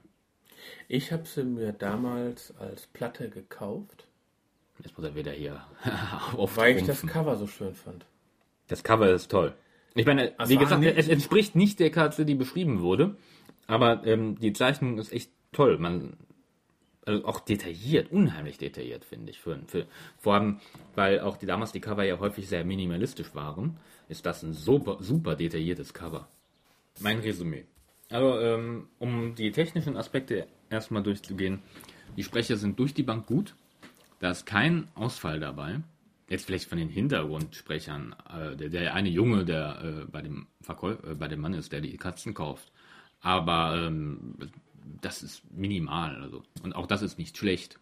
[0.89, 4.07] Ich habe sie mir damals als Platte gekauft.
[4.83, 5.65] Jetzt muss er wieder hier
[6.37, 8.05] Weil ich das Cover so schön fand.
[8.69, 9.55] Das Cover ist toll.
[9.95, 13.17] Ich meine, also wie gesagt, es entspricht nicht der Katze, die beschrieben wurde,
[13.67, 15.79] aber ähm, die Zeichnung ist echt toll.
[15.79, 16.17] Man,
[17.05, 19.41] also auch detailliert, unheimlich detailliert, finde ich.
[19.41, 19.87] Für, für,
[20.19, 20.61] vor allem,
[20.95, 23.77] weil auch die damals die Cover ja häufig sehr minimalistisch waren,
[24.09, 26.29] ist das ein super, super detailliertes Cover.
[27.01, 27.65] Mein Resümee.
[28.11, 31.63] Also, ähm, um die technischen Aspekte erstmal durchzugehen,
[32.17, 33.55] die Sprecher sind durch die Bank gut.
[34.21, 35.81] Da ist kein Ausfall dabei.
[36.29, 38.15] Jetzt vielleicht von den Hintergrundsprechern.
[38.31, 41.73] Äh, der, der eine Junge, der äh, bei, dem Verkäufer, äh, bei dem Mann ist,
[41.73, 42.71] der die Katzen kauft.
[43.21, 44.37] Aber ähm,
[45.01, 46.17] das ist minimal.
[46.23, 46.43] Also.
[46.63, 47.79] Und auch das ist nicht schlecht.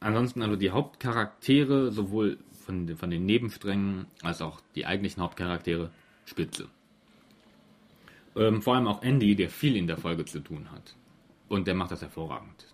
[0.00, 5.90] Ansonsten also die Hauptcharaktere, sowohl von, den, von den Nebensträngen als auch die eigentlichen Hauptcharaktere,
[6.24, 6.68] spitze.
[8.36, 10.96] Ähm, vor allem auch Andy, der viel in der Folge zu tun hat.
[11.48, 12.66] Und der macht das hervorragend.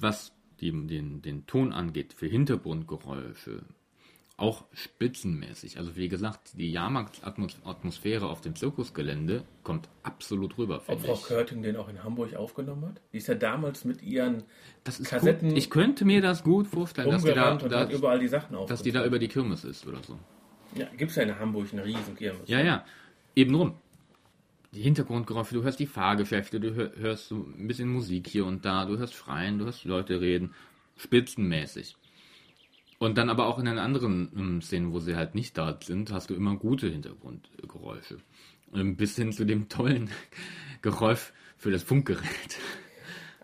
[0.00, 3.62] Was die, den, den Ton angeht, für Hintergrundgeräusche,
[4.36, 5.78] auch spitzenmäßig.
[5.78, 10.82] Also wie gesagt, die Jahrmarktatmosphäre auf dem Zirkusgelände kommt absolut rüber.
[10.86, 13.00] Ob Frau Körting den auch in Hamburg aufgenommen hat?
[13.12, 14.44] Die ist ja damals mit ihren
[14.84, 15.50] Kassetten.
[15.50, 15.58] Gut.
[15.58, 18.92] Ich könnte mir das gut vorstellen, dass die da, da überall die Sachen dass die
[18.92, 20.18] da über die Kirmes ist oder so.
[20.74, 22.48] Ja, gibt es ja in Hamburg eine riesen Kirmes.
[22.48, 22.84] Ja, ja,
[23.36, 23.74] eben rum.
[24.72, 28.86] Die Hintergrundgeräusche, du hörst die Fahrgeschäfte, du hörst so ein bisschen Musik hier und da,
[28.86, 30.54] du hörst Schreien, du hörst Leute reden,
[30.96, 31.96] spitzenmäßig.
[33.02, 36.12] Und dann aber auch in den anderen ähm, Szenen, wo sie halt nicht da sind,
[36.12, 38.18] hast du immer gute Hintergrundgeräusche.
[38.70, 40.08] Bis hin zu dem tollen
[40.82, 42.60] Geräusch für das Funkgerät.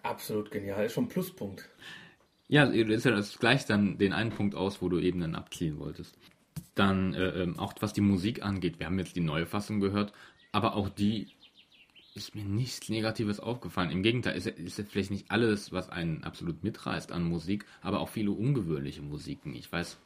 [0.04, 1.68] Absolut genial, ist schon ein Pluspunkt.
[2.46, 5.80] Ja, ist ja das gleicht dann den einen Punkt aus, wo du eben dann abziehen
[5.80, 6.16] wolltest.
[6.76, 10.12] Dann äh, ähm, auch was die Musik angeht, wir haben jetzt die neue Fassung gehört,
[10.52, 11.32] aber auch die
[12.14, 13.90] ist mir nichts Negatives aufgefallen.
[13.90, 18.08] Im Gegenteil, ist, ist vielleicht nicht alles, was einen absolut mitreißt an Musik, aber auch
[18.08, 19.54] viele ungewöhnliche Musiken.
[19.54, 19.98] Ich weiß,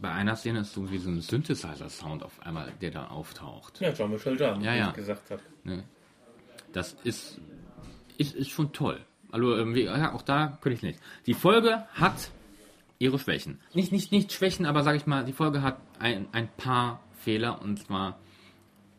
[0.00, 3.80] bei einer Szene ist so wie so ein Synthesizer-Sound auf einmal, der da auftaucht.
[3.80, 4.88] Ja, Jean-Michel Jarre, ja, ja.
[4.88, 5.42] ich gesagt habe.
[5.64, 5.84] Ne?
[6.72, 7.40] Das ist,
[8.18, 9.04] ist, ist schon toll.
[9.30, 11.00] Also, ähm, ja, auch da könnte ich nicht.
[11.26, 12.30] Die Folge hat
[12.98, 13.60] ihre Schwächen.
[13.72, 17.60] Nicht, nicht, nicht Schwächen, aber sage ich mal, die Folge hat ein, ein paar Fehler
[17.60, 18.18] und zwar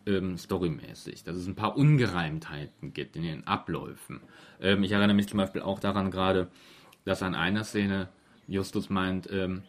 [0.06, 4.22] ähm, storymäßig, dass es ein paar Ungereimtheiten gibt in den Abläufen.
[4.62, 6.50] Ähm, ich erinnere mich zum Beispiel auch daran gerade,
[7.04, 8.10] dass an einer Szene
[8.48, 9.64] Justus meint, ähm,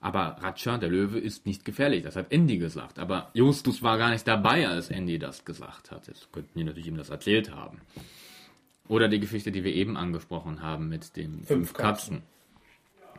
[0.00, 2.02] aber Ratcha, der Löwe, ist nicht gefährlich.
[2.02, 2.98] Das hat Andy gesagt.
[2.98, 6.08] Aber Justus war gar nicht dabei, als Andy das gesagt hat.
[6.08, 7.80] Jetzt könnten die natürlich ihm das erzählt haben.
[8.86, 12.22] Oder die Geschichte, die wir eben angesprochen haben mit den fünf, fünf Katzen.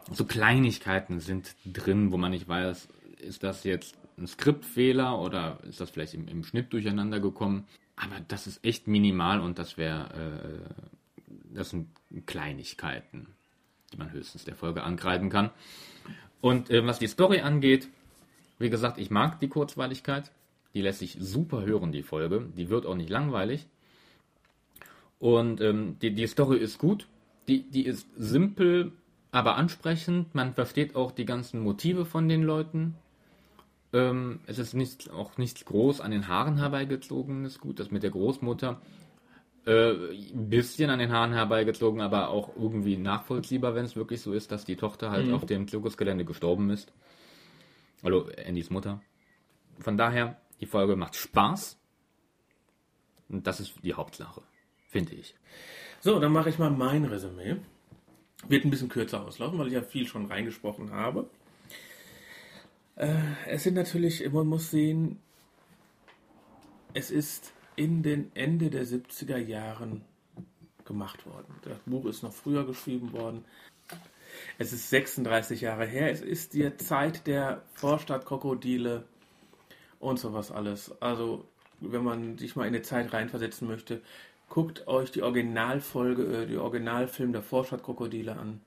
[0.04, 0.16] Katzen.
[0.16, 5.82] So Kleinigkeiten sind drin, wo man nicht weiß, ist das jetzt ein Skriptfehler oder ist
[5.82, 7.66] das vielleicht im, im Schnitt durcheinander gekommen?
[7.96, 11.88] Aber das ist echt minimal und das wäre, äh, das sind
[12.26, 13.28] Kleinigkeiten,
[13.92, 15.52] die man höchstens der Folge angreifen kann.
[16.42, 17.88] Und äh, was die Story angeht,
[18.60, 20.32] wie gesagt, ich mag die Kurzweiligkeit.
[20.74, 22.50] Die lässt sich super hören, die Folge.
[22.56, 23.68] Die wird auch nicht langweilig.
[25.20, 27.08] Und ähm, die, die Story ist gut.
[27.48, 28.92] Die, die ist simpel,
[29.32, 30.36] aber ansprechend.
[30.36, 32.96] Man versteht auch die ganzen Motive von den Leuten.
[33.96, 37.80] Ähm, es ist nicht, auch nichts groß an den Haaren herbeigezogenes Gut.
[37.80, 38.82] Das mit der Großmutter
[39.66, 39.92] äh,
[40.34, 44.52] ein bisschen an den Haaren herbeigezogen, aber auch irgendwie nachvollziehbar, wenn es wirklich so ist,
[44.52, 45.34] dass die Tochter halt Mhm.
[45.34, 46.92] auf dem Zirkusgelände gestorben ist.
[48.04, 49.02] Also Andys Mutter.
[49.80, 51.80] Von daher, die Folge macht Spaß.
[53.30, 54.42] Und das ist die Hauptsache,
[54.90, 55.36] finde ich.
[56.02, 57.56] So, dann mache ich mal mein Resümee.
[58.48, 61.30] Wird ein bisschen kürzer auslaufen, weil ich ja viel schon reingesprochen habe.
[62.96, 63.14] Äh,
[63.48, 65.20] es sind natürlich, man muss sehen,
[66.94, 70.06] es ist in den Ende der 70er Jahren
[70.86, 71.54] gemacht worden.
[71.64, 73.44] Das Buch ist noch früher geschrieben worden.
[74.58, 76.12] Es ist 36 Jahre her.
[76.12, 79.04] Es ist die Zeit der Vorstadtkrokodile
[80.00, 80.92] und sowas alles.
[81.02, 81.46] Also,
[81.82, 84.02] wenn man sich mal in die Zeit reinversetzen möchte,
[84.48, 88.62] guckt euch die Originalfolge, äh, die Originalfilm der Vorstadtkrokodile an.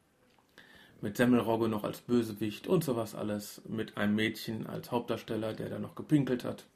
[1.00, 3.62] Mit Semmelrogge noch als Bösewicht und sowas alles.
[3.68, 6.66] Mit einem Mädchen als Hauptdarsteller, der da noch gepinkelt hat.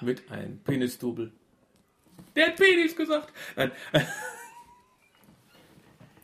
[0.00, 1.32] Mit einem Penisdubel.
[2.36, 3.32] Der hat Penis gesagt!
[3.56, 3.72] Nein.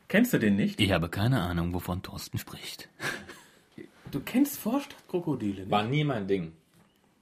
[0.08, 0.78] Kennst du den nicht?
[0.78, 2.88] Ich habe keine Ahnung, wovon Thorsten spricht.
[4.10, 5.70] Du kennst Vorstadtkrokodile, nicht?
[5.70, 6.52] War nie mein Ding.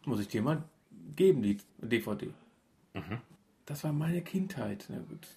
[0.05, 0.65] Muss ich dir mal
[1.15, 2.31] geben, die DVD.
[3.71, 4.89] Das war meine Kindheit.
[5.09, 5.29] Gut.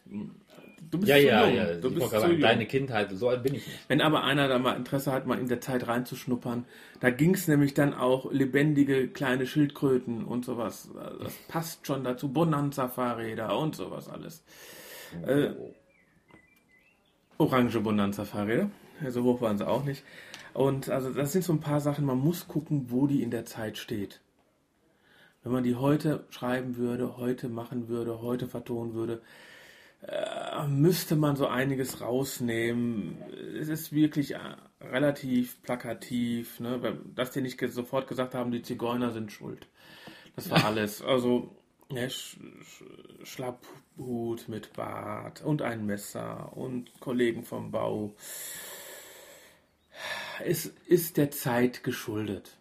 [0.90, 1.56] Du bist Ja, zu ja, jung.
[1.56, 1.74] ja.
[1.76, 2.42] Du Ich bist zu sagen, jung.
[2.42, 3.80] deine Kindheit, so alt bin ich nicht.
[3.88, 6.66] Wenn aber einer da mal Interesse hat, mal in der Zeit reinzuschnuppern,
[7.00, 10.90] da ging es nämlich dann auch lebendige kleine Schildkröten und sowas.
[11.22, 12.34] Das passt schon dazu.
[12.34, 14.44] Bonanza-Fahrräder und sowas alles.
[15.28, 15.52] Äh,
[17.38, 18.72] orange Bonanza-Fahrräder.
[19.10, 20.04] So hoch waren sie auch nicht.
[20.56, 23.46] Und also das sind so ein paar Sachen, man muss gucken, wo die in der
[23.46, 24.22] Zeit steht.
[25.44, 29.22] Wenn man die heute schreiben würde, heute machen würde, heute vertonen würde,
[30.08, 33.22] äh, müsste man so einiges rausnehmen.
[33.60, 34.40] Es ist wirklich äh,
[34.82, 36.98] relativ plakativ, ne?
[37.16, 39.68] dass die nicht sofort gesagt haben, die Zigeuner sind schuld.
[40.36, 41.02] Das war alles.
[41.02, 41.56] Also
[41.90, 42.84] ja, Sch Sch
[43.24, 48.16] Schlapphut mit Bart und ein Messer und Kollegen vom Bau.
[50.44, 52.58] Es ist der Zeit geschuldet,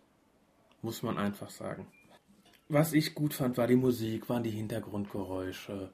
[0.82, 1.86] muss man einfach sagen.
[2.68, 5.90] Was ich gut fand, war die Musik, waren die Hintergrundgeräusche,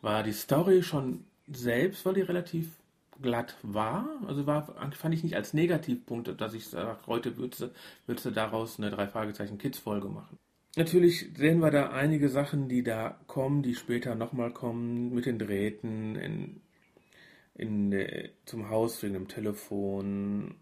[0.00, 2.76] war die Story schon selbst, weil die relativ
[3.20, 4.08] glatt war.
[4.26, 7.70] Also war, fand ich nicht als Negativpunkt, dass ich sage, heute würdest
[8.06, 10.36] du, daraus eine drei Fragezeichen Kids Folge machen.
[10.76, 15.38] Natürlich sehen wir da einige Sachen, die da kommen, die später nochmal kommen, mit den
[15.38, 16.60] Drähten in,
[17.54, 20.54] in, äh, zum Haus wegen dem Telefon.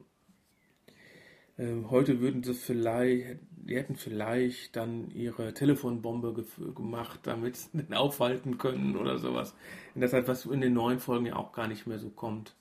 [1.60, 7.92] Ähm, heute würden sie vielleicht, die hätten vielleicht dann ihre Telefonbombe gemacht, damit sie den
[7.92, 9.54] aufhalten können oder sowas.
[9.94, 12.54] In der Zeit, was in den neuen Folgen ja auch gar nicht mehr so kommt.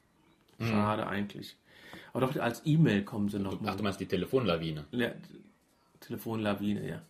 [0.59, 1.55] Schade eigentlich.
[2.11, 4.85] Aber doch als E-Mail kommen sie noch Ach, du meinst die Telefonlawine.
[4.91, 5.11] ja,
[6.01, 7.01] Telefonlawine, ja.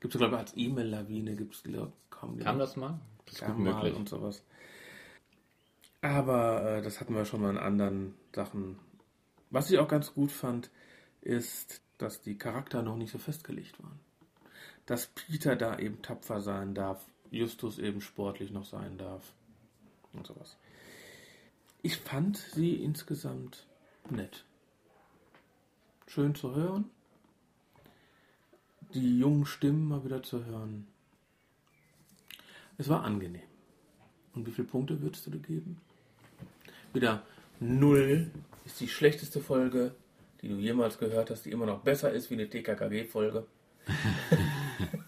[0.00, 1.62] Gibt es, glaube ich, als E-Mail-Lawine, gibt es,
[2.08, 2.38] kaum.
[2.38, 2.98] Kam das mal?
[3.26, 3.94] Das ist gut mal möglich.
[3.94, 4.42] und sowas.
[6.00, 8.78] Aber äh, das hatten wir schon mal in anderen Sachen.
[9.50, 10.70] Was ich auch ganz gut fand,
[11.20, 13.98] ist, dass die Charakter noch nicht so festgelegt waren.
[14.86, 19.34] Dass Peter da eben tapfer sein darf, Justus eben sportlich noch sein darf
[20.12, 20.56] und sowas.
[21.82, 23.66] Ich fand sie insgesamt
[24.10, 24.44] nett.
[26.06, 26.90] Schön zu hören.
[28.94, 30.86] Die jungen Stimmen mal wieder zu hören.
[32.78, 33.42] Es war angenehm.
[34.34, 35.80] Und wie viele Punkte würdest du dir geben?
[36.92, 37.22] Wieder
[37.60, 38.30] null
[38.64, 39.94] ist die schlechteste Folge,
[40.42, 43.46] die du jemals gehört hast, die immer noch besser ist wie eine TKKG-Folge.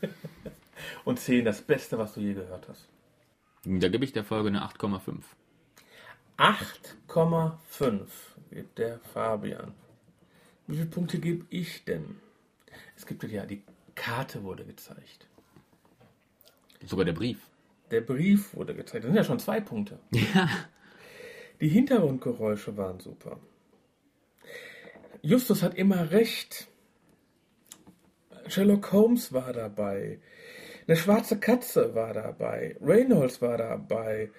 [1.05, 2.89] Und 10 das Beste, was du je gehört hast.
[3.65, 5.23] Da gebe ich der Folge eine 8,5.
[6.39, 8.07] 8,5
[8.51, 9.75] gibt der Fabian.
[10.67, 12.17] Wie viele Punkte gebe ich denn?
[12.97, 13.63] Es gibt ja, die
[13.95, 15.27] Karte wurde gezeigt.
[16.87, 17.47] Sogar der Brief.
[17.91, 19.05] Der Brief wurde gezeigt.
[19.05, 19.99] Das sind ja schon zwei Punkte.
[20.35, 20.49] Ja.
[21.61, 23.39] Die Hintergrundgeräusche waren super.
[25.23, 26.69] Justus hat immer recht.
[28.47, 30.21] Sherlock Holmes war dabei.
[30.87, 32.77] Eine schwarze Katze war dabei.
[32.81, 34.31] Reynolds war dabei.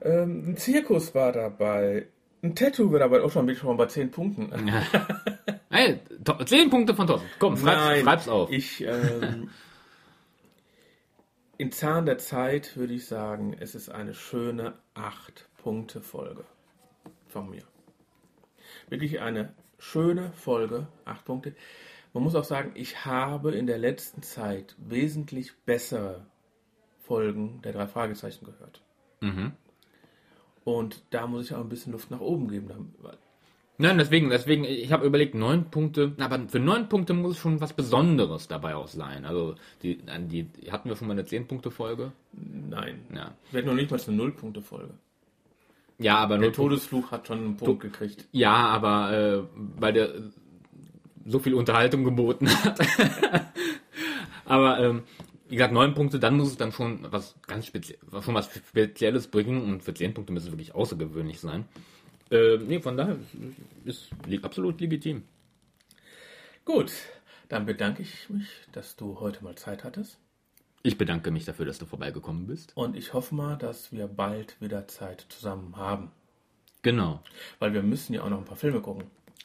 [0.00, 2.06] Ähm, ein Zirkus war dabei.
[2.42, 3.22] Ein Tattoo war dabei.
[3.22, 4.52] Oh, schon bin ich schon bei 10 Punkten.
[5.70, 7.28] Hey, to- 10 Punkte von Thorsten.
[7.38, 8.50] Komm, schreib's, Nein, schreib's auf.
[8.50, 9.50] Ich, ähm,
[11.58, 16.44] in Zahn der Zeit würde ich sagen, es ist eine schöne 8-Punkte-Folge
[17.28, 17.62] von mir.
[18.88, 21.54] Wirklich eine schöne Folge, 8 Punkte.
[22.14, 26.26] Man muss auch sagen, ich habe in der letzten Zeit wesentlich bessere
[27.00, 28.82] Folgen der drei Fragezeichen gehört.
[29.20, 29.52] Mhm.
[30.64, 32.94] Und da muss ich auch ein bisschen Luft nach oben geben.
[33.78, 37.72] Nein, deswegen, deswegen, ich habe überlegt, neun Punkte, aber für neun Punkte muss schon was
[37.72, 39.24] Besonderes dabei auch sein.
[39.24, 42.12] Also, die, die hatten wir schon mal eine zehn Punkte Folge?
[42.32, 43.04] Nein.
[43.12, 43.34] Ja.
[43.50, 44.94] Wir hatten noch nicht mal eine Null-Punkte-Folge.
[46.02, 48.26] Ja, aber Der nur Todesfluch hat schon einen Punkt gekriegt.
[48.32, 50.12] Ja, aber äh, weil der
[51.24, 52.80] so viel Unterhaltung geboten hat.
[54.44, 55.02] aber ähm,
[55.48, 59.28] wie gesagt, neun Punkte, dann muss es dann schon was ganz speziell, schon was Spezielles
[59.28, 61.66] bringen und für zehn Punkte müssen es wirklich außergewöhnlich sein.
[62.30, 63.18] Äh, nee, von daher
[63.84, 65.24] ist, ist absolut legitim.
[66.64, 66.92] Gut,
[67.48, 70.18] dann bedanke ich mich, dass du heute mal Zeit hattest.
[70.82, 72.72] Ich bedanke mich dafür, dass du vorbeigekommen bist.
[72.76, 76.10] Und ich hoffe mal, dass wir bald wieder Zeit zusammen haben.
[76.82, 77.22] Genau.
[77.60, 79.04] Weil wir müssen ja auch noch ein paar Filme gucken.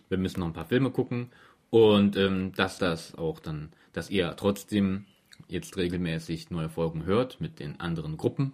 [0.10, 1.32] Wir müssen noch ein paar Filme gucken
[1.70, 5.06] und ähm, dass das auch dann, dass ihr trotzdem
[5.48, 8.54] jetzt regelmäßig neue Folgen hört mit den anderen Gruppen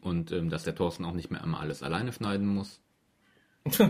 [0.00, 2.80] und ähm, dass der Thorsten auch nicht mehr immer alles alleine schneiden muss.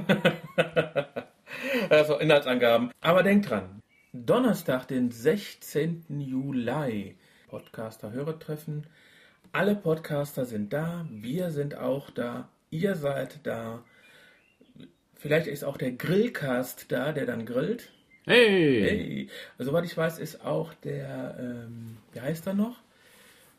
[1.89, 2.93] Also Inhaltsangaben.
[3.01, 3.83] Aber denkt dran,
[4.13, 6.21] Donnerstag, den 16.
[6.21, 7.17] Juli,
[7.51, 8.87] Podcaster-Hörertreffen.
[9.53, 13.83] Alle Podcaster sind da, wir sind auch da, ihr seid da.
[15.15, 17.91] Vielleicht ist auch der Grillcast da, der dann grillt.
[18.25, 18.83] Hey!
[18.83, 19.29] Hey!
[19.59, 22.77] Soweit ich weiß, ist auch der, ähm, wie heißt er noch?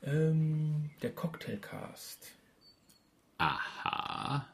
[0.03, 2.31] Ähm, der Cocktailcast.
[3.37, 4.47] Aha.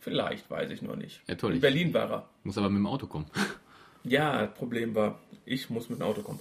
[0.00, 1.20] Vielleicht, weiß ich noch nicht.
[1.28, 1.54] Ja, toll.
[1.54, 2.28] In Berlin war er.
[2.42, 3.26] Muss aber mit dem Auto kommen.
[4.04, 6.40] Ja, das Problem war, ich muss mit dem Auto kommen.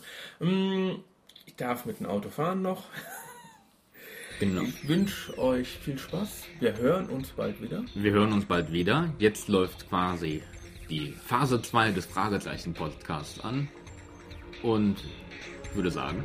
[1.57, 2.83] Ich darf mit dem Auto fahren noch.
[4.39, 4.61] Genau.
[4.61, 6.43] Ich wünsche euch viel Spaß.
[6.59, 7.83] Wir hören uns bald wieder.
[7.95, 9.11] Wir hören uns bald wieder.
[9.17, 10.43] Jetzt läuft quasi
[10.87, 13.67] die Phase 2 des Fragezeichen-Podcasts an.
[14.61, 15.03] Und
[15.63, 16.23] ich würde sagen,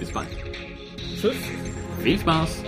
[0.00, 0.30] bis bald.
[0.96, 1.36] Tschüss.
[2.02, 2.64] Viel Spaß!